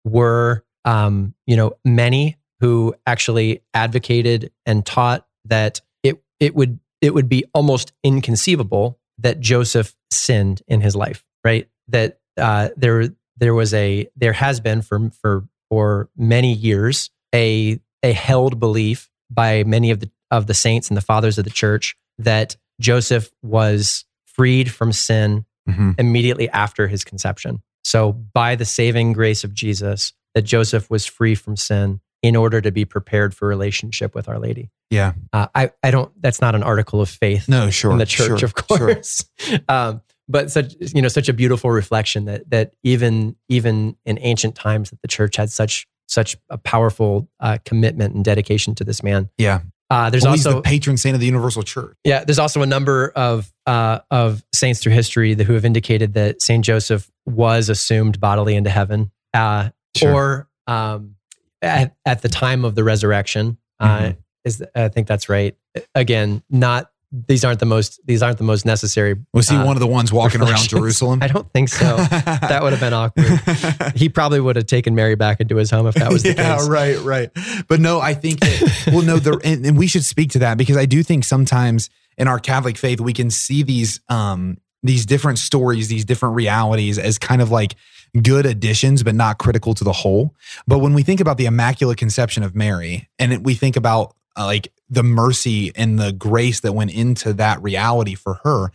were 0.03 0.63
um, 0.85 1.33
you 1.45 1.55
know 1.55 1.73
many 1.85 2.37
who 2.59 2.95
actually 3.05 3.61
advocated 3.73 4.51
and 4.65 4.85
taught 4.85 5.27
that 5.45 5.81
it 6.03 6.21
it 6.39 6.55
would 6.55 6.79
it 7.01 7.13
would 7.13 7.29
be 7.29 7.45
almost 7.53 7.93
inconceivable 8.03 8.99
that 9.19 9.39
Joseph 9.39 9.95
sinned 10.11 10.61
in 10.67 10.81
his 10.81 10.95
life, 10.95 11.23
right? 11.43 11.67
That 11.87 12.19
uh, 12.37 12.69
there 12.75 13.09
there 13.37 13.53
was 13.53 13.73
a 13.73 14.07
there 14.15 14.33
has 14.33 14.59
been 14.59 14.81
for 14.81 15.11
for 15.21 15.47
for 15.69 16.09
many 16.17 16.53
years 16.53 17.11
a 17.33 17.79
a 18.07 18.13
held 18.13 18.59
belief 18.59 19.09
by 19.29 19.63
many 19.63 19.91
of 19.91 19.99
the 19.99 20.09
of 20.31 20.47
the 20.47 20.53
saints 20.53 20.89
and 20.89 20.97
the 20.97 21.01
fathers 21.01 21.37
of 21.37 21.43
the 21.45 21.49
church 21.49 21.95
that 22.17 22.57
Joseph 22.81 23.29
was 23.43 24.03
freed 24.25 24.71
from 24.71 24.91
sin 24.91 25.45
Mhm. 25.69 25.95
immediately 25.99 26.49
after 26.49 26.87
his 26.87 27.03
conception. 27.03 27.61
So 27.83 28.11
by 28.13 28.55
the 28.55 28.65
saving 28.65 29.13
grace 29.13 29.43
of 29.43 29.53
Jesus, 29.53 30.13
that 30.33 30.43
Joseph 30.43 30.89
was 30.89 31.05
free 31.05 31.35
from 31.35 31.55
sin 31.57 31.99
in 32.23 32.35
order 32.35 32.59
to 32.61 32.71
be 32.71 32.85
prepared 32.85 33.33
for 33.35 33.47
relationship 33.47 34.13
with 34.15 34.27
Our 34.29 34.39
Lady. 34.39 34.69
Yeah. 34.89 35.13
Uh, 35.33 35.47
I 35.55 35.71
I 35.83 35.91
don't. 35.91 36.11
That's 36.21 36.41
not 36.41 36.55
an 36.55 36.63
article 36.63 37.01
of 37.01 37.09
faith 37.09 37.47
No, 37.49 37.69
sure. 37.69 37.91
in 37.91 37.97
the 37.97 38.05
church, 38.05 38.27
sure, 38.27 38.35
of 38.35 38.53
sure. 38.69 38.77
course. 38.77 39.25
um, 39.69 40.01
but 40.29 40.51
such 40.51 40.73
you 40.79 41.01
know 41.01 41.07
such 41.09 41.29
a 41.29 41.33
beautiful 41.33 41.69
reflection 41.71 42.25
that 42.25 42.49
that 42.49 42.73
even 42.83 43.35
even 43.49 43.95
in 44.05 44.17
ancient 44.21 44.55
times 44.55 44.89
that 44.89 45.01
the 45.01 45.07
church 45.07 45.35
had 45.37 45.49
such 45.51 45.85
such 46.07 46.35
a 46.49 46.57
powerful 46.57 47.29
uh, 47.39 47.57
commitment 47.65 48.15
and 48.15 48.23
dedication 48.25 48.73
to 48.75 48.83
this 48.83 49.03
man. 49.03 49.29
Yeah. 49.37 49.61
Uh, 49.89 50.09
there's 50.09 50.23
Well, 50.23 50.33
he's 50.33 50.45
also 50.45 50.57
the 50.57 50.63
patron 50.63 50.97
saint 50.97 51.13
of 51.15 51.21
the 51.21 51.25
universal 51.27 51.63
church. 51.63 51.95
yeah, 52.03 52.23
there's 52.25 52.39
also 52.39 52.61
a 52.61 52.65
number 52.65 53.09
of 53.15 53.53
uh, 53.65 53.99
of 54.11 54.43
saints 54.53 54.81
through 54.81 54.91
history 54.93 55.33
that, 55.33 55.45
who 55.45 55.53
have 55.53 55.63
indicated 55.63 56.13
that 56.15 56.41
Saint 56.41 56.65
Joseph 56.65 57.09
was 57.25 57.69
assumed 57.69 58.19
bodily 58.19 58.55
into 58.55 58.69
heaven 58.69 59.11
uh, 59.33 59.69
Sure. 59.95 60.47
or 60.67 60.73
um, 60.73 61.15
at, 61.61 61.95
at 62.05 62.21
the 62.21 62.27
time 62.29 62.65
of 62.65 62.75
the 62.75 62.83
resurrection. 62.83 63.57
Uh, 63.79 63.99
Mhm. 63.99 64.17
is 64.43 64.63
I 64.75 64.87
think 64.89 65.07
that's 65.07 65.29
right. 65.29 65.55
Again, 65.95 66.41
not 66.49 66.89
these 67.11 67.45
aren't 67.45 67.59
the 67.59 67.65
most 67.65 68.01
these 68.05 68.21
aren't 68.21 68.37
the 68.37 68.43
most 68.43 68.65
necessary. 68.65 69.15
Was 69.33 69.47
he 69.47 69.55
uh, 69.55 69.65
one 69.65 69.75
of 69.75 69.79
the 69.79 69.87
ones 69.87 70.11
walking 70.11 70.41
around. 70.41 70.57
Jerusalem? 70.69 71.19
I 71.23 71.27
don't 71.27 71.51
think 71.53 71.69
so. 71.69 71.95
that 71.97 72.59
would 72.61 72.73
have 72.73 72.81
been 72.81 72.93
awkward. 72.93 73.95
He 73.95 74.09
probably 74.09 74.39
would 74.41 74.57
have 74.57 74.65
taken 74.65 74.93
Mary 74.93 75.15
back 75.15 75.39
into 75.39 75.55
his 75.55 75.71
home 75.71 75.87
if 75.87 75.95
that 75.95 76.11
was 76.11 76.23
the 76.23 76.29
yeah, 76.37 76.57
case. 76.57 76.67
right, 76.67 76.99
right. 76.99 77.29
But 77.67 77.79
no, 77.79 78.01
I 78.01 78.13
think 78.13 78.41
that, 78.41 78.89
well, 78.91 79.03
no, 79.03 79.17
the, 79.19 79.39
and, 79.43 79.65
and 79.65 79.77
we 79.77 79.87
should 79.87 80.03
speak 80.03 80.31
to 80.31 80.39
that 80.39 80.57
because 80.57 80.75
I 80.75 80.85
do 80.85 81.01
think 81.01 81.23
sometimes 81.23 81.89
in 82.17 82.27
our 82.27 82.39
Catholic 82.39 82.77
faith 82.77 82.99
we 82.99 83.13
can 83.13 83.29
see 83.29 83.63
these 83.63 84.01
um 84.09 84.57
these 84.83 85.05
different 85.05 85.39
stories, 85.39 85.87
these 85.87 86.05
different 86.05 86.35
realities 86.35 86.99
as 86.99 87.17
kind 87.17 87.41
of 87.41 87.51
like 87.51 87.75
good 88.21 88.45
additions, 88.45 89.03
but 89.03 89.15
not 89.15 89.37
critical 89.37 89.73
to 89.75 89.83
the 89.83 89.91
whole. 89.91 90.35
But 90.67 90.79
when 90.79 90.93
we 90.93 91.03
think 91.03 91.19
about 91.19 91.37
the 91.37 91.45
Immaculate 91.45 91.97
Conception 91.97 92.43
of 92.43 92.55
Mary, 92.55 93.09
and 93.17 93.45
we 93.45 93.53
think 93.53 93.75
about 93.75 94.15
uh, 94.37 94.45
like 94.45 94.71
the 94.89 95.03
mercy 95.03 95.71
and 95.75 95.99
the 95.99 96.11
grace 96.13 96.59
that 96.61 96.73
went 96.73 96.91
into 96.91 97.33
that 97.33 97.61
reality 97.61 98.15
for 98.15 98.39
her, 98.43 98.71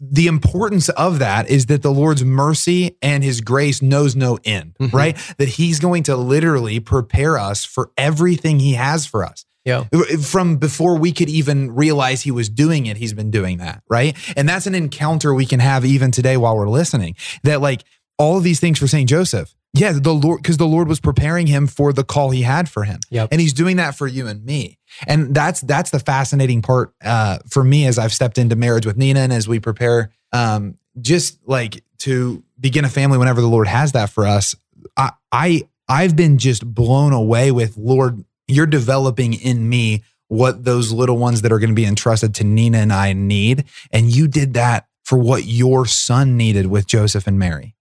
the 0.00 0.28
importance 0.28 0.88
of 0.90 1.18
that 1.18 1.48
is 1.50 1.66
that 1.66 1.82
the 1.82 1.90
Lord's 1.90 2.24
mercy 2.24 2.96
and 3.02 3.24
his 3.24 3.40
grace 3.40 3.82
knows 3.82 4.14
no 4.14 4.38
end, 4.44 4.76
Mhm. 4.80 4.92
right? 4.92 5.16
That 5.38 5.48
he's 5.48 5.80
going 5.80 6.04
to 6.04 6.16
literally 6.16 6.78
prepare 6.78 7.36
us 7.38 7.64
for 7.64 7.90
everything 7.96 8.60
he 8.60 8.74
has 8.74 9.06
for 9.06 9.24
us. 9.24 9.44
Yeah. 9.64 9.84
From 10.22 10.56
before 10.56 10.96
we 10.96 11.10
could 11.12 11.28
even 11.28 11.72
realize 11.72 12.22
he 12.22 12.30
was 12.30 12.48
doing 12.48 12.86
it, 12.86 12.96
he's 12.96 13.12
been 13.12 13.30
doing 13.32 13.58
that, 13.58 13.82
right? 13.90 14.16
And 14.36 14.48
that's 14.48 14.66
an 14.68 14.74
encounter 14.74 15.34
we 15.34 15.44
can 15.46 15.60
have 15.60 15.84
even 15.84 16.10
today 16.12 16.36
while 16.36 16.56
we're 16.56 16.68
listening. 16.70 17.16
That 17.42 17.60
like 17.60 17.82
all 18.18 18.38
of 18.38 18.44
these 18.44 18.60
things 18.60 18.78
for 18.78 18.86
St. 18.86 19.08
Joseph. 19.08 19.54
Yeah, 19.74 19.92
the 19.92 20.14
Lord, 20.14 20.42
because 20.42 20.56
the 20.56 20.66
Lord 20.66 20.88
was 20.88 20.98
preparing 20.98 21.46
him 21.46 21.66
for 21.66 21.92
the 21.92 22.02
call 22.02 22.30
he 22.30 22.42
had 22.42 22.68
for 22.68 22.84
him. 22.84 23.00
Yep. 23.10 23.28
And 23.30 23.40
he's 23.40 23.52
doing 23.52 23.76
that 23.76 23.94
for 23.94 24.06
you 24.06 24.26
and 24.26 24.44
me. 24.44 24.78
And 25.06 25.34
that's 25.34 25.60
that's 25.60 25.90
the 25.90 26.00
fascinating 26.00 26.62
part 26.62 26.94
uh, 27.04 27.38
for 27.48 27.62
me 27.62 27.86
as 27.86 27.98
I've 27.98 28.12
stepped 28.12 28.38
into 28.38 28.56
marriage 28.56 28.86
with 28.86 28.96
Nina 28.96 29.20
and 29.20 29.32
as 29.32 29.46
we 29.46 29.60
prepare 29.60 30.10
um, 30.32 30.78
just 31.00 31.38
like 31.46 31.82
to 31.98 32.42
begin 32.58 32.84
a 32.84 32.88
family 32.88 33.18
whenever 33.18 33.40
the 33.40 33.48
Lord 33.48 33.66
has 33.66 33.92
that 33.92 34.10
for 34.10 34.26
us. 34.26 34.54
I, 34.96 35.12
I 35.32 35.62
I've 35.88 36.16
been 36.16 36.38
just 36.38 36.66
blown 36.66 37.12
away 37.12 37.50
with 37.50 37.76
Lord, 37.76 38.24
you're 38.46 38.66
developing 38.66 39.34
in 39.34 39.68
me 39.68 40.02
what 40.28 40.64
those 40.64 40.92
little 40.92 41.16
ones 41.16 41.42
that 41.42 41.52
are 41.52 41.58
going 41.58 41.70
to 41.70 41.74
be 41.74 41.86
entrusted 41.86 42.34
to 42.36 42.44
Nina 42.44 42.78
and 42.78 42.92
I 42.92 43.12
need. 43.14 43.64
And 43.90 44.14
you 44.14 44.28
did 44.28 44.54
that 44.54 44.86
for 45.04 45.18
what 45.18 45.44
your 45.44 45.86
son 45.86 46.36
needed 46.36 46.66
with 46.66 46.86
Joseph 46.86 47.26
and 47.26 47.38
Mary. 47.38 47.74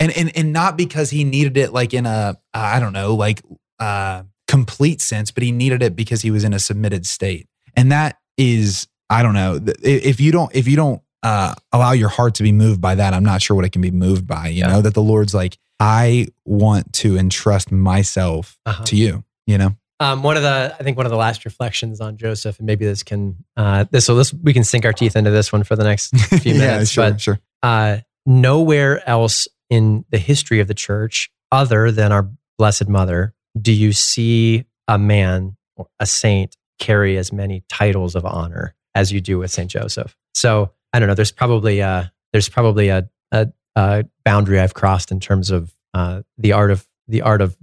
And, 0.00 0.16
and 0.16 0.34
and 0.36 0.52
not 0.52 0.76
because 0.78 1.10
he 1.10 1.24
needed 1.24 1.56
it 1.58 1.72
like 1.72 1.92
in 1.94 2.06
a 2.06 2.36
I 2.54 2.80
don't 2.80 2.92
know 2.94 3.14
like 3.14 3.42
uh 3.78 4.22
complete 4.48 5.00
sense, 5.00 5.30
but 5.30 5.42
he 5.42 5.52
needed 5.52 5.82
it 5.82 5.94
because 5.94 6.22
he 6.22 6.30
was 6.30 6.42
in 6.42 6.52
a 6.54 6.58
submitted 6.58 7.06
state. 7.06 7.46
And 7.76 7.92
that 7.92 8.16
is 8.38 8.88
I 9.10 9.22
don't 9.22 9.34
know 9.34 9.60
if 9.82 10.18
you 10.20 10.32
don't 10.32 10.54
if 10.56 10.66
you 10.66 10.76
don't 10.76 11.02
uh 11.22 11.54
allow 11.72 11.92
your 11.92 12.08
heart 12.08 12.34
to 12.36 12.42
be 12.42 12.50
moved 12.50 12.80
by 12.80 12.94
that, 12.94 13.12
I'm 13.12 13.24
not 13.24 13.42
sure 13.42 13.54
what 13.54 13.64
it 13.66 13.70
can 13.72 13.82
be 13.82 13.90
moved 13.90 14.26
by. 14.26 14.48
You 14.48 14.60
Yeah. 14.60 14.68
know 14.68 14.82
that 14.82 14.94
the 14.94 15.02
Lord's 15.02 15.34
like 15.34 15.58
I 15.78 16.28
want 16.46 16.92
to 16.94 17.16
entrust 17.18 17.70
myself 17.70 18.58
Uh-huh. 18.66 18.84
to 18.84 18.96
you. 18.96 19.22
You 19.46 19.58
know. 19.58 19.76
Um, 20.02 20.22
one 20.22 20.38
of 20.38 20.42
the, 20.42 20.74
I 20.80 20.82
think 20.82 20.96
one 20.96 21.04
of 21.04 21.10
the 21.12 21.18
last 21.18 21.44
reflections 21.44 22.00
on 22.00 22.16
Joseph, 22.16 22.56
and 22.58 22.64
maybe 22.66 22.86
this 22.86 23.02
can, 23.02 23.36
uh, 23.58 23.84
this 23.90 24.08
will, 24.08 24.16
this 24.16 24.32
we 24.32 24.54
can 24.54 24.64
sink 24.64 24.86
our 24.86 24.94
teeth 24.94 25.14
into 25.14 25.30
this 25.30 25.52
one 25.52 25.62
for 25.62 25.76
the 25.76 25.84
next 25.84 26.16
few 26.40 26.54
yeah, 26.54 26.58
minutes. 26.58 26.90
sure, 26.90 27.10
but 27.10 27.20
sure. 27.20 27.38
uh, 27.62 27.98
nowhere 28.24 29.06
else 29.06 29.46
in 29.70 30.04
the 30.10 30.18
history 30.18 30.60
of 30.60 30.68
the 30.68 30.74
church, 30.74 31.30
other 31.50 31.90
than 31.90 32.12
our 32.12 32.28
Blessed 32.58 32.88
Mother, 32.88 33.32
do 33.60 33.72
you 33.72 33.92
see 33.92 34.66
a 34.86 34.98
man 34.98 35.56
a 35.98 36.06
saint 36.06 36.56
carry 36.78 37.16
as 37.16 37.32
many 37.32 37.62
titles 37.68 38.14
of 38.14 38.24
honor 38.24 38.74
as 38.94 39.12
you 39.12 39.20
do 39.20 39.38
with 39.38 39.50
Saint 39.50 39.70
Joseph. 39.70 40.16
So 40.34 40.72
I 40.92 40.98
don't 40.98 41.08
know. 41.08 41.14
There's 41.14 41.32
probably 41.32 41.80
a, 41.80 42.12
there's 42.32 42.48
probably 42.48 42.88
a, 42.88 43.08
a, 43.32 43.48
a 43.76 44.04
boundary 44.24 44.58
I've 44.58 44.74
crossed 44.74 45.12
in 45.12 45.20
terms 45.20 45.50
of 45.50 45.72
uh, 45.94 46.22
the 46.38 46.52
art 46.52 46.70
of 46.70 46.86
the 47.08 47.22
art 47.22 47.40
of 47.40 47.56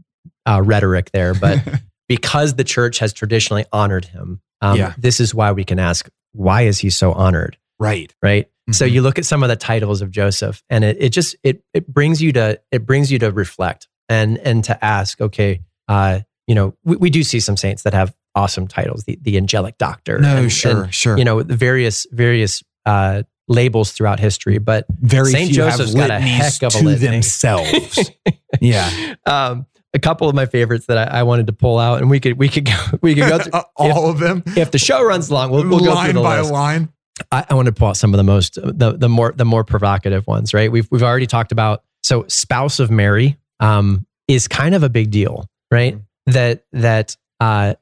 uh, 0.45 0.61
rhetoric 0.63 1.11
there, 1.11 1.33
but 1.33 1.61
because 2.07 2.55
the 2.55 2.63
church 2.63 2.99
has 2.99 3.13
traditionally 3.13 3.65
honored 3.71 4.05
him, 4.05 4.41
um, 4.61 4.77
Yeah. 4.77 4.93
this 4.97 5.19
is 5.19 5.33
why 5.33 5.51
we 5.51 5.63
can 5.63 5.79
ask, 5.79 6.09
why 6.33 6.63
is 6.63 6.79
he 6.79 6.89
so 6.89 7.13
honored? 7.13 7.57
Right. 7.79 8.13
right 8.21 8.47
so 8.71 8.85
Mhm. 8.85 8.91
you 8.91 9.01
look 9.01 9.17
at 9.17 9.25
some 9.25 9.43
of 9.43 9.49
the 9.49 9.55
titles 9.55 10.01
of 10.01 10.11
joseph 10.11 10.63
and 10.69 10.83
it, 10.83 10.97
it 10.99 11.09
just 11.09 11.35
it 11.43 11.63
it 11.73 11.87
brings 11.87 12.21
you 12.21 12.31
to 12.33 12.59
it 12.71 12.85
brings 12.85 13.11
you 13.11 13.19
to 13.19 13.31
reflect 13.31 13.87
and 14.09 14.37
and 14.39 14.63
to 14.65 14.83
ask 14.85 15.19
okay 15.21 15.61
uh 15.87 16.19
you 16.47 16.55
know 16.55 16.73
we, 16.83 16.95
we 16.97 17.09
do 17.09 17.23
see 17.23 17.39
some 17.39 17.55
saints 17.57 17.83
that 17.83 17.93
have 17.93 18.13
awesome 18.35 18.67
titles 18.67 19.03
the 19.05 19.17
the 19.21 19.37
angelic 19.37 19.77
doctor 19.77 20.19
No, 20.19 20.37
and- 20.37 20.51
sure, 20.51 20.83
and, 20.83 20.93
sure. 20.93 21.17
you 21.17 21.23
know 21.25 21.41
the 21.43 21.55
various 21.55 22.05
various 22.11 22.63
uh 22.85 23.23
labels 23.49 23.93
throughout 23.93 24.19
history 24.19 24.57
but 24.57 24.85
Very 24.99 25.31
Saint 25.31 25.47
few 25.47 25.55
Joseph's 25.55 25.93
have 25.93 26.07
got 26.07 26.11
a 26.11 26.19
heck 26.19 26.61
of 26.63 26.75
a 26.75 26.79
to 26.79 26.83
litany. 26.85 27.11
themselves. 27.17 28.11
yeah. 28.61 29.15
um 29.25 29.65
a 29.93 29.99
couple 29.99 30.27
of 30.27 30.35
my 30.35 30.45
favorites 30.45 30.85
that 30.87 30.97
I, 30.97 31.19
I 31.19 31.23
wanted 31.23 31.47
to 31.47 31.53
pull 31.53 31.79
out 31.79 32.01
and 32.01 32.09
we 32.09 32.19
could 32.19 32.37
we 32.37 32.49
could 32.49 32.65
go 32.65 32.73
we 33.01 33.15
could 33.15 33.29
go 33.29 33.39
through 33.43 33.61
All 33.77 34.09
of 34.09 34.19
them. 34.19 34.43
if 34.57 34.71
the 34.71 34.77
show 34.77 35.01
runs 35.03 35.31
long 35.31 35.49
we'll, 35.51 35.67
we'll 35.67 35.79
go 35.79 35.93
line 35.93 36.07
through 36.11 36.13
the 36.19 36.23
by 36.23 36.39
list. 36.41 36.51
line. 36.51 36.89
I, 37.31 37.45
I 37.49 37.53
want 37.55 37.67
to 37.67 37.71
pull 37.71 37.89
out 37.89 37.97
some 37.97 38.13
of 38.13 38.17
the 38.17 38.23
most 38.23 38.55
the 38.55 38.95
the 38.97 39.09
more 39.09 39.33
the 39.35 39.45
more 39.45 39.63
provocative 39.63 40.27
ones, 40.27 40.53
right? 40.53 40.71
We've 40.71 40.87
we've 40.91 41.03
already 41.03 41.27
talked 41.27 41.51
about 41.51 41.83
so 42.03 42.25
spouse 42.27 42.79
of 42.79 42.91
Mary 42.91 43.37
um, 43.59 44.05
is 44.27 44.47
kind 44.47 44.75
of 44.75 44.83
a 44.83 44.89
big 44.89 45.11
deal, 45.11 45.45
right? 45.71 45.95
Mm-hmm. 45.95 46.31
That 46.31 46.63
that 46.73 47.17
uh, 47.39 47.75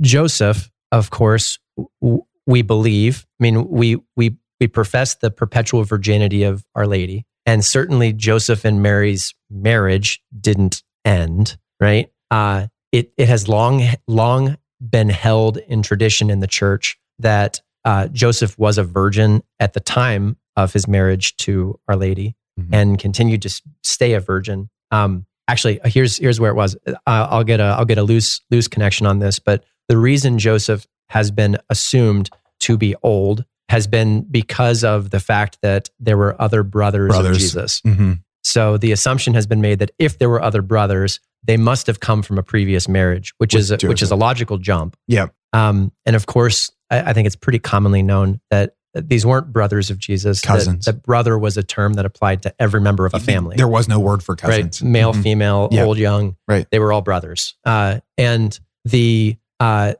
Joseph, 0.00 0.70
of 0.92 1.10
course, 1.10 1.58
w- 2.00 2.24
we 2.46 2.62
believe. 2.62 3.26
I 3.40 3.42
mean, 3.42 3.68
we 3.68 3.98
we 4.16 4.36
we 4.60 4.66
profess 4.66 5.14
the 5.16 5.30
perpetual 5.30 5.84
virginity 5.84 6.42
of 6.44 6.64
Our 6.74 6.86
Lady, 6.86 7.26
and 7.46 7.64
certainly 7.64 8.12
Joseph 8.12 8.64
and 8.64 8.82
Mary's 8.82 9.34
marriage 9.50 10.22
didn't 10.38 10.82
end, 11.04 11.56
right? 11.80 12.10
Uh, 12.30 12.68
it 12.92 13.12
it 13.16 13.28
has 13.28 13.48
long 13.48 13.82
long 14.06 14.56
been 14.80 15.10
held 15.10 15.58
in 15.58 15.82
tradition 15.82 16.30
in 16.30 16.40
the 16.40 16.46
church 16.46 16.98
that 17.18 17.60
uh, 17.84 18.08
Joseph 18.08 18.58
was 18.58 18.78
a 18.78 18.84
virgin 18.84 19.42
at 19.58 19.72
the 19.72 19.80
time 19.80 20.36
of 20.56 20.72
his 20.72 20.86
marriage 20.88 21.36
to 21.38 21.78
Our 21.88 21.96
Lady 21.96 22.36
Mhm. 22.58 22.68
and 22.72 22.98
continued 22.98 23.42
to 23.42 23.62
stay 23.82 24.12
a 24.14 24.20
virgin. 24.20 24.68
Um, 24.90 25.26
actually, 25.48 25.80
here's 25.84 26.18
here's 26.18 26.40
where 26.40 26.50
it 26.50 26.54
was. 26.56 26.76
Uh, 26.86 26.94
I'll 27.06 27.44
get 27.44 27.60
a 27.60 27.64
I'll 27.78 27.84
get 27.84 27.98
a 27.98 28.02
loose 28.02 28.40
loose 28.50 28.68
connection 28.68 29.06
on 29.06 29.18
this, 29.20 29.38
but 29.38 29.64
the 29.88 29.96
reason 29.96 30.38
Joseph 30.38 30.86
has 31.10 31.30
been 31.30 31.56
assumed 31.70 32.30
to 32.60 32.76
be 32.76 32.94
old 33.02 33.44
has 33.68 33.86
been 33.86 34.22
because 34.22 34.82
of 34.84 35.10
the 35.10 35.20
fact 35.20 35.58
that 35.62 35.88
there 36.00 36.16
were 36.16 36.40
other 36.42 36.62
brothers, 36.64 37.08
Brothers. 37.08 37.36
of 37.36 37.40
Jesus. 37.40 37.80
Mm-hmm. 37.82 38.12
So 38.42 38.76
the 38.78 38.92
assumption 38.92 39.34
has 39.34 39.46
been 39.46 39.60
made 39.60 39.78
that 39.80 39.90
if 39.98 40.18
there 40.18 40.28
were 40.28 40.42
other 40.42 40.62
brothers, 40.62 41.20
they 41.44 41.56
must 41.56 41.86
have 41.86 42.00
come 42.00 42.22
from 42.22 42.38
a 42.38 42.42
previous 42.42 42.88
marriage, 42.88 43.32
which 43.38 43.54
is 43.54 43.70
a, 43.70 43.78
which 43.86 44.02
is 44.02 44.10
a 44.10 44.16
logical 44.16 44.58
jump. 44.58 44.96
Yep. 45.08 45.34
Um, 45.52 45.92
and 46.06 46.14
of 46.16 46.26
course, 46.26 46.70
I, 46.90 47.10
I 47.10 47.12
think 47.12 47.26
it's 47.26 47.36
pretty 47.36 47.58
commonly 47.58 48.02
known 48.02 48.40
that 48.50 48.74
these 48.94 49.24
weren't 49.24 49.52
brothers 49.52 49.90
of 49.90 49.98
Jesus. 49.98 50.40
Cousins. 50.40 50.86
That, 50.86 51.02
brother 51.02 51.38
was 51.38 51.56
a 51.56 51.62
term 51.62 51.94
that 51.94 52.04
applied 52.04 52.42
to 52.42 52.54
every 52.58 52.80
member 52.80 53.06
of 53.06 53.14
a 53.14 53.20
family. 53.20 53.56
There 53.56 53.68
was 53.68 53.86
no 53.88 54.00
word 54.00 54.22
for 54.22 54.34
cousins. 54.36 54.82
Right. 54.82 54.90
Male, 54.90 55.12
Mhm. 55.14 55.22
female, 55.22 55.68
Yeah. 55.70 55.84
old, 55.84 55.96
young. 55.98 56.36
Right. 56.48 56.66
They 56.70 56.78
were 56.80 56.92
all 56.92 57.00
brothers. 57.02 57.54
Uh, 57.64 58.00
and 58.18 58.58
the 58.84 59.36
uh, 59.60 59.94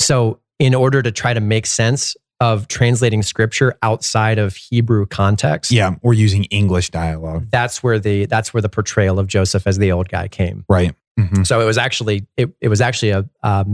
so 0.00 0.40
in 0.58 0.74
order 0.74 1.00
to 1.02 1.12
try 1.12 1.32
to 1.32 1.40
make 1.40 1.66
sense 1.66 2.16
of 2.40 2.68
translating 2.68 3.22
scripture 3.22 3.76
outside 3.82 4.38
of 4.38 4.54
Hebrew 4.54 5.06
context, 5.06 5.70
Yeah, 5.72 5.96
we're 6.02 6.12
using 6.12 6.44
English 6.44 6.90
dialogue. 6.90 7.48
that's 7.50 7.82
where 7.82 7.98
the 7.98 8.26
that's 8.26 8.54
where 8.54 8.60
the 8.60 8.68
portrayal 8.68 9.18
of 9.18 9.26
Joseph 9.26 9.66
as 9.66 9.78
the 9.78 9.90
old 9.92 10.08
guy 10.08 10.28
came. 10.28 10.64
Right. 10.68 10.94
Mhm. 11.18 11.44
So 11.46 11.60
it 11.60 11.64
was 11.64 11.78
actually 11.78 12.26
it, 12.36 12.50
it 12.60 12.68
was 12.68 12.80
actually 12.80 13.10
a, 13.10 13.24
a 13.42 13.64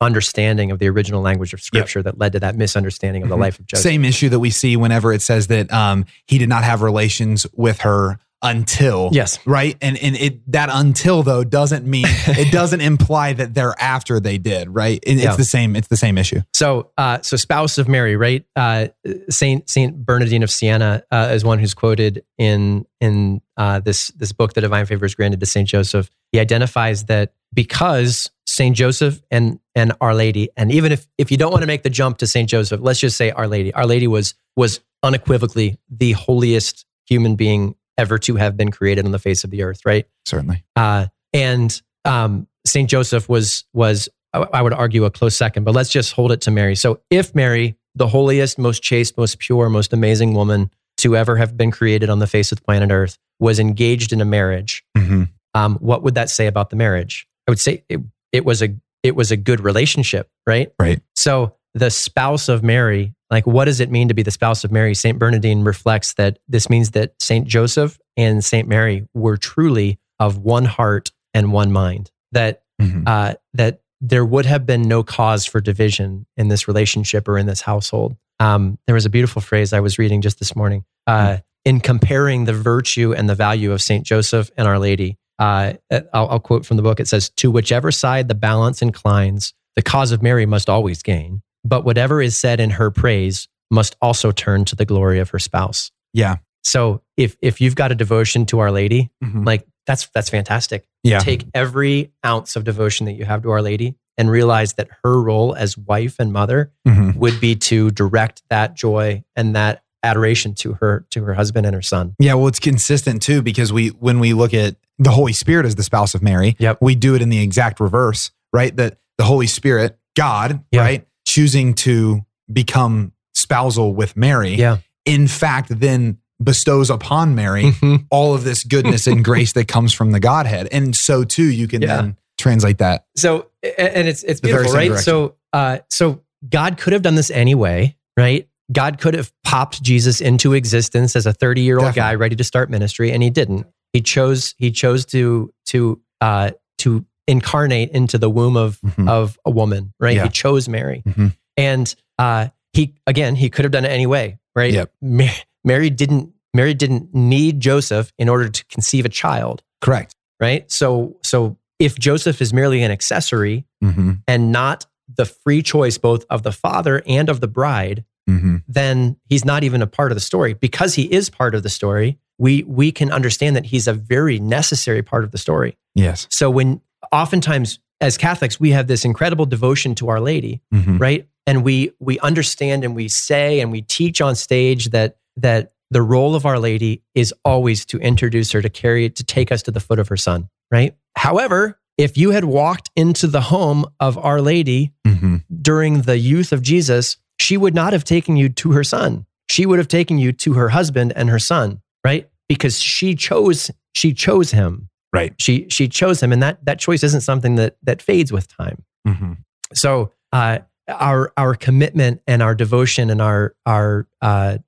misunderstanding 0.00 0.70
of 0.70 0.78
the 0.78 0.88
original 0.88 1.20
language 1.22 1.52
of 1.52 1.60
scripture 1.60 2.02
that 2.02 2.18
led 2.18 2.32
to 2.32 2.40
that 2.40 2.56
misunderstanding 2.56 3.22
of 3.22 3.28
the 3.28 3.36
Mhm. 3.36 3.40
life 3.40 3.58
of 3.58 3.66
Joseph. 3.66 3.82
Same 3.84 4.04
issue 4.04 4.28
that 4.28 4.38
we 4.38 4.50
see 4.50 4.76
whenever 4.76 5.12
it 5.12 5.22
says 5.22 5.46
that 5.48 5.72
um, 5.72 6.04
he 6.26 6.38
did 6.38 6.48
not 6.48 6.64
have 6.64 6.82
relations 6.82 7.46
with 7.54 7.80
her 7.80 8.18
until. 8.42 9.10
Yes. 9.12 9.38
Right. 9.46 9.76
And 9.82 9.96
and 9.98 10.16
it 10.16 10.50
that 10.52 10.68
until 10.72 11.22
though 11.22 11.42
doesn't 11.44 11.86
mean 11.86 12.04
it 12.26 12.52
doesn't 12.52 12.80
imply 12.80 13.32
that 13.32 13.54
thereafter 13.54 14.20
they 14.20 14.38
did. 14.38 14.68
Right. 14.72 15.00
It- 15.02 15.18
Yeah. 15.18 15.28
It's 15.28 15.36
the 15.36 15.44
same. 15.44 15.74
It's 15.76 15.88
the 15.88 15.96
same 15.96 16.16
issue. 16.18 16.40
So, 16.54 16.90
uh, 16.96 17.20
so 17.22 17.36
spouse 17.36 17.78
of 17.78 17.88
Mary, 17.88 18.16
right? 18.16 18.44
Uh, 18.54 18.88
Saint 19.30 19.68
Saint 19.68 20.04
Bernardine 20.04 20.42
of 20.42 20.50
Siena 20.50 21.02
uh, 21.10 21.30
is 21.32 21.44
one 21.44 21.58
who's 21.58 21.74
quoted 21.74 22.24
in 22.38 22.86
in 23.00 23.40
uh, 23.56 23.80
this 23.80 24.08
this 24.08 24.32
book, 24.32 24.54
The 24.54 24.60
Divine 24.60 24.86
Favors 24.86 25.14
Granted 25.14 25.40
to 25.40 25.46
Saint 25.46 25.68
Joseph. 25.68 26.08
He 26.32 26.38
identifies 26.38 27.04
that 27.06 27.32
because 27.52 28.30
Saint 28.46 28.76
Joseph 28.76 29.20
and 29.30 29.58
and 29.74 29.92
Our 30.00 30.14
Lady, 30.14 30.48
and 30.56 30.70
even 30.70 30.92
if 30.92 31.08
if 31.18 31.30
you 31.30 31.36
don't 31.36 31.50
want 31.50 31.62
to 31.62 31.66
make 31.66 31.82
the 31.82 31.90
jump 31.90 32.18
to 32.18 32.26
Saint 32.26 32.48
Joseph, 32.48 32.80
let's 32.82 33.00
just 33.00 33.16
say 33.16 33.30
Our 33.32 33.48
Lady. 33.48 33.74
Our 33.74 33.86
Lady 33.86 34.06
was 34.06 34.34
was 34.56 34.80
unequivocally 35.02 35.78
the 35.90 36.12
holiest 36.12 36.84
human 37.08 37.36
being 37.36 37.74
ever 37.98 38.18
to 38.18 38.36
have 38.36 38.56
been 38.56 38.70
created 38.70 39.04
on 39.04 39.12
the 39.12 39.18
face 39.18 39.44
of 39.44 39.50
the 39.50 39.62
earth, 39.62 39.80
right? 39.84 40.06
Certainly. 40.24 40.64
Uh, 40.76 41.06
and 41.34 41.82
um, 42.04 42.46
Saint 42.66 42.88
Joseph 42.88 43.28
was 43.28 43.64
was 43.74 44.08
I 44.32 44.62
would 44.62 44.72
argue 44.72 45.04
a 45.04 45.10
close 45.10 45.36
second, 45.36 45.64
but 45.64 45.74
let's 45.74 45.90
just 45.90 46.12
hold 46.12 46.32
it 46.32 46.42
to 46.42 46.50
Mary. 46.50 46.76
So 46.76 47.00
if 47.10 47.34
Mary, 47.34 47.76
the 47.94 48.06
holiest, 48.06 48.58
most 48.58 48.82
chaste, 48.82 49.16
most 49.16 49.38
pure, 49.38 49.68
most 49.68 49.92
amazing 49.92 50.34
woman 50.34 50.70
to 50.98 51.16
ever 51.16 51.36
have 51.36 51.56
been 51.56 51.70
created 51.70 52.10
on 52.10 52.18
the 52.18 52.26
face 52.26 52.52
of 52.52 52.58
the 52.58 52.64
planet 52.64 52.90
Earth, 52.90 53.18
was 53.40 53.58
engaged 53.58 54.12
in 54.12 54.20
a 54.20 54.24
marriage, 54.24 54.84
hmm 54.96 55.24
um, 55.54 55.76
what 55.76 56.02
would 56.02 56.14
that 56.14 56.30
say 56.30 56.46
about 56.46 56.70
the 56.70 56.76
marriage? 56.76 57.26
I 57.46 57.50
would 57.50 57.60
say 57.60 57.82
it, 57.88 58.00
it 58.32 58.44
was 58.44 58.62
a 58.62 58.68
it 59.02 59.16
was 59.16 59.30
a 59.30 59.36
good 59.36 59.60
relationship, 59.60 60.28
right? 60.46 60.72
Right. 60.78 61.00
So 61.16 61.56
the 61.74 61.90
spouse 61.90 62.48
of 62.48 62.62
Mary, 62.62 63.14
like 63.30 63.46
what 63.46 63.66
does 63.66 63.80
it 63.80 63.90
mean 63.90 64.08
to 64.08 64.14
be 64.14 64.22
the 64.22 64.30
spouse 64.30 64.64
of 64.64 64.72
Mary? 64.72 64.94
Saint 64.94 65.18
Bernardine 65.18 65.62
reflects 65.64 66.14
that 66.14 66.38
this 66.48 66.68
means 66.70 66.92
that 66.92 67.14
Saint 67.20 67.46
Joseph 67.46 67.98
and 68.16 68.44
Saint 68.44 68.68
Mary 68.68 69.06
were 69.14 69.36
truly 69.36 69.98
of 70.18 70.38
one 70.38 70.64
heart 70.64 71.10
and 71.34 71.52
one 71.52 71.70
mind. 71.72 72.10
That 72.32 72.62
Mhm. 72.80 73.04
uh, 73.06 73.34
that 73.54 73.80
there 74.00 74.24
would 74.24 74.46
have 74.46 74.64
been 74.64 74.82
no 74.82 75.02
cause 75.02 75.44
for 75.44 75.60
division 75.60 76.24
in 76.36 76.48
this 76.48 76.68
relationship 76.68 77.26
or 77.26 77.36
in 77.36 77.46
this 77.46 77.60
household. 77.60 78.16
Um, 78.38 78.78
there 78.86 78.94
was 78.94 79.04
a 79.04 79.10
beautiful 79.10 79.42
phrase 79.42 79.72
I 79.72 79.80
was 79.80 79.98
reading 79.98 80.20
just 80.20 80.38
this 80.38 80.54
morning 80.54 80.84
uh, 81.08 81.38
in 81.64 81.80
comparing 81.80 82.44
the 82.44 82.52
virtue 82.52 83.12
and 83.12 83.28
the 83.28 83.34
value 83.34 83.72
of 83.72 83.82
Saint 83.82 84.06
Joseph 84.06 84.50
and 84.56 84.68
Our 84.68 84.78
Lady. 84.78 85.18
Uh, 85.40 85.72
I'll, 86.12 86.28
I'll 86.28 86.38
quote 86.40 86.64
from 86.64 86.76
the 86.76 86.82
book. 86.84 87.00
It 87.00 87.08
says, 87.08 87.30
"To 87.30 87.50
whichever 87.50 87.90
side 87.90 88.28
the 88.28 88.34
balance 88.36 88.80
inclines, 88.82 89.54
the 89.74 89.82
cause 89.82 90.12
of 90.12 90.22
Mary 90.22 90.46
must 90.46 90.68
always 90.70 91.02
gain. 91.02 91.42
But 91.64 91.84
whatever 91.84 92.20
is 92.22 92.36
said 92.36 92.60
in 92.60 92.70
her 92.70 92.90
praise 92.90 93.48
must 93.70 93.96
also 94.00 94.30
turn 94.32 94.64
to 94.66 94.76
the 94.76 94.84
glory 94.84 95.18
of 95.18 95.30
her 95.30 95.38
spouse." 95.38 95.90
Yeah. 96.12 96.36
So 96.64 97.02
if 97.16 97.36
if 97.42 97.60
you've 97.60 97.74
got 97.76 97.92
a 97.92 97.94
devotion 97.94 98.46
to 98.46 98.58
Our 98.58 98.70
Lady, 98.70 99.10
Mhm. 99.24 99.46
like 99.46 99.66
that's 99.86 100.08
that's 100.14 100.28
fantastic 100.28 100.86
Yeah. 101.02 101.18
take 101.18 101.46
every 101.54 102.10
ounce 102.26 102.56
of 102.56 102.64
devotion 102.64 103.06
that 103.06 103.12
you 103.12 103.24
have 103.24 103.42
to 103.42 103.50
Our 103.50 103.62
Lady 103.62 103.94
and 104.18 104.30
realize 104.30 104.74
that 104.74 104.88
her 105.04 105.22
role 105.22 105.54
as 105.54 105.78
wife 105.78 106.16
and 106.18 106.32
mother 106.32 106.72
Mhm. 106.86 107.16
would 107.16 107.40
be 107.40 107.54
to 107.54 107.90
direct 107.92 108.42
that 108.50 108.74
joy 108.76 109.22
and 109.36 109.54
that 109.54 109.82
adoration 110.02 110.54
to 110.54 110.74
her 110.74 111.06
to 111.10 111.24
her 111.24 111.34
husband 111.34 111.66
and 111.66 111.74
her 111.74 111.82
son. 111.82 112.14
Yeah, 112.18 112.34
well, 112.34 112.48
it's 112.48 112.60
consistent 112.60 113.22
too 113.22 113.42
because 113.42 113.72
we 113.72 113.88
when 113.88 114.18
we 114.20 114.32
look 114.34 114.52
at 114.54 114.76
the 114.98 115.10
Holy 115.10 115.32
Spirit 115.32 115.64
as 115.66 115.76
the 115.76 115.82
spouse 115.82 116.14
of 116.14 116.22
Mary, 116.22 116.56
Yep. 116.58 116.78
we 116.82 116.94
do 116.94 117.14
it 117.14 117.22
in 117.22 117.28
the 117.30 117.40
exact 117.40 117.80
reverse, 117.80 118.30
right? 118.52 118.76
That 118.76 118.98
the 119.16 119.24
Holy 119.24 119.46
Spirit, 119.46 119.96
God, 120.16 120.64
Yeah. 120.72 120.80
right, 120.82 121.06
choosing 121.28 121.74
to 121.74 122.24
become 122.50 123.12
spousal 123.34 123.94
with 123.94 124.16
Mary, 124.16 124.54
Yeah. 124.54 124.78
in 125.04 125.28
fact, 125.28 125.78
then 125.80 126.16
bestows 126.42 126.88
upon 126.88 127.34
Mary 127.34 127.64
Mhm. 127.72 128.06
all 128.10 128.34
of 128.34 128.44
this 128.44 128.64
goodness 128.64 129.06
and 129.06 129.22
grace 129.30 129.52
that 129.52 129.68
comes 129.68 129.92
from 129.92 130.12
the 130.12 130.20
Godhead, 130.20 130.68
and 130.72 130.96
so 130.96 131.24
too 131.24 131.44
you 131.44 131.68
can 131.68 131.82
Yeah. 131.82 131.96
then 131.96 132.16
translate 132.38 132.78
that. 132.78 133.04
So 133.16 133.46
and 133.76 134.08
it's 134.08 134.22
it's 134.22 134.40
beautiful, 134.40 134.72
right? 134.72 134.96
So 134.98 135.34
uh 135.52 135.78
so 135.90 136.22
God 136.48 136.78
could 136.78 136.92
have 136.92 137.02
done 137.02 137.16
this 137.16 137.30
anyway, 137.30 137.96
right? 138.16 138.48
God 138.72 138.98
could 139.00 139.14
have 139.14 139.32
popped 139.44 139.82
Jesus 139.82 140.20
into 140.20 140.52
existence 140.54 141.16
as 141.16 141.26
a 141.26 141.32
30-year-old 141.32 141.94
guy 141.94 142.14
ready 142.14 142.36
to 142.36 142.44
start 142.44 142.70
ministry 142.70 143.10
and 143.10 143.22
he 143.22 143.30
didn't. 143.30 143.66
He 143.92 144.00
chose 144.00 144.54
he 144.58 144.70
chose 144.70 145.04
to 145.06 145.52
to 145.66 146.00
uh 146.20 146.50
to 146.78 147.04
incarnate 147.28 147.90
into 147.90 148.18
the 148.18 148.28
womb 148.30 148.56
of 148.56 148.80
Mhm. 148.80 149.08
of 149.08 149.38
a 149.44 149.50
woman, 149.50 149.92
right? 150.00 150.16
Yeah. 150.16 150.24
He 150.24 150.30
chose 150.30 150.68
Mary. 150.68 151.02
Mhm. 151.06 151.36
And 151.56 151.94
uh 152.18 152.48
he 152.72 152.94
again, 153.06 153.36
he 153.36 153.50
could 153.50 153.64
have 153.64 153.72
done 153.72 153.84
it 153.84 153.90
anyway, 153.90 154.38
right? 154.56 154.72
Yep. 154.72 154.92
Ma- 155.02 155.28
Mary 155.64 155.90
didn't 155.90 156.30
Mary 156.54 156.74
didn't 156.74 157.14
need 157.14 157.60
Joseph 157.60 158.12
in 158.18 158.28
order 158.28 158.48
to 158.48 158.64
conceive 158.66 159.04
a 159.04 159.08
child, 159.10 159.62
Correct. 159.80 160.14
right? 160.40 160.68
So 160.72 161.16
so 161.22 161.56
if 161.78 161.96
Joseph 161.98 162.40
is 162.42 162.52
merely 162.52 162.82
an 162.82 162.90
accessory, 162.90 163.64
Mm-hmm. 163.84 164.12
and 164.26 164.50
not 164.50 164.86
the 165.16 165.24
free 165.24 165.62
choice 165.62 165.98
both 165.98 166.24
of 166.28 166.42
the 166.42 166.50
father 166.50 167.00
and 167.06 167.28
of 167.28 167.40
the 167.40 167.46
bride, 167.48 168.04
Mm-hmm. 168.28 168.56
then 168.66 169.16
he's 169.28 169.44
not 169.44 169.62
even 169.64 169.80
a 169.82 169.86
part 169.86 170.10
of 170.12 170.16
the 170.16 170.20
story. 170.20 170.52
Because 170.54 170.94
he 170.96 171.04
is 171.04 171.30
part 171.30 171.54
of 171.54 171.62
the 171.62 171.68
story, 171.70 172.18
we 172.38 172.62
we 172.64 172.90
can 172.92 173.10
understand 173.12 173.56
that 173.56 173.66
he's 173.66 173.86
a 173.86 173.92
very 173.94 174.38
necessary 174.38 175.02
part 175.02 175.24
of 175.24 175.30
the 175.30 175.38
story. 175.38 175.76
Yes. 175.94 176.26
So 176.30 176.50
when 176.50 176.80
oftentimes 177.12 177.78
as 178.00 178.16
Catholics 178.16 178.60
we 178.60 178.70
have 178.70 178.86
this 178.86 179.04
incredible 179.04 179.46
devotion 179.46 179.94
to 179.96 180.08
Our 180.08 180.20
Lady, 180.20 180.60
Mm-hmm. 180.72 180.98
right? 180.98 181.28
And 181.46 181.64
we 181.64 181.92
we 181.98 182.18
understand 182.20 182.84
and 182.84 182.94
we 182.94 183.08
say 183.08 183.60
and 183.60 183.72
we 183.72 183.82
teach 183.82 184.20
on 184.20 184.34
stage 184.34 184.90
that 184.90 185.16
that 185.36 185.72
the 185.90 186.02
role 186.02 186.34
of 186.34 186.44
Our 186.44 186.58
Lady 186.58 187.02
is 187.14 187.32
always 187.44 187.86
to 187.86 187.98
introduce 187.98 188.52
her, 188.52 188.60
to 188.60 188.68
carry 188.68 189.06
it, 189.06 189.16
to 189.16 189.24
take 189.24 189.50
us 189.50 189.62
to 189.62 189.70
the 189.70 189.80
foot 189.80 189.98
of 189.98 190.08
her 190.08 190.16
son, 190.18 190.48
right? 190.70 190.94
However, 191.16 191.80
if 191.96 192.16
you 192.18 192.30
had 192.32 192.44
walked 192.44 192.90
into 192.94 193.26
the 193.26 193.40
home 193.40 193.86
of 193.98 194.18
Our 194.18 194.40
Lady 194.42 194.92
Mm-hmm. 195.06 195.36
during 195.62 196.02
the 196.02 196.18
youth 196.18 196.52
of 196.52 196.60
Jesus, 196.62 197.16
she 197.40 197.56
would 197.56 197.74
not 197.74 197.92
have 197.94 198.04
taken 198.04 198.36
you 198.36 198.48
to 198.50 198.72
her 198.72 198.84
son. 198.84 199.24
She 199.50 199.64
would 199.64 199.78
have 199.78 199.88
taken 199.88 200.18
you 200.18 200.32
to 200.32 200.52
her 200.52 200.68
husband 200.68 201.12
and 201.16 201.30
her 201.30 201.38
son, 201.38 201.80
right? 202.04 202.28
Because 202.48 202.78
she 202.78 203.14
chose 203.14 203.70
she 203.94 204.12
chose 204.12 204.50
him. 204.52 204.90
Right. 205.12 205.34
She 205.38 205.66
she 205.70 205.88
chose 205.88 206.22
him 206.22 206.32
and 206.32 206.42
that 206.42 206.64
that 206.64 206.78
choice 206.78 207.02
isn't 207.02 207.22
something 207.22 207.56
that 207.56 207.76
that 207.82 208.02
fades 208.02 208.30
with 208.32 208.48
time. 208.48 208.82
Mm-hmm. 209.06 209.32
So 209.74 210.12
uh, 210.32 210.58
our 210.88 211.32
our 211.36 211.54
commitment 211.54 212.20
and 212.26 212.42
our 212.42 212.54
devotion 212.54 213.10
and 213.10 213.22
our 213.22 213.54
our 213.66 214.06
uh, 214.20 214.58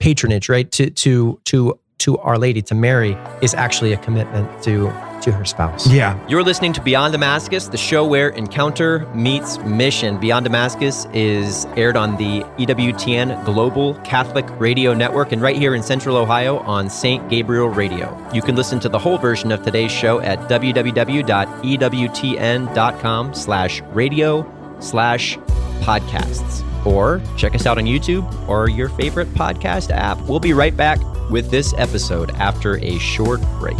patronage, 0.00 0.48
right, 0.48 0.70
to 0.72 0.90
to 0.90 1.40
to 1.44 1.78
to 1.98 2.18
Our 2.18 2.38
Lady, 2.38 2.62
to 2.62 2.74
Mary, 2.74 3.16
is 3.42 3.54
actually 3.54 3.92
a 3.92 3.96
commitment 3.98 4.62
to 4.64 4.88
to 5.22 5.32
her 5.32 5.44
spouse. 5.44 5.88
Yeah. 5.88 6.18
You're 6.28 6.42
listening 6.42 6.72
to 6.74 6.82
Beyond 6.82 7.12
Damascus, 7.12 7.68
the 7.68 7.76
show 7.76 8.06
where 8.06 8.30
encounter 8.30 9.06
meets 9.14 9.58
mission. 9.58 10.18
Beyond 10.18 10.44
Damascus 10.44 11.06
is 11.12 11.64
aired 11.76 11.96
on 11.96 12.16
the 12.16 12.42
EWTN 12.58 13.44
Global 13.44 13.94
Catholic 14.04 14.46
Radio 14.60 14.94
Network 14.94 15.32
and 15.32 15.40
right 15.40 15.56
here 15.56 15.74
in 15.74 15.82
Central 15.82 16.16
Ohio 16.16 16.58
on 16.58 16.90
St. 16.90 17.28
Gabriel 17.28 17.68
Radio. 17.68 18.16
You 18.32 18.42
can 18.42 18.56
listen 18.56 18.80
to 18.80 18.88
the 18.88 18.98
whole 18.98 19.18
version 19.18 19.52
of 19.52 19.62
today's 19.62 19.92
show 19.92 20.20
at 20.20 20.38
www.ewtn.com 20.50 21.32
slash 23.34 23.82
radio 23.92 24.78
slash 24.80 25.38
podcasts. 25.80 26.86
Or 26.86 27.22
check 27.36 27.54
us 27.54 27.66
out 27.66 27.78
on 27.78 27.84
YouTube 27.84 28.48
or 28.48 28.68
your 28.68 28.88
favorite 28.88 29.28
podcast 29.34 29.90
app. 29.90 30.20
We'll 30.22 30.40
be 30.40 30.52
right 30.52 30.76
back 30.76 30.98
with 31.30 31.50
this 31.50 31.72
episode 31.78 32.30
after 32.32 32.76
a 32.78 32.98
short 32.98 33.40
break. 33.58 33.78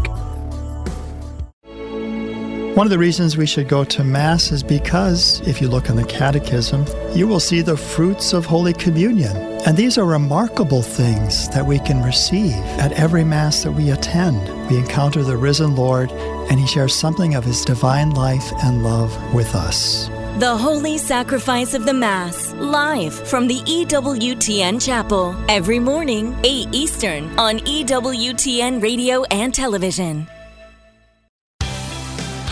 One 2.75 2.87
of 2.87 2.91
the 2.91 2.99
reasons 2.99 3.37
we 3.37 3.45
should 3.45 3.69
go 3.69 3.85
to 3.85 4.03
Mass 4.03 4.51
is 4.51 4.63
because, 4.63 5.47
if 5.47 5.61
you 5.61 5.69
look 5.69 5.91
in 5.91 5.97
the 5.97 6.07
Catechism, 6.07 6.87
you 7.15 7.27
will 7.27 7.39
see 7.39 7.61
the 7.61 7.77
fruits 7.77 8.33
of 8.33 8.47
Holy 8.47 8.73
Communion. 8.73 9.37
And 9.67 9.77
these 9.77 9.99
are 9.99 10.07
remarkable 10.07 10.81
things 10.81 11.51
that 11.51 11.67
we 11.67 11.79
can 11.81 12.03
receive 12.03 12.55
at 12.81 12.93
every 12.93 13.25
Mass 13.25 13.63
that 13.65 13.73
we 13.73 13.91
attend. 13.91 14.41
We 14.71 14.79
encounter 14.79 15.23
the 15.23 15.37
risen 15.37 15.77
Lord, 15.77 16.11
and 16.13 16.59
He 16.59 16.67
shares 16.67 16.95
something 16.95 17.35
of 17.35 17.45
His 17.45 17.63
divine 17.63 18.13
life 18.13 18.51
and 18.65 18.83
love 18.83 19.13
with 19.35 19.55
us. 19.55 20.09
The 20.39 20.57
Holy 20.57 20.97
Sacrifice 20.97 21.75
of 21.75 21.85
the 21.85 21.93
Mass, 21.93 22.55
live 22.55 23.13
from 23.13 23.49
the 23.49 23.61
EWTN 23.61 24.81
Chapel, 24.81 25.37
every 25.47 25.79
morning, 25.79 26.35
8 26.43 26.69
Eastern, 26.73 27.39
on 27.39 27.59
EWTN 27.59 28.83
Radio 28.83 29.25
and 29.25 29.53
Television. 29.53 30.27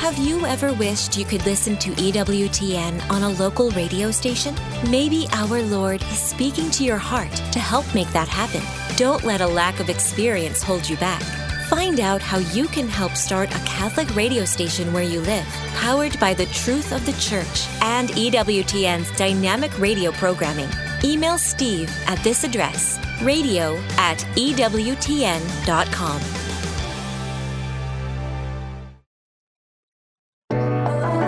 Have 0.00 0.16
you 0.16 0.46
ever 0.46 0.72
wished 0.72 1.18
you 1.18 1.26
could 1.26 1.44
listen 1.44 1.76
to 1.76 1.90
EWTN 1.90 3.10
on 3.10 3.22
a 3.22 3.28
local 3.28 3.68
radio 3.72 4.10
station? 4.10 4.54
Maybe 4.88 5.26
our 5.34 5.60
Lord 5.62 6.00
is 6.00 6.18
speaking 6.18 6.70
to 6.70 6.84
your 6.84 6.96
heart 6.96 7.30
to 7.52 7.58
help 7.58 7.84
make 7.94 8.08
that 8.12 8.26
happen. 8.26 8.62
Don't 8.96 9.24
let 9.24 9.42
a 9.42 9.46
lack 9.46 9.78
of 9.78 9.90
experience 9.90 10.62
hold 10.62 10.88
you 10.88 10.96
back. 10.96 11.20
Find 11.68 12.00
out 12.00 12.22
how 12.22 12.38
you 12.38 12.66
can 12.68 12.88
help 12.88 13.12
start 13.12 13.54
a 13.54 13.58
Catholic 13.66 14.16
radio 14.16 14.46
station 14.46 14.90
where 14.94 15.02
you 15.02 15.20
live, 15.20 15.46
powered 15.74 16.18
by 16.18 16.32
the 16.32 16.46
truth 16.46 16.92
of 16.92 17.04
the 17.04 17.12
Church 17.20 17.68
and 17.82 18.08
EWTN's 18.08 19.14
dynamic 19.18 19.78
radio 19.78 20.12
programming. 20.12 20.70
Email 21.04 21.36
Steve 21.36 21.94
at 22.06 22.18
this 22.24 22.42
address 22.42 22.98
radio 23.20 23.76
at 23.98 24.16
EWTN.com. 24.34 26.20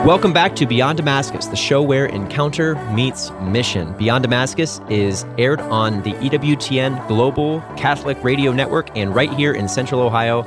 Welcome 0.05 0.33
back 0.33 0.57
to 0.57 0.67
Beyond 0.67 0.97
Damascus, 0.97 1.47
the 1.47 1.55
show 1.55 1.81
where 1.81 2.07
encounter 2.07 2.75
meets 2.93 3.31
mission. 3.41 3.93
Beyond 3.97 4.25
Damascus 4.25 4.81
is 4.91 5.25
aired 5.39 5.61
on 5.61 6.03
the 6.03 6.11
EWTN 6.15 7.07
Global 7.07 7.61
Catholic 7.77 8.21
Radio 8.25 8.53
Network 8.53 8.91
and 8.97 9.15
right 9.15 9.33
here 9.33 9.53
in 9.53 9.69
Central 9.69 10.01
Ohio 10.01 10.43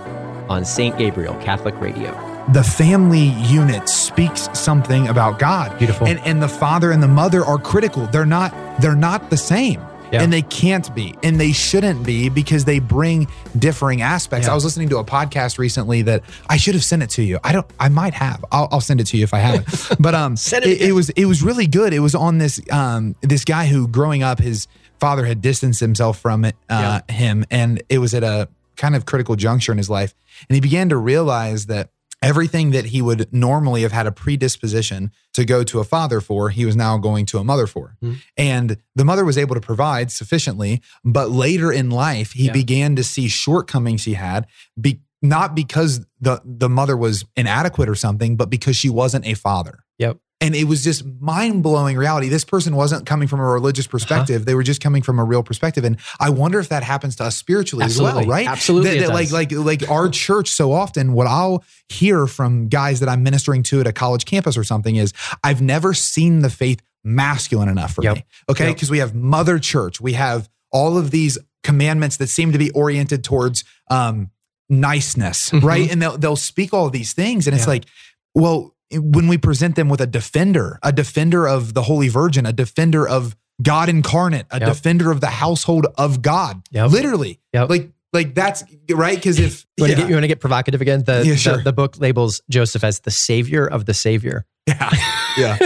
on 0.49 0.65
St. 0.65 0.97
Gabriel 0.97 1.35
Catholic 1.35 1.73
Radio. 1.79 2.11
the 2.51 2.63
family 2.63 3.29
unit 3.47 3.87
speaks 3.89 4.49
something 4.53 5.07
about 5.07 5.39
God. 5.39 5.75
Beautiful. 5.79 6.05
And 6.05 6.19
and 6.25 6.43
the 6.43 6.49
father 6.49 6.91
and 6.91 7.01
the 7.01 7.07
mother 7.07 7.43
are 7.45 7.57
critical. 7.57 8.05
They're 8.07 8.25
not 8.25 8.53
they're 8.81 8.93
not 8.95 9.29
the 9.29 9.37
same. 9.37 9.81
Yeah. 10.15 10.23
and 10.23 10.31
they 10.33 10.41
can't 10.43 10.93
be 10.95 11.15
and 11.23 11.39
they 11.39 11.51
shouldn't 11.51 12.05
be 12.05 12.29
because 12.29 12.65
they 12.65 12.79
bring 12.79 13.27
differing 13.57 14.01
aspects. 14.01 14.47
Yeah. 14.47 14.51
I 14.51 14.55
was 14.55 14.63
listening 14.63 14.89
to 14.89 14.97
a 14.97 15.03
podcast 15.03 15.57
recently 15.57 16.01
that 16.03 16.23
I 16.49 16.57
should 16.57 16.73
have 16.73 16.83
sent 16.83 17.03
it 17.03 17.09
to 17.11 17.23
you. 17.23 17.39
I 17.43 17.51
don't. 17.51 17.65
I 17.79 17.89
might 17.89 18.13
have. 18.13 18.43
I'll, 18.51 18.67
I'll 18.71 18.81
send 18.81 19.01
it 19.01 19.07
to 19.07 19.17
you 19.17 19.23
if 19.23 19.33
I 19.33 19.39
haven't. 19.39 19.65
But 19.99 20.15
um, 20.15 20.33
it 20.33 20.53
it, 20.65 20.81
it 20.81 20.91
was 20.93 21.09
it 21.11 21.25
was 21.25 21.41
really 21.43 21.67
good. 21.67 21.93
It 21.93 21.99
was 21.99 22.15
on 22.15 22.37
this 22.37 22.59
um 22.71 23.15
this 23.21 23.45
guy 23.45 23.67
who 23.67 23.87
growing 23.87 24.23
up 24.23 24.39
his 24.39 24.67
father 24.99 25.25
had 25.25 25.41
distanced 25.41 25.79
himself 25.79 26.19
from 26.19 26.45
it 26.45 26.55
uh, 26.69 27.01
him, 27.09 27.45
and 27.51 27.81
it 27.89 27.99
was 27.99 28.13
at 28.13 28.23
a 28.23 28.47
kind 28.77 28.95
of 28.95 29.05
critical 29.05 29.35
juncture 29.35 29.71
in 29.71 29.77
his 29.77 29.89
life, 29.89 30.13
and 30.49 30.55
he 30.55 30.61
began 30.61 30.89
to 30.89 30.97
realize 30.97 31.67
that 31.67 31.89
everything 32.25 32.71
that 32.71 32.85
he 32.85 33.01
would 33.01 33.31
normally 33.33 33.81
have 33.83 33.91
had 33.91 34.07
a 34.07 34.11
predisposition 34.11 35.11
to 35.33 35.45
go 35.45 35.63
to 35.63 35.79
a 35.79 35.83
father 35.83 36.19
for, 36.21 36.49
he 36.49 36.65
was 36.65 36.75
now 36.75 36.97
going 36.97 37.25
to 37.27 37.37
a 37.37 37.43
mother 37.43 37.67
for. 37.67 37.95
Mhm. 38.03 38.17
And 38.37 38.77
the 38.95 39.05
mother 39.05 39.23
was 39.25 39.37
able 39.37 39.55
to 39.55 39.61
provide 39.61 40.11
sufficiently, 40.11 40.81
but 41.03 41.29
later 41.31 41.71
in 41.71 41.89
life, 41.89 42.31
he 42.33 42.45
Yeah. 42.47 42.53
began 42.53 42.95
to 42.95 43.03
see 43.03 43.27
shortcomings 43.27 44.03
he 44.05 44.13
had, 44.15 44.47
be, 44.79 45.01
not 45.21 45.55
because 45.55 46.05
the, 46.19 46.41
the 46.43 46.69
mother 46.69 46.97
was 46.97 47.25
inadequate 47.35 47.89
or 47.89 47.95
something, 47.95 48.35
but 48.35 48.49
because 48.49 48.75
she 48.75 48.89
wasn't 48.89 49.25
a 49.25 49.33
father. 49.33 49.79
Yep. 49.99 50.17
And 50.45 50.55
it 50.55 50.65
was 50.65 50.83
just 50.83 51.03
mind 51.19 51.63
blowing 51.63 51.97
reality. 51.97 52.29
This 52.29 52.43
person 52.45 52.75
wasn't 52.75 53.05
coming 53.05 53.27
from 53.27 53.39
a 53.39 53.45
religious 53.45 53.87
perspective. 53.87 54.45
They 54.45 54.53
were 54.55 54.63
just 54.63 54.79
coming 54.81 55.01
from 55.01 55.17
a 55.19 55.23
real 55.23 55.41
perspective. 55.43 55.83
And 55.83 55.97
I 56.19 56.29
wonder 56.29 56.59
if 56.59 56.69
that 56.69 56.83
happens 56.83 57.15
to 57.17 57.23
us 57.23 57.35
spiritually 57.35 57.85
as 57.85 57.99
well, 58.01 58.23
right? 58.23 58.47
Absolutely 58.47 58.99
That- 58.99 59.07
that 59.07 59.13
like, 59.13 59.31
like, 59.31 59.51
like 59.51 59.89
our 59.89 60.09
church 60.09 60.49
so 60.49 60.71
often, 60.71 61.13
what 61.13 61.27
I'll 61.27 61.63
hear 61.89 62.27
from 62.27 62.67
guys 62.67 62.99
that 62.99 63.09
I'm 63.09 63.23
ministering 63.23 63.63
to 63.63 63.79
at 63.81 63.87
a 63.87 63.93
college 63.93 64.25
campus 64.25 64.55
or 64.57 64.63
something 64.63 64.95
is 64.95 65.13
I've 65.43 65.61
never 65.61 65.93
seen 65.93 66.39
the 66.41 66.49
faith 66.49 66.81
masculine 67.03 67.69
enough 67.69 67.93
for 67.93 68.03
Yep. 68.03 68.15
me. 68.15 68.25
Okay. 68.49 68.65
Yep. 68.67 68.75
Because 68.75 68.91
we 68.91 68.99
have 68.99 69.13
mother 69.15 69.59
church, 69.59 69.99
we 70.01 70.13
have 70.13 70.49
all 70.71 70.97
of 70.97 71.11
these 71.11 71.37
commandments 71.63 72.17
that 72.17 72.27
seem 72.27 72.51
to 72.51 72.57
be 72.57 72.69
oriented 72.71 73.23
towards 73.23 73.63
um, 73.89 74.29
niceness, 74.69 75.49
Mhm. 75.51 75.63
right? 75.63 75.91
And 75.91 76.01
they'll, 76.01 76.17
they'll 76.17 76.35
speak 76.35 76.73
all 76.73 76.89
these 76.89 77.13
things. 77.13 77.47
And 77.47 77.55
it's 77.55 77.65
Yeah. 77.65 77.69
like, 77.71 77.85
well, 78.33 78.74
when 78.91 79.27
we 79.27 79.37
present 79.37 79.75
them 79.75 79.89
with 79.89 80.01
a 80.01 80.07
defender, 80.07 80.79
a 80.83 80.91
defender 80.91 81.47
of 81.47 81.73
the 81.73 81.83
Holy 81.83 82.07
Virgin, 82.09 82.45
a 82.45 82.53
defender 82.53 83.07
of 83.07 83.35
God 83.61 83.89
incarnate, 83.89 84.45
a 84.51 84.59
Yep. 84.59 84.67
defender 84.69 85.11
of 85.11 85.21
the 85.21 85.27
household 85.27 85.87
of 85.97 86.21
God, 86.21 86.61
Yep. 86.71 86.91
literally, 86.91 87.39
Yep. 87.53 87.69
like, 87.69 87.89
like 88.13 88.35
that's 88.35 88.63
right. 88.91 89.15
Because 89.15 89.39
if 89.39 89.65
You 89.77 89.83
want, 89.83 89.89
yeah, 89.89 89.95
to 89.95 90.01
get, 90.01 90.09
you 90.09 90.15
want 90.15 90.23
to 90.23 90.27
get 90.27 90.39
provocative 90.39 90.81
again? 90.81 91.03
The, 91.05 91.23
Yeah, 91.25 91.31
the- 91.33 91.37
sure. 91.37 91.63
the, 91.63 91.73
book 91.73 91.97
labels 91.99 92.41
Joseph 92.49 92.83
as 92.83 92.99
the 93.01 93.11
savior 93.11 93.65
of 93.65 93.85
the 93.85 93.93
savior. 93.93 94.45
yeah, 94.67 94.89
yeah, 95.37 95.57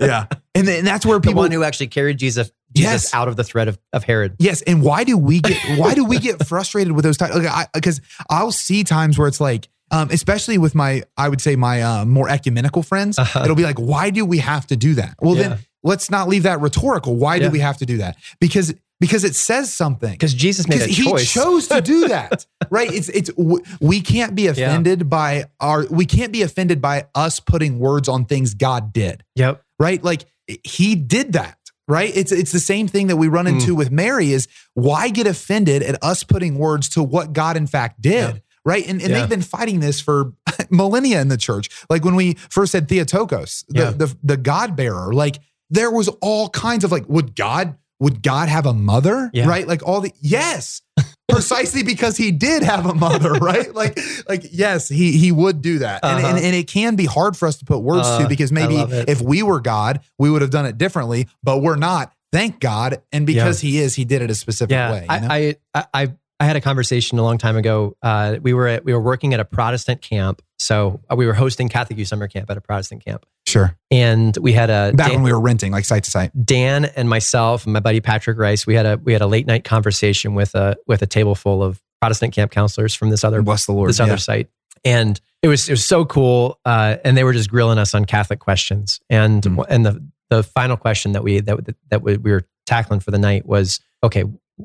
yeah, 0.00 0.26
and, 0.54 0.66
then, 0.66 0.78
and 0.78 0.86
that's 0.86 1.04
where 1.04 1.18
The 1.20 1.28
people 1.28 1.42
one 1.42 1.50
who 1.52 1.62
actually 1.62 1.88
carried 1.88 2.16
Jesus, 2.18 2.50
Jesus 2.74 3.04
Yes. 3.04 3.14
out 3.14 3.28
of 3.28 3.36
the 3.36 3.44
threat 3.44 3.68
of, 3.68 3.78
of 3.92 4.02
Herod. 4.04 4.34
Yes, 4.38 4.62
and 4.62 4.82
why 4.82 5.04
do 5.04 5.16
we 5.18 5.40
get 5.40 5.56
why 5.78 5.94
do 5.94 6.04
we 6.04 6.18
get 6.18 6.44
frustrated 6.46 6.92
with 6.92 7.04
those 7.04 7.16
times? 7.16 7.46
Because 7.74 8.00
I'll 8.30 8.52
see 8.52 8.82
times 8.84 9.18
where 9.18 9.28
it's 9.28 9.40
like, 9.40 9.68
um, 9.90 10.08
especially 10.10 10.58
with 10.58 10.74
my, 10.74 11.02
I 11.16 11.28
would 11.28 11.40
say 11.40 11.56
my 11.56 11.82
uh, 11.82 12.04
more 12.04 12.28
ecumenical 12.28 12.82
friends, 12.82 13.18
Uh-huh. 13.18 13.42
it'll 13.44 13.56
be 13.56 13.62
like, 13.62 13.78
why 13.78 14.10
do 14.10 14.24
we 14.24 14.38
have 14.38 14.66
to 14.68 14.76
do 14.76 14.94
that? 14.94 15.14
Well, 15.20 15.36
Yeah. 15.36 15.48
then 15.48 15.58
let's 15.84 16.10
not 16.10 16.28
leave 16.28 16.42
that 16.44 16.60
rhetorical. 16.60 17.16
Why 17.16 17.36
Yeah. 17.36 17.44
do 17.46 17.50
we 17.50 17.60
have 17.60 17.76
to 17.78 17.86
do 17.86 17.98
that? 17.98 18.16
Because 18.40 18.74
because 18.98 19.24
it 19.24 19.34
says 19.36 19.70
something. 19.74 20.10
Because 20.12 20.32
Jesus 20.32 20.66
made 20.66 20.80
a 20.80 20.86
he 20.86 21.04
choice. 21.04 21.30
chose 21.30 21.68
to 21.68 21.82
do 21.82 22.08
that, 22.14 22.46
right? 22.70 22.90
It's 22.90 23.10
it's 23.10 23.30
we 23.78 24.00
can't 24.00 24.34
be 24.34 24.46
offended 24.46 25.10
by 25.10 25.44
our 25.60 25.84
we 25.90 26.06
can't 26.06 26.32
be 26.32 26.40
offended 26.42 26.80
by 26.80 27.06
us 27.14 27.38
putting 27.38 27.78
words 27.78 28.08
on 28.08 28.24
things 28.24 28.54
God 28.54 28.92
did 28.94 29.22
Yep. 29.34 29.62
right? 29.78 30.02
Like 30.02 30.24
he 30.64 30.94
did 30.94 31.34
that, 31.34 31.58
right? 31.86 32.10
It's 32.16 32.32
it's 32.32 32.52
the 32.52 32.58
same 32.60 32.88
thing 32.88 33.08
that 33.08 33.16
we 33.16 33.28
run 33.28 33.46
into 33.46 33.74
Mm. 33.74 33.76
with 33.76 33.90
Mary 33.90 34.32
is 34.32 34.48
why 34.72 35.10
get 35.10 35.26
offended 35.26 35.82
at 35.82 36.02
us 36.02 36.24
putting 36.24 36.56
words 36.58 36.88
to 36.90 37.02
what 37.02 37.34
God 37.34 37.58
in 37.58 37.66
fact 37.66 38.00
did, 38.00 38.12
Yeah. 38.36 38.40
Right? 38.66 38.86
And, 38.86 39.00
and 39.00 39.10
Yeah. 39.10 39.20
they've 39.20 39.28
been 39.30 39.40
fighting 39.40 39.80
this 39.80 40.00
for 40.02 40.34
millennia 40.70 41.22
in 41.22 41.28
the 41.28 41.38
church. 41.38 41.70
Like 41.88 42.04
when 42.04 42.16
we 42.16 42.34
first 42.50 42.72
said 42.72 42.88
Theotokos, 42.88 43.64
the 43.68 43.78
Yeah. 43.82 43.90
the, 43.92 44.14
the 44.22 44.36
God 44.36 44.76
bearer, 44.76 45.14
like 45.14 45.38
there 45.70 45.90
was 45.90 46.08
all 46.20 46.50
kinds 46.50 46.84
of 46.84 46.92
like, 46.92 47.08
would 47.08 47.34
God 47.34 47.78
would 47.98 48.22
God 48.22 48.50
have 48.50 48.66
a 48.66 48.74
mother, 48.74 49.30
Yeah. 49.32 49.48
right? 49.48 49.66
Like 49.66 49.82
all 49.82 50.02
the 50.02 50.12
yes. 50.20 50.82
Precisely 51.30 51.82
because 51.82 52.16
he 52.18 52.30
did 52.30 52.62
have 52.62 52.84
a 52.86 52.94
mother, 52.94 53.32
right? 53.50 53.74
Like, 53.74 53.98
like 54.28 54.44
yes, 54.50 54.88
he 54.88 55.12
he 55.12 55.32
would 55.32 55.62
do 55.62 55.78
that, 55.80 56.04
and, 56.04 56.18
Uh-huh. 56.18 56.28
and 56.36 56.44
and 56.44 56.54
it 56.54 56.66
can 56.68 56.94
be 56.94 57.06
hard 57.06 57.36
for 57.36 57.48
us 57.48 57.56
to 57.58 57.64
put 57.64 57.78
words 57.78 58.06
Uh, 58.06 58.22
to 58.22 58.28
because 58.28 58.52
maybe 58.52 58.76
if 59.08 59.20
we 59.22 59.42
were 59.42 59.60
God, 59.60 60.00
we 60.18 60.30
would 60.30 60.42
have 60.42 60.50
done 60.50 60.66
it 60.66 60.76
differently, 60.78 61.26
but 61.42 61.62
we're 61.62 61.76
not. 61.76 62.12
Thank 62.32 62.60
God. 62.60 63.00
And 63.12 63.26
because 63.26 63.60
he 63.60 63.78
is, 63.78 63.94
he 63.94 64.04
did 64.04 64.20
it 64.22 64.30
a 64.30 64.34
specific 64.34 64.72
yeah, 64.72 64.90
way. 64.92 65.00
you 65.10 65.20
know? 65.20 65.28
I, 65.30 65.56
I, 65.74 65.84
I, 65.94 66.12
I 66.38 66.44
had 66.44 66.56
a 66.56 66.60
conversation 66.60 67.18
a 67.18 67.22
long 67.22 67.38
time 67.38 67.56
ago. 67.56 67.96
Uh, 68.02 68.36
we 68.42 68.52
were 68.52 68.68
at, 68.68 68.84
we 68.84 68.92
were 68.92 69.00
working 69.00 69.32
at 69.32 69.40
a 69.40 69.44
Protestant 69.44 70.02
camp, 70.02 70.42
so 70.58 71.00
uh, 71.10 71.16
we 71.16 71.26
were 71.26 71.32
hosting 71.32 71.68
Catholic 71.68 71.98
Youth 71.98 72.08
Summer 72.08 72.28
Camp 72.28 72.50
at 72.50 72.56
a 72.56 72.60
Protestant 72.60 73.04
camp, 73.04 73.24
sure. 73.46 73.76
and 73.90 74.36
we 74.38 74.52
had 74.52 74.68
a 74.68 74.92
Back 74.92 75.08
Dan, 75.08 75.16
when 75.16 75.22
we 75.24 75.32
were 75.32 75.40
renting, 75.40 75.72
like 75.72 75.84
site 75.86 76.04
to 76.04 76.10
site. 76.10 76.30
Dan 76.44 76.84
and 76.84 77.08
myself 77.08 77.64
and 77.64 77.72
my 77.72 77.80
buddy 77.80 78.00
Patrick 78.00 78.38
Rice. 78.38 78.66
We 78.66 78.74
had 78.74 78.84
a 78.86 78.96
we 79.02 79.12
had 79.12 79.22
a 79.22 79.26
late 79.26 79.46
night 79.46 79.64
conversation 79.64 80.34
with 80.34 80.54
a 80.54 80.76
with 80.86 81.00
a 81.02 81.06
table 81.06 81.34
full 81.34 81.62
of 81.62 81.80
Protestant 82.02 82.34
camp 82.34 82.50
counselors 82.52 82.94
from 82.94 83.08
this 83.10 83.24
other 83.24 83.40
Bless 83.42 83.64
the 83.66 83.72
Lord. 83.72 83.88
this 83.88 83.98
yeah. 83.98 84.04
other 84.04 84.18
site. 84.18 84.48
And 84.84 85.18
it 85.42 85.48
was 85.48 85.68
it 85.68 85.72
was 85.72 85.84
so 85.84 86.04
cool. 86.04 86.60
Uh, 86.66 86.96
and 87.02 87.16
they 87.16 87.24
were 87.24 87.32
just 87.32 87.50
grilling 87.50 87.78
us 87.78 87.94
on 87.94 88.04
Catholic 88.04 88.40
questions. 88.40 89.00
And 89.08 89.42
Mm. 89.42 89.64
and 89.70 89.86
the 89.86 90.06
the 90.28 90.42
final 90.42 90.76
question 90.76 91.12
that 91.12 91.24
we 91.24 91.40
that 91.40 91.74
that 91.90 92.02
we 92.02 92.18
we 92.18 92.30
were 92.30 92.42
tackling 92.66 93.00
for 93.00 93.10
the 93.10 93.18
night 93.18 93.46
was 93.46 93.80
okay, 94.02 94.24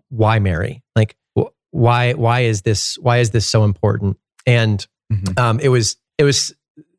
why 0.10 0.40
Mary? 0.40 0.84
Like 0.96 1.16
why 1.72 2.14
why 2.14 2.42
is 2.42 2.62
this 2.62 2.98
why 3.00 3.18
is 3.18 3.32
this 3.32 3.46
so 3.48 3.64
important? 3.64 4.18
And 4.46 4.86
Mhm. 5.12 5.40
um, 5.40 5.60
it 5.60 5.70
was 5.70 5.98
it 6.18 6.24
was 6.24 6.54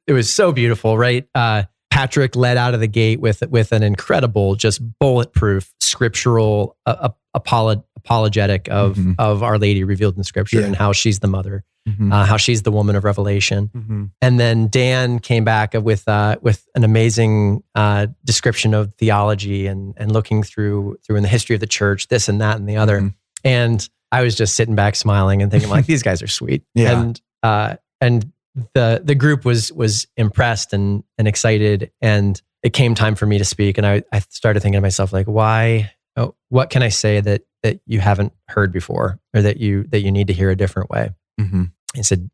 it 0.07 0.13
was 0.13 0.33
so 0.33 0.53
beautiful, 0.53 0.99
right? 0.99 1.27
Uh, 1.35 1.65
Patrick 1.91 2.35
led 2.37 2.57
out 2.57 2.75
of 2.75 2.81
the 2.81 2.87
gate 2.89 3.21
with 3.21 3.43
with 3.51 3.73
an 3.73 3.83
incredible, 3.83 4.55
just 4.57 4.81
bulletproof 4.99 5.73
scriptural 5.81 6.77
uh, 6.87 7.11
apolo- 7.37 7.85
apologetic 7.97 8.69
of 8.71 8.97
Mhm. 8.97 9.15
of 9.19 9.43
Our 9.43 9.59
Lady 9.59 9.85
revealed 9.85 10.17
in 10.17 10.25
Scripture 10.25 10.61
Yeah. 10.61 10.67
and 10.67 10.77
how 10.77 10.93
she's 10.93 11.21
the 11.21 11.29
mother, 11.29 11.65
Mhm. 11.89 12.13
uh, 12.13 12.25
how 12.25 12.37
she's 12.39 12.63
the 12.63 12.73
woman 12.73 12.97
of 12.97 13.05
revelation. 13.05 13.71
Mhm. 13.77 14.11
And 14.21 14.41
then 14.41 14.69
Dan 14.69 15.19
came 15.21 15.45
back 15.45 15.75
with 15.75 16.09
uh, 16.09 16.37
with 16.43 16.67
an 16.75 16.83
amazing 16.85 17.63
uh, 17.75 18.07
description 18.25 18.75
of 18.75 18.93
theology 18.99 19.67
and 19.67 19.95
and 19.99 20.13
looking 20.13 20.43
through 20.43 20.97
through 21.07 21.17
in 21.17 21.23
the 21.23 21.29
history 21.29 21.55
of 21.55 21.61
the 21.61 21.67
church, 21.67 22.09
this 22.09 22.29
and 22.29 22.41
that 22.41 22.57
and 22.57 22.69
the 22.69 22.77
other. 22.77 23.01
Mhm. 23.01 23.15
And 23.45 23.89
I 24.13 24.23
was 24.23 24.35
just 24.37 24.55
sitting 24.55 24.75
back 24.77 24.95
smiling 24.95 25.43
and 25.43 25.51
thinking, 25.51 25.71
like, 25.71 25.87
these 25.87 26.03
guys 26.03 26.23
are 26.23 26.29
sweet. 26.29 26.63
Yeah. 26.75 27.01
And 27.01 27.21
uh, 27.43 27.77
and 28.01 28.31
the 28.75 29.01
the 29.03 29.15
group 29.15 29.45
was 29.45 29.73
was 29.73 30.07
impressed 30.17 30.73
and 30.73 31.03
and 31.19 31.27
excited. 31.27 31.91
And 32.01 32.41
it 32.63 32.73
came 32.75 32.95
time 32.95 33.17
for 33.17 33.27
me 33.27 33.39
to 33.39 33.45
speak. 33.45 33.79
And 33.79 33.87
I 33.87 34.03
I 34.13 34.21
started 34.29 34.61
thinking 34.61 34.77
to 34.79 34.83
myself, 34.83 35.13
like, 35.13 35.27
why? 35.27 35.93
Oh, 36.17 36.35
what 36.51 36.71
can 36.71 36.83
I 36.83 36.91
say 36.91 37.21
that 37.21 37.43
that 37.63 37.81
you 37.87 37.99
haven't 38.01 38.33
heard 38.49 38.73
before, 38.73 39.19
or 39.35 39.43
that 39.43 39.57
you 39.57 39.85
that 39.85 40.01
you 40.01 40.13
need 40.13 40.27
to 40.29 40.33
hear 40.33 40.51
a 40.51 40.57
different 40.57 40.91
way? 40.91 41.11
Mhm. 41.41 41.73
He 41.95 42.03
said, 42.03 42.31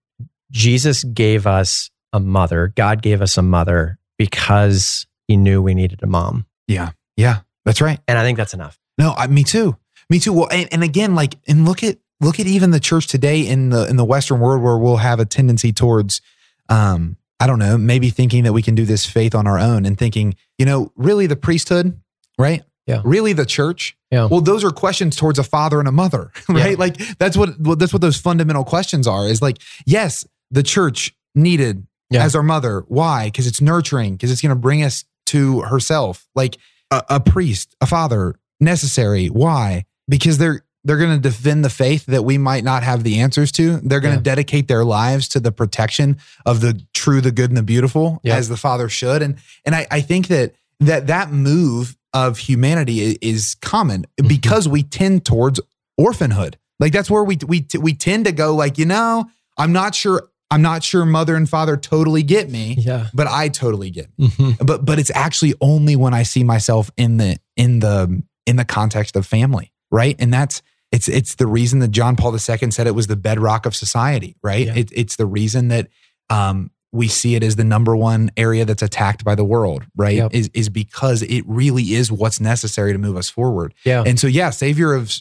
Jesus 0.50 1.04
gave 1.04 1.46
us 1.46 1.90
a 2.12 2.20
mother. 2.20 2.72
God 2.74 3.02
gave 3.02 3.22
us 3.22 3.36
a 3.38 3.42
mother 3.42 3.98
because 4.18 5.06
he 5.28 5.36
knew 5.36 5.62
we 5.62 5.74
needed 5.74 6.02
a 6.02 6.06
mom. 6.06 6.46
Yeah. 6.66 6.90
Yeah. 7.16 7.40
That's 7.64 7.80
right. 7.80 8.00
And 8.08 8.18
I 8.18 8.22
think 8.22 8.38
that's 8.38 8.54
enough. 8.54 8.78
No, 8.98 9.12
I, 9.16 9.26
me 9.26 9.44
too. 9.44 9.76
Me 10.10 10.18
too. 10.18 10.32
Well, 10.32 10.48
and, 10.50 10.68
and 10.72 10.82
again, 10.82 11.14
like, 11.14 11.34
and 11.46 11.64
look 11.66 11.82
at 11.82 11.98
look 12.20 12.40
at 12.40 12.46
even 12.46 12.70
the 12.72 12.80
church 12.80 13.06
today 13.06 13.46
in 13.46 13.70
the 13.70 13.86
in 13.88 13.96
the 13.96 14.04
Western 14.04 14.40
world 14.40 14.62
where 14.62 14.78
we'll 14.78 14.96
have 14.96 15.20
a 15.20 15.24
tendency 15.24 15.72
towards, 15.72 16.20
um, 16.68 17.16
I 17.40 17.46
don't 17.46 17.58
know, 17.58 17.76
maybe 17.78 18.10
thinking 18.10 18.44
that 18.44 18.52
we 18.52 18.62
can 18.62 18.74
do 18.74 18.84
this 18.84 19.06
faith 19.06 19.34
on 19.34 19.46
our 19.46 19.58
own 19.58 19.84
and 19.86 19.96
thinking, 19.98 20.34
you 20.56 20.66
know, 20.66 20.92
really 20.96 21.26
the 21.26 21.36
priesthood, 21.36 22.00
right? 22.38 22.62
Yeah. 22.86 23.02
Really 23.04 23.34
the 23.34 23.44
church. 23.44 23.96
Yeah. 24.10 24.24
Well, 24.30 24.40
those 24.40 24.64
are 24.64 24.70
questions 24.70 25.14
towards 25.14 25.38
a 25.38 25.44
father 25.44 25.78
and 25.78 25.86
a 25.86 25.92
mother, 25.92 26.32
right? 26.48 26.70
Yeah. 26.70 26.76
Like 26.78 26.96
that's 27.18 27.36
what 27.36 27.50
that's 27.78 27.92
what 27.92 28.00
those 28.00 28.16
fundamental 28.16 28.64
questions 28.64 29.06
are. 29.06 29.26
Is 29.26 29.42
like, 29.42 29.58
yes, 29.84 30.26
the 30.50 30.62
church 30.62 31.14
needed 31.34 31.86
Yeah. 32.10 32.24
as 32.24 32.34
our 32.34 32.42
mother. 32.42 32.84
Why? 32.88 33.26
Because 33.26 33.46
it's 33.46 33.60
nurturing. 33.60 34.14
Because 34.14 34.32
it's 34.32 34.40
going 34.40 34.48
to 34.54 34.56
bring 34.56 34.82
us 34.82 35.04
to 35.26 35.60
herself. 35.60 36.26
Like 36.34 36.56
a, 36.90 37.02
a 37.10 37.20
priest, 37.20 37.76
a 37.82 37.86
father, 37.86 38.36
necessary. 38.58 39.26
Why? 39.26 39.84
Because 40.08 40.38
they're 40.38 40.62
they're 40.84 40.96
going 40.96 41.14
to 41.14 41.20
defend 41.20 41.64
the 41.64 41.70
faith 41.70 42.06
that 42.06 42.24
we 42.24 42.38
might 42.38 42.62
not 42.64 42.82
have 42.84 43.02
the 43.02 43.18
answers 43.20 43.50
to. 43.52 43.78
They're 43.78 44.00
going 44.00 44.14
to 44.14 44.18
Yeah. 44.20 44.22
dedicate 44.34 44.68
their 44.68 44.84
lives 44.84 45.28
to 45.30 45.40
the 45.40 45.50
protection 45.52 46.18
of 46.46 46.60
the 46.60 46.80
true, 46.94 47.20
the 47.20 47.32
good, 47.32 47.50
and 47.50 47.56
the 47.56 47.62
beautiful, 47.64 48.20
Yeah. 48.22 48.36
as 48.36 48.48
the 48.48 48.56
father 48.56 48.88
should. 48.88 49.20
And 49.22 49.36
and 49.64 49.74
I, 49.74 49.86
I 49.90 50.00
think 50.00 50.28
that 50.28 50.54
that 50.80 51.08
that 51.08 51.32
move 51.32 51.96
of 52.14 52.38
humanity 52.38 53.18
is 53.20 53.56
common 53.60 54.06
Mm-hmm. 54.18 54.28
because 54.28 54.66
we 54.68 54.82
tend 54.82 55.24
towards 55.26 55.60
orphanhood. 55.96 56.56
Like 56.80 56.92
that's 56.92 57.10
where 57.10 57.24
we 57.24 57.36
we 57.46 57.66
we 57.78 57.92
tend 57.94 58.24
to 58.26 58.32
go. 58.32 58.54
Like 58.54 58.78
you 58.78 58.86
know, 58.86 59.26
I'm 59.58 59.72
not 59.72 59.94
sure. 59.94 60.28
I'm 60.50 60.62
not 60.62 60.82
sure 60.82 61.04
mother 61.04 61.36
and 61.36 61.46
father 61.46 61.76
totally 61.76 62.22
get 62.22 62.48
me, 62.50 62.76
Yeah. 62.78 63.08
but 63.12 63.26
I 63.26 63.48
totally 63.50 63.90
get. 63.90 64.08
Me. 64.16 64.30
But 64.64 64.84
but 64.86 64.98
it's 64.98 65.10
actually 65.14 65.54
only 65.60 65.96
when 65.96 66.14
I 66.14 66.22
see 66.22 66.44
myself 66.44 66.90
in 66.96 67.18
the 67.18 67.36
in 67.56 67.80
the 67.80 68.22
in 68.46 68.56
the 68.56 68.64
context 68.64 69.16
of 69.16 69.26
family. 69.26 69.72
Right? 69.90 70.16
And 70.18 70.32
that's 70.32 70.62
it's 70.92 71.08
it's 71.08 71.34
the 71.34 71.46
reason 71.46 71.80
that 71.80 71.88
John 71.90 72.16
Paul 72.16 72.32
II 72.32 72.70
said 72.70 72.86
it 72.86 72.94
was 72.94 73.06
the 73.08 73.16
bedrock 73.16 73.66
of 73.66 73.76
society, 73.76 74.36
right? 74.42 74.66
Yeah. 74.66 74.74
It, 74.76 74.90
it's 74.94 75.16
the 75.16 75.26
reason 75.26 75.68
that 75.68 75.88
um, 76.30 76.70
we 76.92 77.08
see 77.08 77.34
it 77.34 77.42
as 77.42 77.56
the 77.56 77.64
number 77.64 77.94
one 77.94 78.30
area 78.36 78.64
that's 78.64 78.82
attacked 78.82 79.22
by 79.24 79.34
the 79.34 79.44
world, 79.44 79.84
right? 79.96 80.16
Yep. 80.16 80.34
Is 80.34 80.50
is 80.54 80.68
because 80.70 81.22
it 81.22 81.44
really 81.46 81.94
is 81.94 82.10
what's 82.10 82.40
necessary 82.40 82.92
to 82.92 82.98
move 82.98 83.16
us 83.16 83.28
forward. 83.28 83.74
Yeah. 83.84 84.02
And 84.06 84.18
so, 84.18 84.26
yeah, 84.26 84.50
savior 84.50 84.94
of 84.94 85.12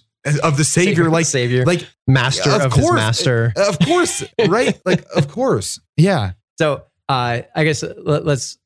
of 0.44 0.58
the 0.58 0.64
savior, 0.64 1.10
like 1.10 1.26
Savior. 1.26 1.64
like 1.66 1.88
master 2.06 2.50
of, 2.50 2.74
his 2.74 2.92
master. 2.92 3.54
of 3.56 3.80
course, 3.80 4.24
right? 4.48 4.78
Like 4.86 5.06
of 5.16 5.28
course, 5.30 5.80
yeah, 5.96 6.32
So 6.58 6.84
uh, 7.08 7.42
I 7.56 7.64
guess 7.64 7.82
let, 7.84 8.28
us 8.28 8.58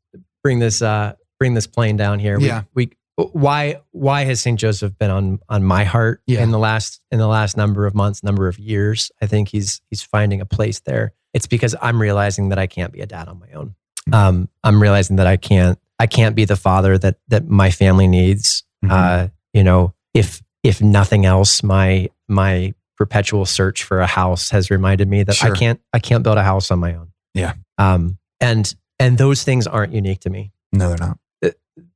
bring 0.43 0.57
this 0.59 0.81
uh, 0.81 1.13
bring 1.39 1.53
this 1.53 1.67
plane 1.67 1.97
down 1.97 2.19
here. 2.19 2.39
We- 2.39 2.45
Yeah. 2.47 2.63
We, 2.73 2.91
why 3.17 3.81
why 3.91 4.23
has 4.23 4.41
Saint 4.41 4.59
Joseph 4.59 4.97
been 4.97 5.11
on 5.11 5.39
on 5.49 5.63
my 5.63 5.83
heart 5.83 6.21
Yeah. 6.27 6.41
in 6.43 6.51
the 6.51 6.59
last 6.59 7.01
in 7.11 7.19
the 7.19 7.27
last 7.27 7.57
number 7.57 7.85
of 7.85 7.93
months, 7.95 8.23
number 8.23 8.47
of 8.47 8.57
years? 8.59 9.11
I 9.21 9.25
think 9.27 9.49
he's 9.49 9.81
he's 9.89 10.01
finding 10.01 10.41
a 10.41 10.45
place 10.45 10.79
there. 10.81 11.13
It's 11.33 11.47
because 11.47 11.75
I'm 11.81 12.01
realizing 12.01 12.49
that 12.49 12.59
I 12.59 12.67
can't 12.67 12.91
be 12.91 13.01
a 13.01 13.05
dad 13.05 13.27
on 13.27 13.39
my 13.39 13.49
own. 13.53 13.75
Mm-hmm. 14.09 14.13
Um, 14.13 14.49
I'm 14.63 14.81
realizing 14.81 15.17
that 15.17 15.27
I 15.27 15.37
can't 15.37 15.77
I 15.99 16.07
can't 16.07 16.35
be 16.35 16.45
the 16.45 16.55
father 16.55 16.97
that 16.97 17.17
that 17.27 17.47
my 17.47 17.69
family 17.71 18.07
needs. 18.07 18.63
Mhm. 18.83 18.91
Uh, 18.91 19.27
you 19.53 19.63
know, 19.63 19.93
if 20.13 20.41
if 20.63 20.81
nothing 20.81 21.25
else, 21.25 21.61
my 21.63 22.09
my 22.27 22.73
perpetual 22.97 23.45
search 23.45 23.83
for 23.83 23.99
a 23.99 24.07
house 24.07 24.49
has 24.51 24.69
reminded 24.69 25.07
me 25.07 25.23
that 25.23 25.35
Sure. 25.35 25.53
I 25.53 25.57
can't 25.57 25.79
I 25.93 25.99
can't 25.99 26.23
build 26.23 26.37
a 26.37 26.43
house 26.43 26.71
on 26.71 26.79
my 26.79 26.95
own. 26.95 27.11
Yeah. 27.33 27.53
Um, 27.77 28.17
and 28.39 28.73
and 28.99 29.17
those 29.17 29.43
things 29.43 29.67
aren't 29.67 29.93
unique 29.93 30.21
to 30.21 30.29
me. 30.29 30.51
no, 30.71 30.89
they're 30.89 30.97
not. 30.97 31.17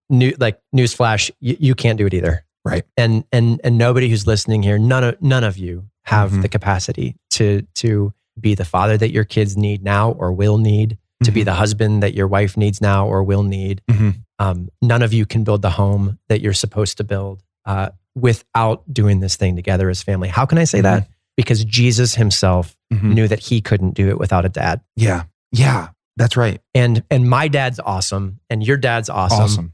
New 0.10 0.34
like 0.39 0.60
newsflash, 0.76 1.32
you, 1.39 1.58
you 1.60 1.76
can't 1.76 1.97
do 1.97 2.06
it 2.06 2.14
either. 2.14 2.45
Right. 2.64 2.84
And 2.97 3.24
and 3.32 3.60
and 3.64 3.78
nobody 3.78 4.10
who's 4.10 4.28
listening 4.28 4.64
here, 4.64 4.78
none 4.78 5.03
of 5.03 5.22
none 5.22 5.43
of 5.43 5.58
you 5.58 5.86
have 6.03 6.32
Mhm. 6.32 6.41
the 6.43 6.49
capacity 6.49 7.16
to 7.32 7.62
to 7.76 8.14
be 8.39 8.53
the 8.56 8.66
father 8.66 8.97
that 8.97 9.12
your 9.12 9.24
kids 9.24 9.56
need 9.58 9.84
now 9.84 10.12
or 10.12 10.32
will 10.32 10.58
need, 10.58 10.97
to 11.24 11.32
be 11.32 11.41
Mhm. 11.41 11.45
the 11.45 11.53
husband 11.53 12.03
that 12.03 12.14
your 12.14 12.28
wife 12.28 12.58
needs 12.58 12.82
now 12.82 13.08
or 13.08 13.24
will 13.24 13.43
need. 13.43 13.82
Mhm. 13.89 14.16
Um, 14.39 14.70
none 14.82 15.01
of 15.01 15.14
you 15.14 15.26
can 15.26 15.43
build 15.43 15.62
the 15.62 15.70
home 15.72 16.20
that 16.28 16.41
you're 16.41 16.53
supposed 16.53 16.97
to 16.97 17.03
build 17.03 17.41
uh, 17.66 17.89
without 18.16 18.84
doing 18.93 19.20
this 19.22 19.36
thing 19.38 19.56
together 19.56 19.89
as 19.89 20.03
family. 20.03 20.28
How 20.30 20.45
can 20.45 20.58
I 20.58 20.66
say 20.66 20.82
that? 20.82 21.08
Because 21.38 21.64
Jesus 21.66 22.16
himself 22.16 22.76
Mhm. 22.93 23.14
knew 23.14 23.28
that 23.28 23.39
he 23.39 23.62
couldn't 23.62 23.93
do 23.95 24.10
it 24.10 24.20
without 24.20 24.45
a 24.45 24.49
dad. 24.49 24.82
Yeah, 24.95 25.24
yeah, 25.51 25.89
that's 26.18 26.36
right. 26.38 26.62
And 26.74 27.03
and 27.10 27.30
my 27.30 27.47
dad's 27.47 27.80
awesome 27.80 28.39
and 28.49 28.62
your 28.66 28.78
dad's 28.78 29.10
awesome. 29.10 29.39
Awesome. 29.43 29.74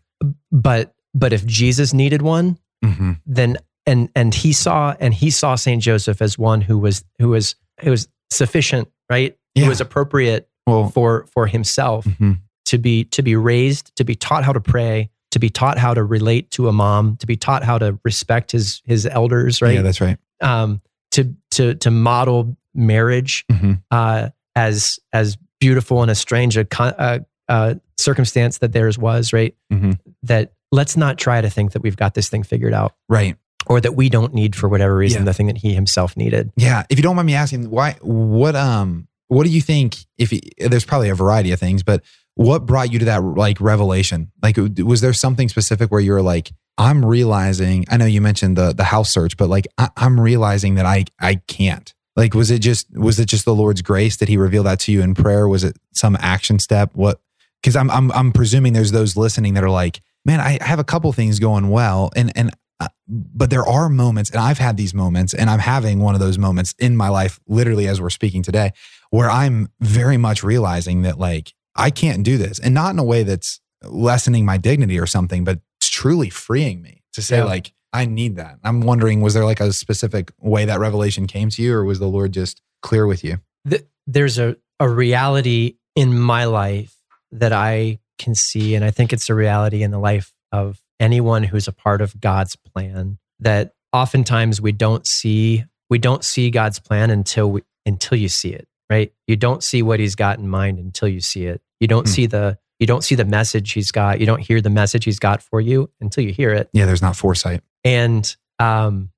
But 0.51 0.93
but 1.13 1.33
if 1.33 1.45
Jesus 1.45 1.93
needed 1.93 2.21
one, 2.21 2.57
hmm 2.83 3.13
then 3.25 3.57
and 3.85 4.09
and 4.15 4.33
he 4.33 4.53
saw 4.53 4.95
and 4.99 5.13
he 5.13 5.29
saw 5.29 5.55
Saint 5.55 5.81
Joseph 5.81 6.21
as 6.21 6.37
one 6.37 6.61
who 6.61 6.77
was 6.77 7.03
who 7.19 7.29
was 7.29 7.55
who 7.81 7.91
was 7.91 8.07
sufficient, 8.29 8.87
right? 9.09 9.35
Yeah. 9.55 9.63
Who 9.63 9.69
was 9.69 9.81
appropriate 9.81 10.47
Well, 10.67 10.89
for 10.89 11.25
for 11.33 11.47
himself 11.47 12.05
mhm. 12.05 12.39
to 12.65 12.77
be 12.77 13.05
to 13.05 13.21
be 13.23 13.35
raised, 13.35 13.95
to 13.97 14.03
be 14.03 14.15
taught 14.15 14.43
how 14.43 14.53
to 14.53 14.61
pray, 14.61 15.09
to 15.31 15.39
be 15.39 15.49
taught 15.49 15.77
how 15.77 15.93
to 15.93 16.03
relate 16.03 16.51
to 16.51 16.67
a 16.67 16.71
mom, 16.73 17.17
to 17.17 17.27
be 17.27 17.35
taught 17.35 17.63
how 17.63 17.77
to 17.77 17.99
respect 18.03 18.51
his 18.51 18.81
his 18.85 19.05
elders, 19.05 19.61
right? 19.61 19.73
yeah, 19.75 19.81
that's 19.81 20.01
right. 20.01 20.17
um, 20.41 20.81
to 21.11 21.35
to 21.51 21.75
to 21.75 21.91
model 21.91 22.55
marriage 22.73 23.43
Mhm. 23.51 23.81
uh, 23.91 24.29
as 24.55 24.99
as 25.11 25.37
beautiful 25.59 26.01
and 26.01 26.09
as 26.09 26.19
strange 26.19 26.55
a, 26.57 26.65
uh, 26.79 27.19
uh, 27.49 27.73
circumstance 27.97 28.59
that 28.59 28.71
theirs 28.71 28.97
was, 28.97 29.33
right? 29.33 29.55
Mhm. 29.71 29.99
That 30.23 30.53
let's 30.71 30.95
not 30.95 31.17
try 31.17 31.41
to 31.41 31.49
think 31.49 31.71
that 31.73 31.81
we've 31.81 31.97
got 31.97 32.13
this 32.13 32.29
thing 32.29 32.43
figured 32.43 32.73
out, 32.73 32.93
Right. 33.09 33.35
or 33.67 33.81
that 33.81 33.95
we 33.95 34.09
don't 34.09 34.33
need 34.33 34.55
for 34.55 34.69
whatever 34.69 34.95
reason 34.95 35.21
Yeah. 35.21 35.25
the 35.25 35.33
thing 35.33 35.47
that 35.47 35.57
he 35.57 35.73
himself 35.73 36.15
needed. 36.15 36.51
Yeah. 36.55 36.83
If 36.89 36.97
you 36.99 37.03
don't 37.03 37.15
mind 37.15 37.25
me 37.25 37.35
asking, 37.35 37.69
why? 37.69 37.97
What? 38.01 38.55
Um. 38.55 39.07
What 39.27 39.45
do 39.45 39.49
you 39.49 39.61
think? 39.61 39.95
If 40.17 40.33
you, 40.33 40.41
there's 40.57 40.83
probably 40.83 41.07
a 41.09 41.15
variety 41.15 41.53
of 41.53 41.59
things, 41.59 41.83
but 41.83 42.03
what 42.35 42.65
brought 42.65 42.91
you 42.91 42.99
to 42.99 43.05
that 43.05 43.23
like 43.23 43.61
revelation? 43.61 44.29
Like, 44.43 44.57
was 44.57 44.99
there 45.01 45.13
something 45.13 45.47
specific 45.47 45.89
where 45.89 46.01
you 46.01 46.11
were 46.11 46.21
like, 46.21 46.51
I'm 46.77 47.05
realizing? 47.05 47.85
I 47.89 47.95
know 47.97 48.05
you 48.05 48.19
mentioned 48.21 48.57
the 48.57 48.73
the 48.73 48.83
house 48.85 49.09
search, 49.13 49.37
but 49.37 49.47
like, 49.49 49.67
I, 49.77 49.89
I'm 49.95 50.19
realizing 50.19 50.75
that 50.75 50.85
I 50.85 51.05
I 51.19 51.35
can't. 51.47 51.93
Like, 52.17 52.33
was 52.33 52.51
it 52.51 52.59
just 52.59 52.87
was 52.93 53.19
it 53.21 53.25
just 53.27 53.45
the 53.45 53.55
Lord's 53.55 53.81
grace? 53.81 54.17
that 54.17 54.27
He 54.27 54.35
reveal 54.35 54.63
that 54.63 54.79
to 54.81 54.91
you 54.91 55.01
in 55.01 55.15
prayer? 55.15 55.47
Was 55.47 55.63
it 55.63 55.77
some 55.93 56.17
action 56.19 56.59
step? 56.59 56.91
What? 56.93 57.21
Because 57.61 57.77
I'm 57.77 57.89
I'm 57.89 58.11
I'm 58.11 58.33
presuming 58.33 58.73
there's 58.73 58.91
those 58.91 59.15
listening 59.15 59.53
that 59.53 59.63
are 59.63 59.69
like, 59.69 60.01
man, 60.25 60.39
I 60.39 60.57
have 60.61 60.79
a 60.79 60.83
couple 60.83 61.11
things 61.13 61.39
going 61.39 61.69
well, 61.69 62.11
and 62.15 62.31
and 62.35 62.51
uh, 62.79 62.87
but 63.07 63.49
there 63.49 63.65
are 63.67 63.89
moments, 63.89 64.29
and 64.31 64.39
I've 64.39 64.57
had 64.57 64.75
these 64.77 64.93
moments, 64.93 65.33
and 65.33 65.49
I'm 65.49 65.59
having 65.59 65.99
one 65.99 66.15
of 66.15 66.19
those 66.19 66.37
moments 66.37 66.73
in 66.79 66.97
my 66.97 67.09
life, 67.09 67.39
literally 67.47 67.87
as 67.87 68.01
we're 68.01 68.09
speaking 68.09 68.41
today, 68.41 68.71
where 69.11 69.29
I'm 69.29 69.69
very 69.79 70.17
much 70.17 70.43
realizing 70.43 71.03
that 71.03 71.19
like 71.19 71.53
I 71.75 71.89
can't 71.91 72.23
do 72.23 72.37
this, 72.37 72.59
and 72.59 72.73
not 72.73 72.91
in 72.91 72.99
a 72.99 73.03
way 73.03 73.23
that's 73.23 73.59
lessening 73.83 74.45
my 74.45 74.57
dignity 74.57 74.99
or 74.99 75.05
something, 75.07 75.43
but 75.43 75.59
it's 75.79 75.89
truly 75.89 76.29
freeing 76.29 76.81
me 76.81 77.01
to 77.13 77.21
say 77.21 77.37
Yeah. 77.37 77.45
like 77.45 77.73
I 77.93 78.05
need 78.05 78.37
that. 78.37 78.57
I'm 78.63 78.81
wondering, 78.81 79.21
was 79.21 79.33
there 79.33 79.43
like 79.45 79.59
a 79.59 79.73
specific 79.73 80.31
way 80.39 80.63
that 80.65 80.79
revelation 80.79 81.27
came 81.27 81.49
to 81.49 81.61
you, 81.61 81.73
or 81.75 81.83
was 81.83 81.99
the 81.99 82.07
Lord 82.07 82.31
just 82.31 82.61
clear 82.81 83.05
with 83.05 83.23
you? 83.23 83.39
Th- 83.69 83.85
there's 84.07 84.39
a 84.39 84.55
a 84.79 84.89
reality 84.89 85.75
in 85.95 86.17
my 86.19 86.45
life 86.45 86.95
that 87.31 87.53
I 87.53 87.99
can 88.21 88.35
see, 88.35 88.75
and 88.75 88.85
I 88.85 88.91
think 88.91 89.11
it's 89.13 89.29
a 89.29 89.33
reality 89.35 89.83
in 89.83 89.91
the 89.91 89.99
life 89.99 90.31
of 90.51 90.79
anyone 90.99 91.43
who's 91.43 91.67
a 91.67 91.71
part 91.73 92.01
of 92.01 92.19
God's 92.19 92.55
plan. 92.55 93.17
That 93.39 93.73
oftentimes 93.91 94.61
we 94.61 94.71
don't 94.71 95.05
see 95.07 95.65
we 95.89 95.97
don't 95.97 96.23
see 96.23 96.49
God's 96.51 96.79
plan 96.79 97.09
until 97.09 97.51
we 97.51 97.61
until 97.85 98.17
you 98.17 98.29
see 98.29 98.49
it, 98.53 98.67
right? 98.89 99.11
You 99.27 99.35
don't 99.35 99.63
see 99.63 99.81
what 99.81 99.99
He's 99.99 100.15
got 100.15 100.39
in 100.39 100.47
mind 100.47 100.77
until 100.79 101.07
you 101.07 101.19
see 101.21 101.45
it. 101.45 101.61
You 101.79 101.87
don't 101.87 102.07
Hmm. 102.07 102.13
see 102.13 102.25
the 102.27 102.57
you 102.79 102.87
don't 102.87 103.03
see 103.03 103.15
the 103.15 103.25
message 103.25 103.71
He's 103.73 103.91
got. 103.91 104.19
You 104.19 104.25
don't 104.25 104.41
hear 104.41 104.61
the 104.61 104.69
message 104.69 105.05
He's 105.05 105.19
got 105.19 105.41
for 105.41 105.59
you 105.61 105.89
until 105.99 106.23
you 106.23 106.31
hear 106.33 106.51
it. 106.53 106.69
Yeah, 106.73 106.85
there's 106.85 107.01
not 107.01 107.15
foresight. 107.15 107.61
And 107.83 108.23
um, 108.59 109.09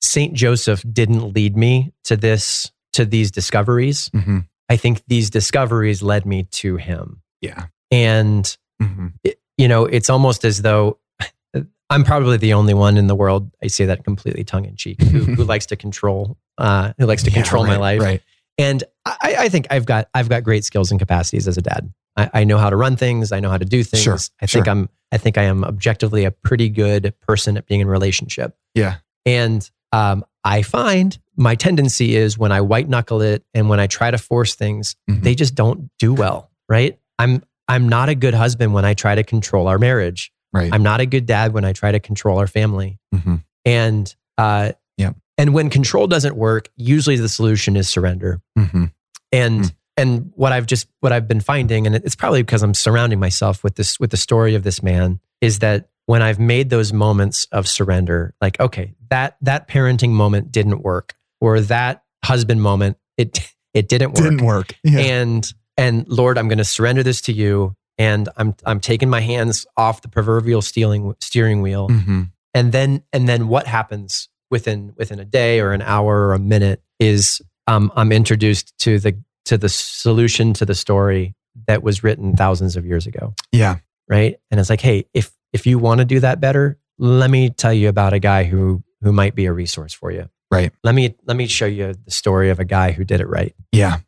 Saint 0.00 0.34
Joseph 0.34 0.84
didn't 0.90 1.32
lead 1.34 1.56
me 1.56 1.92
to 2.04 2.16
this 2.16 2.70
to 2.94 3.04
these 3.04 3.30
discoveries. 3.30 4.10
hmm 4.12 4.40
I 4.68 4.76
think 4.76 5.02
these 5.06 5.28
discoveries 5.28 6.02
led 6.02 6.24
me 6.24 6.44
to 6.62 6.76
him. 6.76 7.20
Yeah. 7.42 7.66
And, 7.92 8.56
hmm 8.80 9.08
it- 9.22 9.38
you 9.58 9.68
know, 9.68 9.84
it's 9.84 10.08
almost 10.10 10.44
as 10.44 10.62
though 10.62 10.98
I'm 11.90 12.04
probably 12.04 12.38
the 12.38 12.54
only 12.54 12.72
one 12.74 12.96
in 12.96 13.06
the 13.06 13.14
world, 13.14 13.50
I 13.62 13.66
say 13.68 13.84
that 13.84 14.02
completely 14.02 14.44
tongue 14.44 14.64
in 14.64 14.76
cheek, 14.76 15.00
who, 15.02 15.24
who 15.24 15.44
likes 15.54 15.66
to 15.66 15.76
control, 15.76 16.38
uh, 16.58 16.94
who 16.98 17.04
likes 17.06 17.22
to 17.24 17.30
Yeah, 17.30 17.34
control 17.36 17.64
my 17.66 17.76
life. 17.76 18.00
Right. 18.00 18.22
And 18.58 18.82
I, 19.04 19.36
I 19.40 19.48
think 19.50 19.66
I've 19.70 19.84
got, 19.86 20.08
I've 20.14 20.28
got 20.30 20.42
great 20.42 20.64
skills 20.64 20.90
and 20.90 20.98
capacities 20.98 21.46
as 21.46 21.58
a 21.58 21.62
dad. 21.62 21.92
I, 22.16 22.30
I 22.32 22.44
know 22.44 22.56
how 22.58 22.70
to 22.70 22.76
run 22.76 22.96
things. 22.96 23.30
I 23.30 23.40
know 23.40 23.50
how 23.50 23.58
to 23.58 23.64
do 23.64 23.82
things. 23.84 24.02
Sure, 24.02 24.18
I 24.40 24.46
think 24.46 24.64
sure. 24.64 24.70
I'm, 24.70 24.88
I 25.12 25.18
think 25.18 25.36
I 25.38 25.42
am 25.44 25.64
objectively 25.64 26.24
a 26.24 26.30
pretty 26.30 26.70
good 26.70 27.14
person 27.20 27.56
at 27.58 27.66
being 27.66 27.80
in 27.80 27.88
relationship. 27.88 28.56
Yeah. 28.74 28.96
And 29.26 29.70
um, 29.92 30.24
I 30.44 30.62
find 30.62 31.16
my 31.36 31.54
tendency 31.54 32.16
is 32.16 32.36
when 32.38 32.52
I 32.52 32.62
white 32.62 32.88
knuckle 32.88 33.20
it 33.20 33.44
and 33.54 33.68
when 33.68 33.80
I 33.80 33.86
try 33.86 34.10
to 34.10 34.18
force 34.18 34.54
things, 34.54 34.96
Mhm. 35.10 35.22
they 35.22 35.34
just 35.34 35.54
don't 35.54 35.90
do 35.98 36.14
well, 36.14 36.50
right? 36.68 36.98
I'm 37.18 37.42
I'm 37.72 37.88
not 37.88 38.08
a 38.08 38.14
good 38.14 38.34
husband 38.34 38.72
when 38.74 38.84
I 38.84 38.94
try 38.94 39.14
to 39.14 39.22
control 39.24 39.66
our 39.68 39.78
marriage. 39.78 40.32
Right. 40.52 40.72
I'm 40.72 40.82
not 40.82 41.00
a 41.00 41.06
good 41.06 41.26
dad 41.26 41.52
when 41.54 41.64
I 41.64 41.72
try 41.72 41.92
to 41.92 42.00
control 42.00 42.38
our 42.38 42.46
family. 42.46 42.98
hmm 43.14 43.36
And 43.64 44.14
uh, 44.38 44.72
Yeah. 44.96 45.12
And 45.38 45.54
when 45.54 45.70
control 45.70 46.06
doesn't 46.06 46.36
work, 46.36 46.68
usually 46.76 47.16
the 47.16 47.28
solution 47.28 47.76
is 47.76 47.88
surrender. 47.88 48.40
hmm 48.56 48.84
And 49.32 49.62
Mm. 49.64 49.74
and 49.96 50.32
what 50.34 50.52
I've 50.52 50.66
just 50.66 50.88
what 51.00 51.12
I've 51.12 51.26
been 51.28 51.40
finding, 51.40 51.86
and 51.86 51.94
it's 51.96 52.16
probably 52.16 52.42
because 52.42 52.62
I'm 52.62 52.74
surrounding 52.74 53.18
myself 53.20 53.62
with 53.64 53.74
this 53.76 53.98
with 54.00 54.10
the 54.10 54.16
story 54.16 54.54
of 54.54 54.62
this 54.62 54.82
man, 54.82 55.20
is 55.40 55.58
that 55.60 55.88
when 56.06 56.20
I've 56.22 56.38
made 56.38 56.70
those 56.70 56.92
moments 56.92 57.46
of 57.52 57.66
surrender, 57.68 58.34
like 58.40 58.58
okay, 58.60 58.94
that 59.10 59.36
that 59.42 59.68
parenting 59.68 60.10
moment 60.10 60.50
didn't 60.52 60.82
work, 60.82 61.14
or 61.40 61.60
that 61.60 62.02
husband 62.24 62.60
moment, 62.62 62.96
it 63.16 63.40
it 63.74 63.88
didn't 63.88 64.12
work, 64.12 64.22
Didn't 64.30 64.44
work. 64.44 64.74
Yeah. 64.84 65.00
and 65.00 65.54
and 65.76 66.06
Lord, 66.08 66.38
I'm 66.38 66.48
going 66.48 66.58
to 66.58 66.64
surrender 66.64 67.02
this 67.02 67.20
to 67.22 67.32
you, 67.32 67.74
and 67.98 68.28
I'm 68.36 68.54
I'm 68.64 68.80
taking 68.80 69.08
my 69.10 69.20
hands 69.20 69.66
off 69.76 70.02
the 70.02 70.08
proverbial 70.08 70.62
stealing 70.62 71.14
steering 71.20 71.62
wheel, 71.62 71.88
hmm 71.88 72.22
and 72.54 72.70
then 72.72 73.02
and 73.14 73.26
then 73.28 73.48
what 73.48 73.66
happens 73.66 74.28
within 74.50 74.92
within 74.98 75.18
a 75.18 75.24
day 75.24 75.60
or 75.60 75.72
an 75.72 75.80
hour 75.80 76.26
or 76.28 76.34
a 76.34 76.38
minute 76.38 76.82
is 77.00 77.40
um, 77.66 77.90
I'm 77.96 78.12
introduced 78.12 78.76
to 78.80 78.98
the 78.98 79.16
to 79.46 79.56
the 79.56 79.68
solution 79.70 80.52
to 80.54 80.66
the 80.66 80.74
story 80.74 81.34
that 81.66 81.82
was 81.82 82.04
written 82.04 82.36
thousands 82.36 82.76
of 82.76 82.84
years 82.86 83.06
ago, 83.06 83.34
Yeah. 83.52 83.76
right? 84.08 84.36
And 84.50 84.60
it's 84.60 84.68
like, 84.70 84.80
hey, 84.82 85.06
if 85.14 85.32
if 85.52 85.66
you 85.66 85.78
want 85.78 85.98
to 86.00 86.04
do 86.04 86.20
that 86.20 86.40
better, 86.40 86.78
let 86.98 87.30
me 87.30 87.50
tell 87.50 87.72
you 87.72 87.88
about 87.88 88.12
a 88.12 88.18
guy 88.18 88.44
who 88.44 88.82
who 89.00 89.12
might 89.12 89.34
be 89.34 89.46
a 89.46 89.52
resource 89.52 89.92
for 89.94 90.10
you. 90.12 90.28
Right. 90.50 90.72
Let 90.84 90.94
me 90.94 91.14
let 91.24 91.36
me 91.36 91.46
show 91.46 91.66
you 91.66 91.94
the 91.94 92.10
story 92.10 92.50
of 92.50 92.60
a 92.60 92.64
guy 92.66 92.92
who 92.92 93.04
did 93.04 93.20
it 93.22 93.28
right. 93.28 93.54
Yeah. 93.72 93.98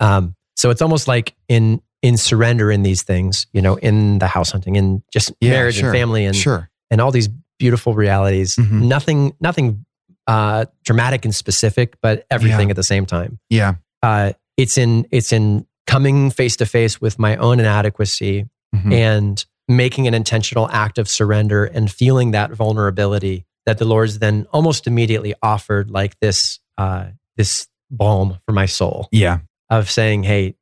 Um, 0.00 0.34
so 0.56 0.70
it's 0.70 0.82
almost 0.82 1.08
like 1.08 1.34
in 1.48 1.80
in 2.02 2.16
surrender 2.18 2.70
in 2.70 2.82
these 2.82 3.02
things, 3.02 3.46
you 3.54 3.62
know, 3.62 3.76
in 3.76 4.18
the 4.18 4.26
house 4.26 4.50
hunting, 4.52 4.76
in 4.76 5.02
just 5.10 5.32
Yeah, 5.40 5.50
marriage 5.52 5.76
sure. 5.76 5.88
and 5.88 5.96
family 5.98 6.26
and 6.26 6.36
Sure. 6.36 6.68
and 6.90 7.00
all 7.00 7.10
these 7.10 7.28
beautiful 7.58 7.94
realities. 7.94 8.56
Mhm. 8.56 8.82
Nothing, 8.82 9.32
nothing 9.40 9.86
uh, 10.26 10.66
dramatic 10.84 11.24
and 11.24 11.34
specific, 11.34 11.96
but 12.02 12.26
everything 12.30 12.68
Yeah. 12.68 12.72
at 12.72 12.76
the 12.76 12.82
same 12.82 13.06
time. 13.06 13.38
Yeah. 13.48 13.74
Uh, 14.02 14.32
it's 14.58 14.76
in 14.78 15.06
it's 15.10 15.32
in 15.32 15.66
coming 15.86 16.30
face 16.30 16.56
to 16.56 16.66
face 16.66 17.00
with 17.00 17.18
my 17.18 17.36
own 17.36 17.58
inadequacy 17.60 18.46
Mhm. 18.76 18.92
and 18.92 19.44
making 19.68 20.06
an 20.06 20.12
intentional 20.14 20.68
act 20.70 20.98
of 20.98 21.08
surrender 21.08 21.64
and 21.64 21.90
feeling 21.90 22.32
that 22.32 22.50
vulnerability 22.52 23.46
that 23.66 23.78
the 23.78 23.84
Lord's 23.86 24.18
then 24.18 24.46
almost 24.52 24.86
immediately 24.86 25.34
offered 25.42 25.90
like 25.90 26.18
this 26.20 26.58
uh, 26.76 27.06
this 27.36 27.66
balm 27.90 28.38
for 28.46 28.52
my 28.52 28.66
soul 28.66 29.08
Yeah. 29.12 29.38
Of 29.80 29.90
saying, 29.90 30.24
"Hey, 30.24 30.54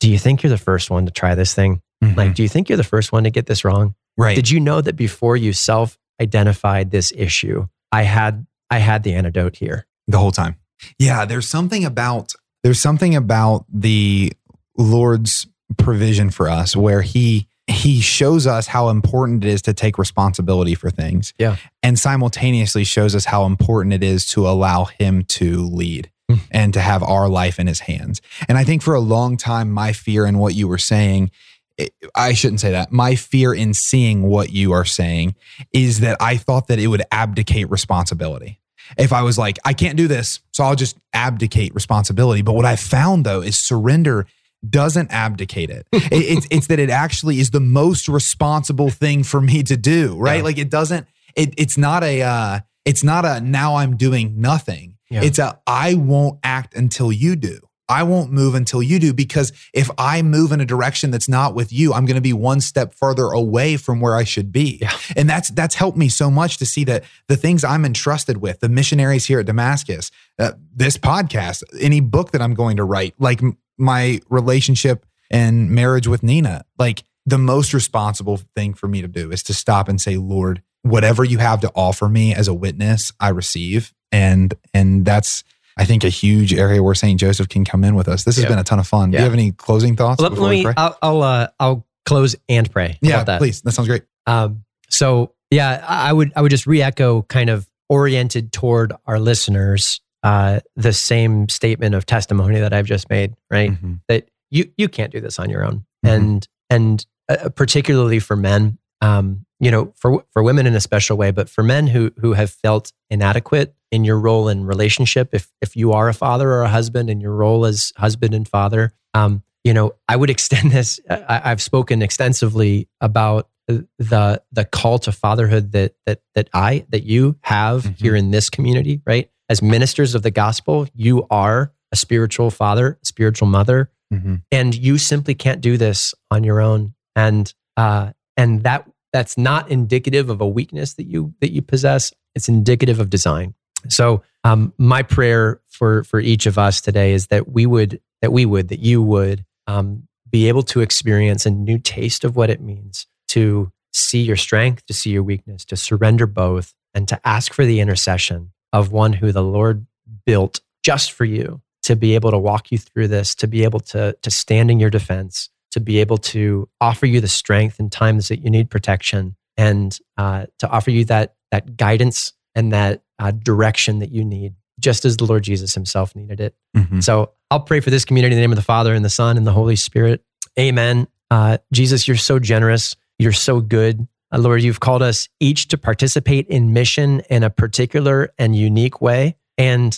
do 0.00 0.10
you 0.10 0.18
think 0.18 0.42
you're 0.42 0.50
the 0.50 0.56
first 0.58 0.90
one 0.90 1.06
to 1.06 1.12
try 1.12 1.34
this 1.34 1.54
thing? 1.54 1.82
Mhm. 2.02 2.16
Like, 2.16 2.34
do 2.34 2.42
you 2.42 2.48
think 2.48 2.68
you're 2.68 2.78
the 2.78 2.84
first 2.84 3.12
one 3.12 3.24
to 3.24 3.30
get 3.30 3.46
this 3.46 3.64
wrong? 3.64 3.94
right. 4.16 4.34
Did 4.34 4.50
you 4.50 4.60
know 4.60 4.80
that 4.80 4.96
before 4.96 5.36
you 5.36 5.52
self 5.52 5.98
identified 6.20 6.90
this 6.90 7.12
issue, 7.16 7.66
I 7.92 8.02
had 8.02 8.46
I 8.70 8.78
had 8.78 9.02
the 9.02 9.14
antidote 9.14 9.56
here? 9.56 9.86
the 10.08 10.18
whole 10.18 10.32
time. 10.32 10.56
Yeah, 10.98 11.24
there's 11.24 11.48
something 11.48 11.84
about 11.84 12.32
there's 12.64 12.80
something 12.80 13.14
about 13.14 13.64
the 13.72 14.32
Lord's 14.76 15.46
provision 15.78 16.30
for 16.30 16.48
us 16.48 16.74
where 16.74 17.02
he 17.02 17.46
he 17.68 18.00
shows 18.00 18.46
us 18.48 18.66
how 18.66 18.88
important 18.88 19.44
it 19.44 19.50
is 19.50 19.62
to 19.62 19.72
take 19.72 19.98
responsibility 19.98 20.74
for 20.74 20.90
things. 20.90 21.32
Yeah. 21.38 21.56
And 21.84 21.96
simultaneously 21.98 22.82
shows 22.82 23.14
us 23.14 23.26
how 23.26 23.44
important 23.46 23.92
it 23.92 24.02
is 24.02 24.26
to 24.28 24.48
allow 24.48 24.86
him 24.86 25.22
to 25.38 25.66
lead 25.66 26.10
And 26.50 26.72
to 26.74 26.80
have 26.80 27.02
our 27.02 27.28
life 27.28 27.58
in 27.58 27.66
his 27.66 27.80
hands. 27.80 28.20
And 28.48 28.56
I 28.58 28.64
think 28.64 28.82
for 28.82 28.94
a 28.94 29.00
long 29.00 29.36
time 29.36 29.70
my 29.70 29.92
fear 29.92 30.26
in 30.26 30.38
what 30.38 30.54
you 30.54 30.68
were 30.68 30.78
saying 30.78 31.30
it- 31.78 31.94
I 32.14 32.34
shouldn't 32.34 32.60
say 32.60 32.72
that. 32.72 32.92
My 32.92 33.14
fear 33.14 33.54
in 33.54 33.72
seeing 33.72 34.22
what 34.24 34.52
you 34.52 34.72
are 34.72 34.84
saying 34.84 35.34
is 35.72 36.00
that 36.00 36.16
I 36.20 36.36
thought 36.36 36.66
that 36.68 36.78
it 36.78 36.88
would 36.88 37.02
abdicate 37.10 37.70
responsibility 37.70 38.60
if 38.98 39.12
I 39.12 39.22
was 39.22 39.38
like, 39.38 39.58
I 39.64 39.72
can't 39.72 39.96
do 39.96 40.06
this, 40.08 40.40
so 40.52 40.64
I'll 40.64 40.74
just 40.74 40.96
abdicate 41.14 41.74
responsibility. 41.74 42.42
But 42.42 42.52
what 42.54 42.64
I 42.66 42.76
found 42.76 43.24
though 43.24 43.40
is 43.40 43.58
surrender 43.58 44.26
doesn't 44.68 45.10
abdicate 45.10 45.70
it. 45.70 45.86
It- 45.92 46.12
it's, 46.12 46.46
it's 46.50 46.66
that 46.66 46.78
it 46.78 46.90
actually 46.90 47.38
is 47.40 47.50
the 47.50 47.60
most 47.60 48.08
responsible 48.08 48.90
thing 48.90 49.22
for 49.22 49.40
me 49.40 49.62
to 49.62 49.76
do, 49.76 50.16
right? 50.18 50.38
Yeah. 50.38 50.42
Like 50.42 50.58
it 50.58 50.68
doesn't, 50.70 51.06
it, 51.34 51.54
it's 51.56 51.78
not 51.78 52.02
a, 52.04 52.20
uh, 52.22 52.60
it's 52.84 53.02
not 53.04 53.24
a 53.24 53.40
now 53.40 53.76
I'm 53.76 53.96
doing 53.96 54.40
nothing. 54.40 54.89
Yeah. 55.10 55.22
It's 55.22 55.38
a 55.38 55.60
I 55.66 55.94
won't 55.94 56.38
act 56.42 56.74
until 56.74 57.12
you 57.12 57.36
do. 57.36 57.60
I 57.90 58.04
won't 58.04 58.30
move 58.30 58.54
until 58.54 58.80
you 58.80 59.00
do 59.00 59.12
because 59.12 59.52
if 59.74 59.90
I 59.98 60.22
move 60.22 60.52
in 60.52 60.60
a 60.60 60.64
direction 60.64 61.10
that's 61.10 61.28
not 61.28 61.56
with 61.56 61.72
you, 61.72 61.92
I'm 61.92 62.06
going 62.06 62.14
to 62.14 62.20
be 62.20 62.32
one 62.32 62.60
step 62.60 62.94
further 62.94 63.24
away 63.24 63.76
from 63.76 64.00
where 64.00 64.14
I 64.14 64.22
should 64.22 64.52
be. 64.52 64.78
Yeah. 64.80 64.96
And 65.16 65.28
that's 65.28 65.50
that's 65.50 65.74
helped 65.74 65.98
me 65.98 66.08
so 66.08 66.30
much 66.30 66.58
to 66.58 66.66
see 66.66 66.84
that 66.84 67.02
the 67.26 67.36
things 67.36 67.64
I'm 67.64 67.84
entrusted 67.84 68.36
with, 68.36 68.60
the 68.60 68.68
missionaries 68.68 69.26
here 69.26 69.40
at 69.40 69.46
Damascus, 69.46 70.12
uh, 70.38 70.52
this 70.72 70.96
podcast, 70.96 71.64
any 71.80 71.98
book 71.98 72.30
that 72.30 72.40
I'm 72.40 72.54
going 72.54 72.76
to 72.76 72.84
write, 72.84 73.14
like 73.18 73.42
m- 73.42 73.58
my 73.76 74.20
relationship 74.28 75.04
and 75.28 75.70
marriage 75.70 76.06
with 76.06 76.22
Nina, 76.22 76.64
like 76.78 77.02
the 77.26 77.38
most 77.38 77.74
responsible 77.74 78.40
thing 78.54 78.72
for 78.74 78.86
me 78.86 79.02
to 79.02 79.08
do 79.08 79.32
is 79.32 79.42
to 79.44 79.54
stop 79.54 79.88
and 79.88 80.00
say, 80.00 80.16
Lord, 80.16 80.62
whatever 80.82 81.24
you 81.24 81.38
have 81.38 81.60
to 81.62 81.72
offer 81.74 82.08
me 82.08 82.34
as 82.34 82.46
a 82.46 82.54
witness, 82.54 83.12
I 83.18 83.30
receive. 83.30 83.92
And 84.12 84.54
and 84.74 85.04
that's 85.04 85.44
I 85.76 85.84
think 85.84 86.04
a 86.04 86.08
huge 86.08 86.52
area 86.52 86.82
where 86.82 86.94
St. 86.94 87.18
Joseph 87.18 87.48
can 87.48 87.64
come 87.64 87.84
in 87.84 87.94
with 87.94 88.08
us. 88.08 88.24
This 88.24 88.36
has 88.36 88.44
been 88.46 88.58
a 88.58 88.64
ton 88.64 88.78
of 88.78 88.86
fun. 88.86 89.10
Do 89.12 89.18
you 89.18 89.24
have 89.24 89.32
any 89.32 89.52
closing 89.52 89.96
thoughts? 89.96 90.20
Let, 90.20 90.32
let 90.32 90.50
me. 90.50 90.66
I'll 90.76 90.98
I'll, 91.00 91.22
uh, 91.22 91.48
I'll 91.58 91.86
close 92.04 92.36
and 92.48 92.70
pray. 92.70 92.98
Yeah, 93.00 93.14
about 93.16 93.26
that? 93.26 93.38
please. 93.38 93.62
That 93.62 93.72
sounds 93.72 93.88
great. 93.88 94.02
Um, 94.26 94.64
so 94.88 95.32
yeah, 95.50 95.84
I 95.88 96.12
would 96.12 96.32
I 96.36 96.42
would 96.42 96.50
just 96.50 96.66
re-echo 96.66 97.22
kind 97.22 97.50
of 97.50 97.66
oriented 97.88 98.52
toward 98.52 98.92
our 99.06 99.18
listeners 99.18 100.00
uh, 100.22 100.60
the 100.76 100.92
same 100.92 101.48
statement 101.48 101.94
of 101.94 102.04
testimony 102.04 102.60
that 102.60 102.72
I've 102.72 102.86
just 102.86 103.08
made, 103.08 103.34
right? 103.50 103.70
Mhm. 103.72 104.00
That 104.08 104.28
you 104.50 104.70
you 104.76 104.88
can't 104.88 105.12
do 105.12 105.20
this 105.20 105.38
on 105.38 105.48
your 105.50 105.64
own, 105.64 105.84
Mhm. 106.04 106.10
and 106.14 106.48
and 106.68 107.06
uh, 107.28 107.48
particularly 107.50 108.18
for 108.18 108.36
men, 108.36 108.78
um, 109.00 109.46
you 109.60 109.70
know, 109.70 109.92
for 109.96 110.24
for 110.32 110.42
women 110.42 110.66
in 110.66 110.74
a 110.74 110.80
special 110.80 111.16
way, 111.16 111.30
but 111.30 111.48
for 111.48 111.62
men 111.62 111.86
who 111.86 112.10
who 112.18 112.32
have 112.32 112.50
felt 112.50 112.92
inadequate 113.10 113.74
in 113.92 114.04
your 114.04 114.18
role 114.18 114.48
in 114.48 114.64
relationship, 114.64 115.28
if 115.32 115.52
if 115.60 115.76
you 115.76 115.92
are 115.92 116.08
a 116.08 116.14
father 116.14 116.50
or 116.50 116.62
a 116.62 116.68
husband 116.68 117.10
in 117.10 117.20
your 117.20 117.34
role 117.34 117.64
as 117.66 117.92
husband 117.96 118.34
and 118.34 118.48
father, 118.48 118.92
um, 119.14 119.42
you 119.64 119.74
know, 119.74 119.92
I 120.08 120.16
would 120.16 120.30
extend 120.36 120.70
this. 120.72 120.98
I, 121.08 121.42
I've 121.50 121.60
spoken 121.62 122.02
extensively 122.02 122.88
about 123.00 123.48
the 123.68 124.42
the 124.50 124.64
call 124.64 124.98
to 125.00 125.12
fatherhood 125.12 125.72
that 125.72 125.94
that 126.06 126.20
that 126.34 126.48
I 126.52 126.84
that 126.88 127.04
you 127.04 127.36
have 127.42 127.84
Mhm. 127.84 127.96
here 128.00 128.16
in 128.16 128.30
this 128.30 128.50
community, 128.50 129.00
right? 129.06 129.30
As 129.48 129.62
ministers 129.62 130.14
of 130.14 130.22
the 130.22 130.30
gospel, 130.30 130.88
you 130.94 131.26
are 131.30 131.72
a 131.92 131.96
spiritual 131.96 132.50
father, 132.50 132.98
a 133.02 133.06
spiritual 133.06 133.48
mother, 133.48 133.90
Mhm. 134.12 134.42
and 134.50 134.74
you 134.74 134.96
simply 134.98 135.34
can't 135.34 135.60
do 135.60 135.76
this 135.76 136.14
on 136.30 136.44
your 136.44 136.60
own. 136.60 136.94
And 137.14 137.52
uh, 137.76 138.12
and 138.36 138.62
that 138.64 138.88
that's 139.12 139.36
not 139.36 139.70
indicative 139.70 140.30
of 140.30 140.40
a 140.40 140.48
weakness 140.48 140.94
that 140.94 141.04
you 141.04 141.34
that 141.40 141.52
you 141.52 141.62
possess. 141.62 142.12
It's 142.34 142.48
indicative 142.48 143.00
of 143.00 143.10
design. 143.10 143.54
So 143.88 144.22
um, 144.44 144.72
my 144.78 145.02
prayer 145.02 145.60
for 145.68 146.04
for 146.04 146.20
each 146.20 146.46
of 146.46 146.58
us 146.58 146.80
today 146.80 147.12
is 147.12 147.28
that 147.28 147.50
we 147.50 147.66
would 147.66 148.00
that 148.22 148.32
we 148.32 148.46
would 148.46 148.68
that 148.68 148.80
you 148.80 149.02
would 149.02 149.44
um, 149.66 150.06
be 150.30 150.48
able 150.48 150.62
to 150.62 150.80
experience 150.80 151.46
a 151.46 151.50
new 151.50 151.78
taste 151.78 152.24
of 152.24 152.36
what 152.36 152.50
it 152.50 152.60
means 152.60 153.06
to 153.28 153.72
see 153.92 154.22
your 154.22 154.36
strength, 154.36 154.86
to 154.86 154.92
see 154.92 155.10
your 155.10 155.22
weakness, 155.22 155.64
to 155.64 155.76
surrender 155.76 156.26
both, 156.26 156.74
and 156.94 157.08
to 157.08 157.20
ask 157.26 157.52
for 157.52 157.64
the 157.64 157.80
intercession 157.80 158.52
of 158.72 158.92
one 158.92 159.12
who 159.12 159.32
the 159.32 159.42
Lord 159.42 159.86
built 160.26 160.60
just 160.82 161.12
for 161.12 161.24
you 161.24 161.60
to 161.82 161.96
be 161.96 162.14
able 162.14 162.30
to 162.30 162.38
walk 162.38 162.70
you 162.70 162.78
through 162.78 163.08
this, 163.08 163.34
to 163.36 163.46
be 163.46 163.64
able 163.64 163.80
to, 163.80 164.16
to 164.22 164.30
stand 164.30 164.70
in 164.70 164.78
your 164.78 164.90
defense, 164.90 165.48
to 165.70 165.80
be 165.80 165.98
able 166.00 166.18
to 166.18 166.68
offer 166.80 167.06
you 167.06 167.20
the 167.20 167.28
strength 167.28 167.78
in 167.80 167.90
times 167.90 168.28
that 168.28 168.40
you 168.40 168.50
need 168.50 168.70
protection, 168.70 169.36
and 169.56 169.98
uh, 170.16 170.46
to 170.58 170.68
offer 170.68 170.90
you 170.90 171.04
that, 171.06 171.34
that 171.50 171.76
guidance 171.76 172.32
and 172.54 172.72
that 172.72 173.02
uh, 173.18 173.30
direction 173.30 173.98
that 174.00 174.10
you 174.10 174.24
need, 174.24 174.54
just 174.78 175.04
as 175.04 175.16
the 175.16 175.24
Lord 175.24 175.42
Jesus 175.42 175.74
himself 175.74 176.16
needed 176.16 176.40
it. 176.40 176.54
Mhm. 176.76 177.02
So 177.02 177.32
I'll 177.50 177.60
pray 177.60 177.80
for 177.80 177.90
this 177.90 178.04
community 178.04 178.34
in 178.34 178.38
the 178.38 178.42
name 178.42 178.52
of 178.52 178.56
the 178.56 178.62
Father 178.62 178.94
and 178.94 179.04
the 179.04 179.10
Son 179.10 179.36
and 179.36 179.46
the 179.46 179.52
Holy 179.52 179.76
Spirit. 179.76 180.24
Amen. 180.58 181.06
Uh, 181.30 181.58
Jesus, 181.72 182.08
you're 182.08 182.16
so 182.16 182.38
generous. 182.38 182.96
You're 183.18 183.32
so 183.32 183.60
good. 183.60 184.08
Uh, 184.32 184.38
Lord, 184.38 184.62
you've 184.62 184.80
called 184.80 185.02
us 185.02 185.28
each 185.40 185.68
to 185.68 185.78
participate 185.78 186.46
in 186.48 186.72
mission 186.72 187.20
in 187.30 187.42
a 187.42 187.50
particular 187.50 188.32
and 188.38 188.56
unique 188.56 189.00
way. 189.00 189.36
And 189.58 189.96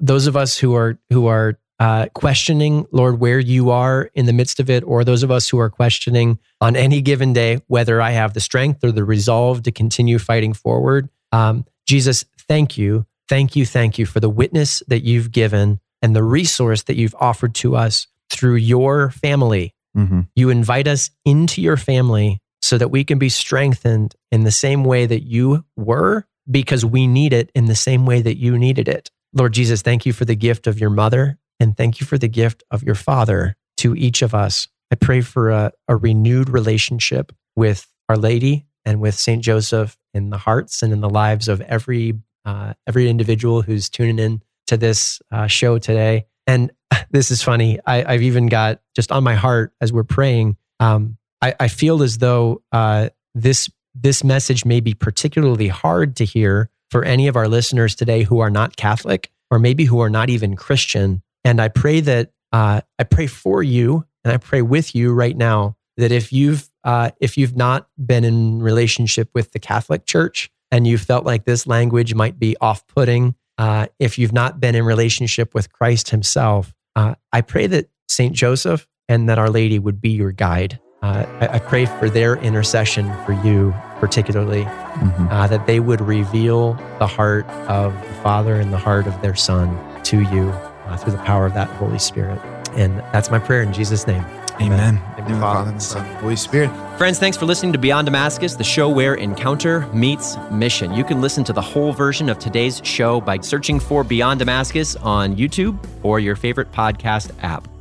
those 0.00 0.26
of 0.26 0.36
us 0.36 0.56
who 0.56 0.74
are 0.74 0.98
who 1.10 1.26
are 1.26 1.58
uh, 1.82 2.06
questioning, 2.14 2.86
Lord, 2.92 3.18
where 3.18 3.40
you 3.40 3.70
are 3.70 4.08
in 4.14 4.26
the 4.26 4.32
midst 4.32 4.60
of 4.60 4.70
it, 4.70 4.84
or 4.84 5.02
those 5.02 5.24
of 5.24 5.32
us 5.32 5.48
who 5.48 5.58
are 5.58 5.68
questioning 5.68 6.38
on 6.60 6.76
any 6.76 7.00
given 7.02 7.32
day 7.32 7.60
whether 7.66 8.00
I 8.00 8.12
have 8.12 8.34
the 8.34 8.40
strength 8.40 8.84
or 8.84 8.92
the 8.92 9.02
resolve 9.04 9.64
to 9.64 9.72
continue 9.72 10.20
fighting 10.20 10.52
forward. 10.52 11.08
Um, 11.32 11.64
Jesus, 11.84 12.24
thank 12.46 12.78
you, 12.78 13.04
thank 13.28 13.56
you, 13.56 13.66
thank 13.66 13.98
you 13.98 14.06
for 14.06 14.20
the 14.20 14.30
witness 14.30 14.80
that 14.86 15.02
you've 15.02 15.32
given 15.32 15.80
and 16.00 16.14
the 16.14 16.22
resource 16.22 16.84
that 16.84 16.94
you've 16.94 17.16
offered 17.18 17.52
to 17.56 17.74
us 17.74 18.06
through 18.30 18.54
your 18.54 19.10
family. 19.10 19.74
Mhm. 19.98 20.28
You 20.36 20.50
invite 20.50 20.86
us 20.86 21.10
into 21.24 21.60
your 21.60 21.76
family 21.76 22.38
so 22.60 22.78
that 22.78 22.92
we 22.92 23.02
can 23.02 23.18
be 23.18 23.28
strengthened 23.28 24.14
in 24.30 24.44
the 24.44 24.52
same 24.52 24.84
way 24.84 25.04
that 25.06 25.24
you 25.24 25.64
were, 25.76 26.26
because 26.48 26.84
we 26.84 27.08
need 27.08 27.32
it 27.32 27.50
in 27.56 27.64
the 27.64 27.74
same 27.74 28.06
way 28.06 28.22
that 28.22 28.36
you 28.36 28.56
needed 28.56 28.88
it. 28.88 29.10
Lord 29.34 29.52
Jesus, 29.52 29.82
thank 29.82 30.06
you 30.06 30.12
for 30.12 30.24
the 30.24 30.36
gift 30.36 30.68
of 30.68 30.78
your 30.78 30.90
mother 30.90 31.38
and 31.62 31.76
thank 31.76 32.00
you 32.00 32.06
for 32.06 32.18
the 32.18 32.28
gift 32.28 32.64
of 32.72 32.82
your 32.82 32.96
father 32.96 33.56
to 33.76 33.94
each 33.94 34.20
of 34.20 34.34
us. 34.34 34.66
I 34.90 34.96
pray 34.96 35.20
for 35.20 35.50
a, 35.50 35.72
a 35.86 35.94
renewed 35.94 36.48
relationship 36.48 37.32
with 37.54 37.86
Our 38.08 38.16
Lady 38.16 38.66
and 38.84 39.00
with 39.00 39.14
St. 39.14 39.40
Joseph 39.40 39.96
in 40.12 40.30
the 40.30 40.38
hearts 40.38 40.82
and 40.82 40.92
in 40.92 41.00
the 41.00 41.08
lives 41.08 41.46
of 41.46 41.60
every 41.60 42.14
uh, 42.44 42.74
every 42.88 43.08
individual 43.08 43.62
who's 43.62 43.88
tuning 43.88 44.18
in 44.18 44.42
to 44.66 44.76
this 44.76 45.22
uh, 45.30 45.46
show 45.46 45.78
today. 45.78 46.26
And 46.48 46.72
this 47.12 47.30
is 47.30 47.44
funny. 47.44 47.78
I, 47.86 48.12
I've 48.12 48.22
even 48.22 48.48
got 48.48 48.80
just 48.96 49.12
on 49.12 49.22
my 49.22 49.36
heart 49.36 49.72
as 49.80 49.92
we're 49.92 50.02
praying. 50.02 50.56
Um, 50.80 51.16
I, 51.40 51.54
I 51.60 51.68
feel 51.68 52.02
as 52.02 52.18
though 52.18 52.62
uh, 52.72 53.10
this 53.36 53.70
this 53.94 54.24
message 54.24 54.64
may 54.64 54.80
be 54.80 54.94
particularly 54.94 55.68
hard 55.68 56.16
to 56.16 56.24
hear 56.24 56.70
for 56.90 57.04
any 57.04 57.28
of 57.28 57.36
our 57.36 57.46
listeners 57.46 57.94
today 57.94 58.24
who 58.24 58.40
are 58.40 58.50
not 58.50 58.74
Catholic 58.74 59.30
or 59.48 59.60
maybe 59.60 59.84
who 59.84 60.00
are 60.00 60.10
not 60.10 60.28
even 60.28 60.56
Christian. 60.56 61.22
And 61.44 61.60
I 61.60 61.68
pray 61.68 62.00
that 62.00 62.32
uh, 62.52 62.82
I 62.98 63.04
pray 63.04 63.26
for 63.26 63.62
you 63.62 64.06
and 64.24 64.32
I 64.32 64.36
pray 64.36 64.62
with 64.62 64.94
you 64.94 65.12
right 65.12 65.36
now 65.36 65.76
that 65.96 66.12
if 66.12 66.32
you've 66.32 66.68
uh, 66.84 67.10
if 67.20 67.36
you've 67.36 67.56
not 67.56 67.88
been 68.04 68.24
in 68.24 68.60
relationship 68.60 69.30
with 69.34 69.52
the 69.52 69.58
Catholic 69.58 70.04
Church 70.04 70.50
and 70.70 70.86
you 70.86 70.98
felt 70.98 71.24
like 71.24 71.44
this 71.44 71.66
language 71.66 72.14
might 72.14 72.38
be 72.38 72.56
off 72.60 72.86
putting, 72.86 73.34
uh, 73.58 73.86
if 73.98 74.18
you've 74.18 74.32
not 74.32 74.58
been 74.58 74.74
in 74.74 74.84
relationship 74.84 75.54
with 75.54 75.72
Christ 75.72 76.10
Himself, 76.10 76.74
uh, 76.96 77.14
I 77.32 77.40
pray 77.42 77.66
that 77.68 77.88
Saint 78.08 78.34
Joseph 78.34 78.88
and 79.08 79.28
that 79.28 79.38
Our 79.38 79.50
Lady 79.50 79.78
would 79.78 80.00
be 80.00 80.10
your 80.10 80.32
guide 80.32 80.80
uh, 81.02 81.26
I, 81.40 81.56
I, 81.56 81.58
pray 81.58 81.84
for 81.84 82.08
their 82.08 82.36
intercession 82.36 83.12
for 83.26 83.32
you, 83.44 83.74
particularly, 83.98 84.62
mm-hmm. 84.62 85.28
uh, 85.30 85.48
that 85.48 85.66
they 85.66 85.80
would 85.80 86.00
reveal 86.00 86.74
the 87.00 87.08
heart 87.08 87.44
of 87.68 87.92
the 87.92 88.14
Father 88.22 88.54
and 88.54 88.72
the 88.72 88.78
heart 88.78 89.08
of 89.08 89.20
their 89.20 89.34
Son 89.34 89.76
to 90.04 90.20
you 90.20 90.54
uh, 90.92 90.96
through 90.96 91.12
the 91.12 91.18
power 91.18 91.46
of 91.46 91.54
that 91.54 91.68
Holy 91.70 91.98
Spirit. 91.98 92.38
And 92.74 92.98
that's 93.12 93.30
my 93.30 93.38
prayer 93.38 93.62
in 93.62 93.72
Jesus' 93.72 94.06
name. 94.06 94.24
Amen. 94.60 95.02
Amen. 95.18 95.40
Father, 95.40 95.70
and 95.70 95.82
Son, 95.82 96.04
Holy 96.16 96.36
Spirit. 96.36 96.70
Friends, 96.98 97.18
thanks 97.18 97.36
for 97.36 97.46
listening 97.46 97.72
to 97.72 97.78
Beyond 97.78 98.06
Damascus, 98.06 98.54
the 98.54 98.64
show 98.64 98.88
where 98.88 99.14
encounter 99.14 99.86
meets 99.88 100.36
mission. 100.50 100.92
You 100.92 101.04
can 101.04 101.20
listen 101.20 101.42
to 101.44 101.52
the 101.52 101.62
whole 101.62 101.92
version 101.92 102.28
of 102.28 102.38
today's 102.38 102.80
show 102.84 103.20
by 103.20 103.38
searching 103.40 103.80
for 103.80 104.04
Beyond 104.04 104.40
Damascus 104.40 104.94
on 104.96 105.36
YouTube 105.36 105.78
or 106.02 106.20
your 106.20 106.36
favorite 106.36 106.70
podcast 106.70 107.32
app. 107.42 107.71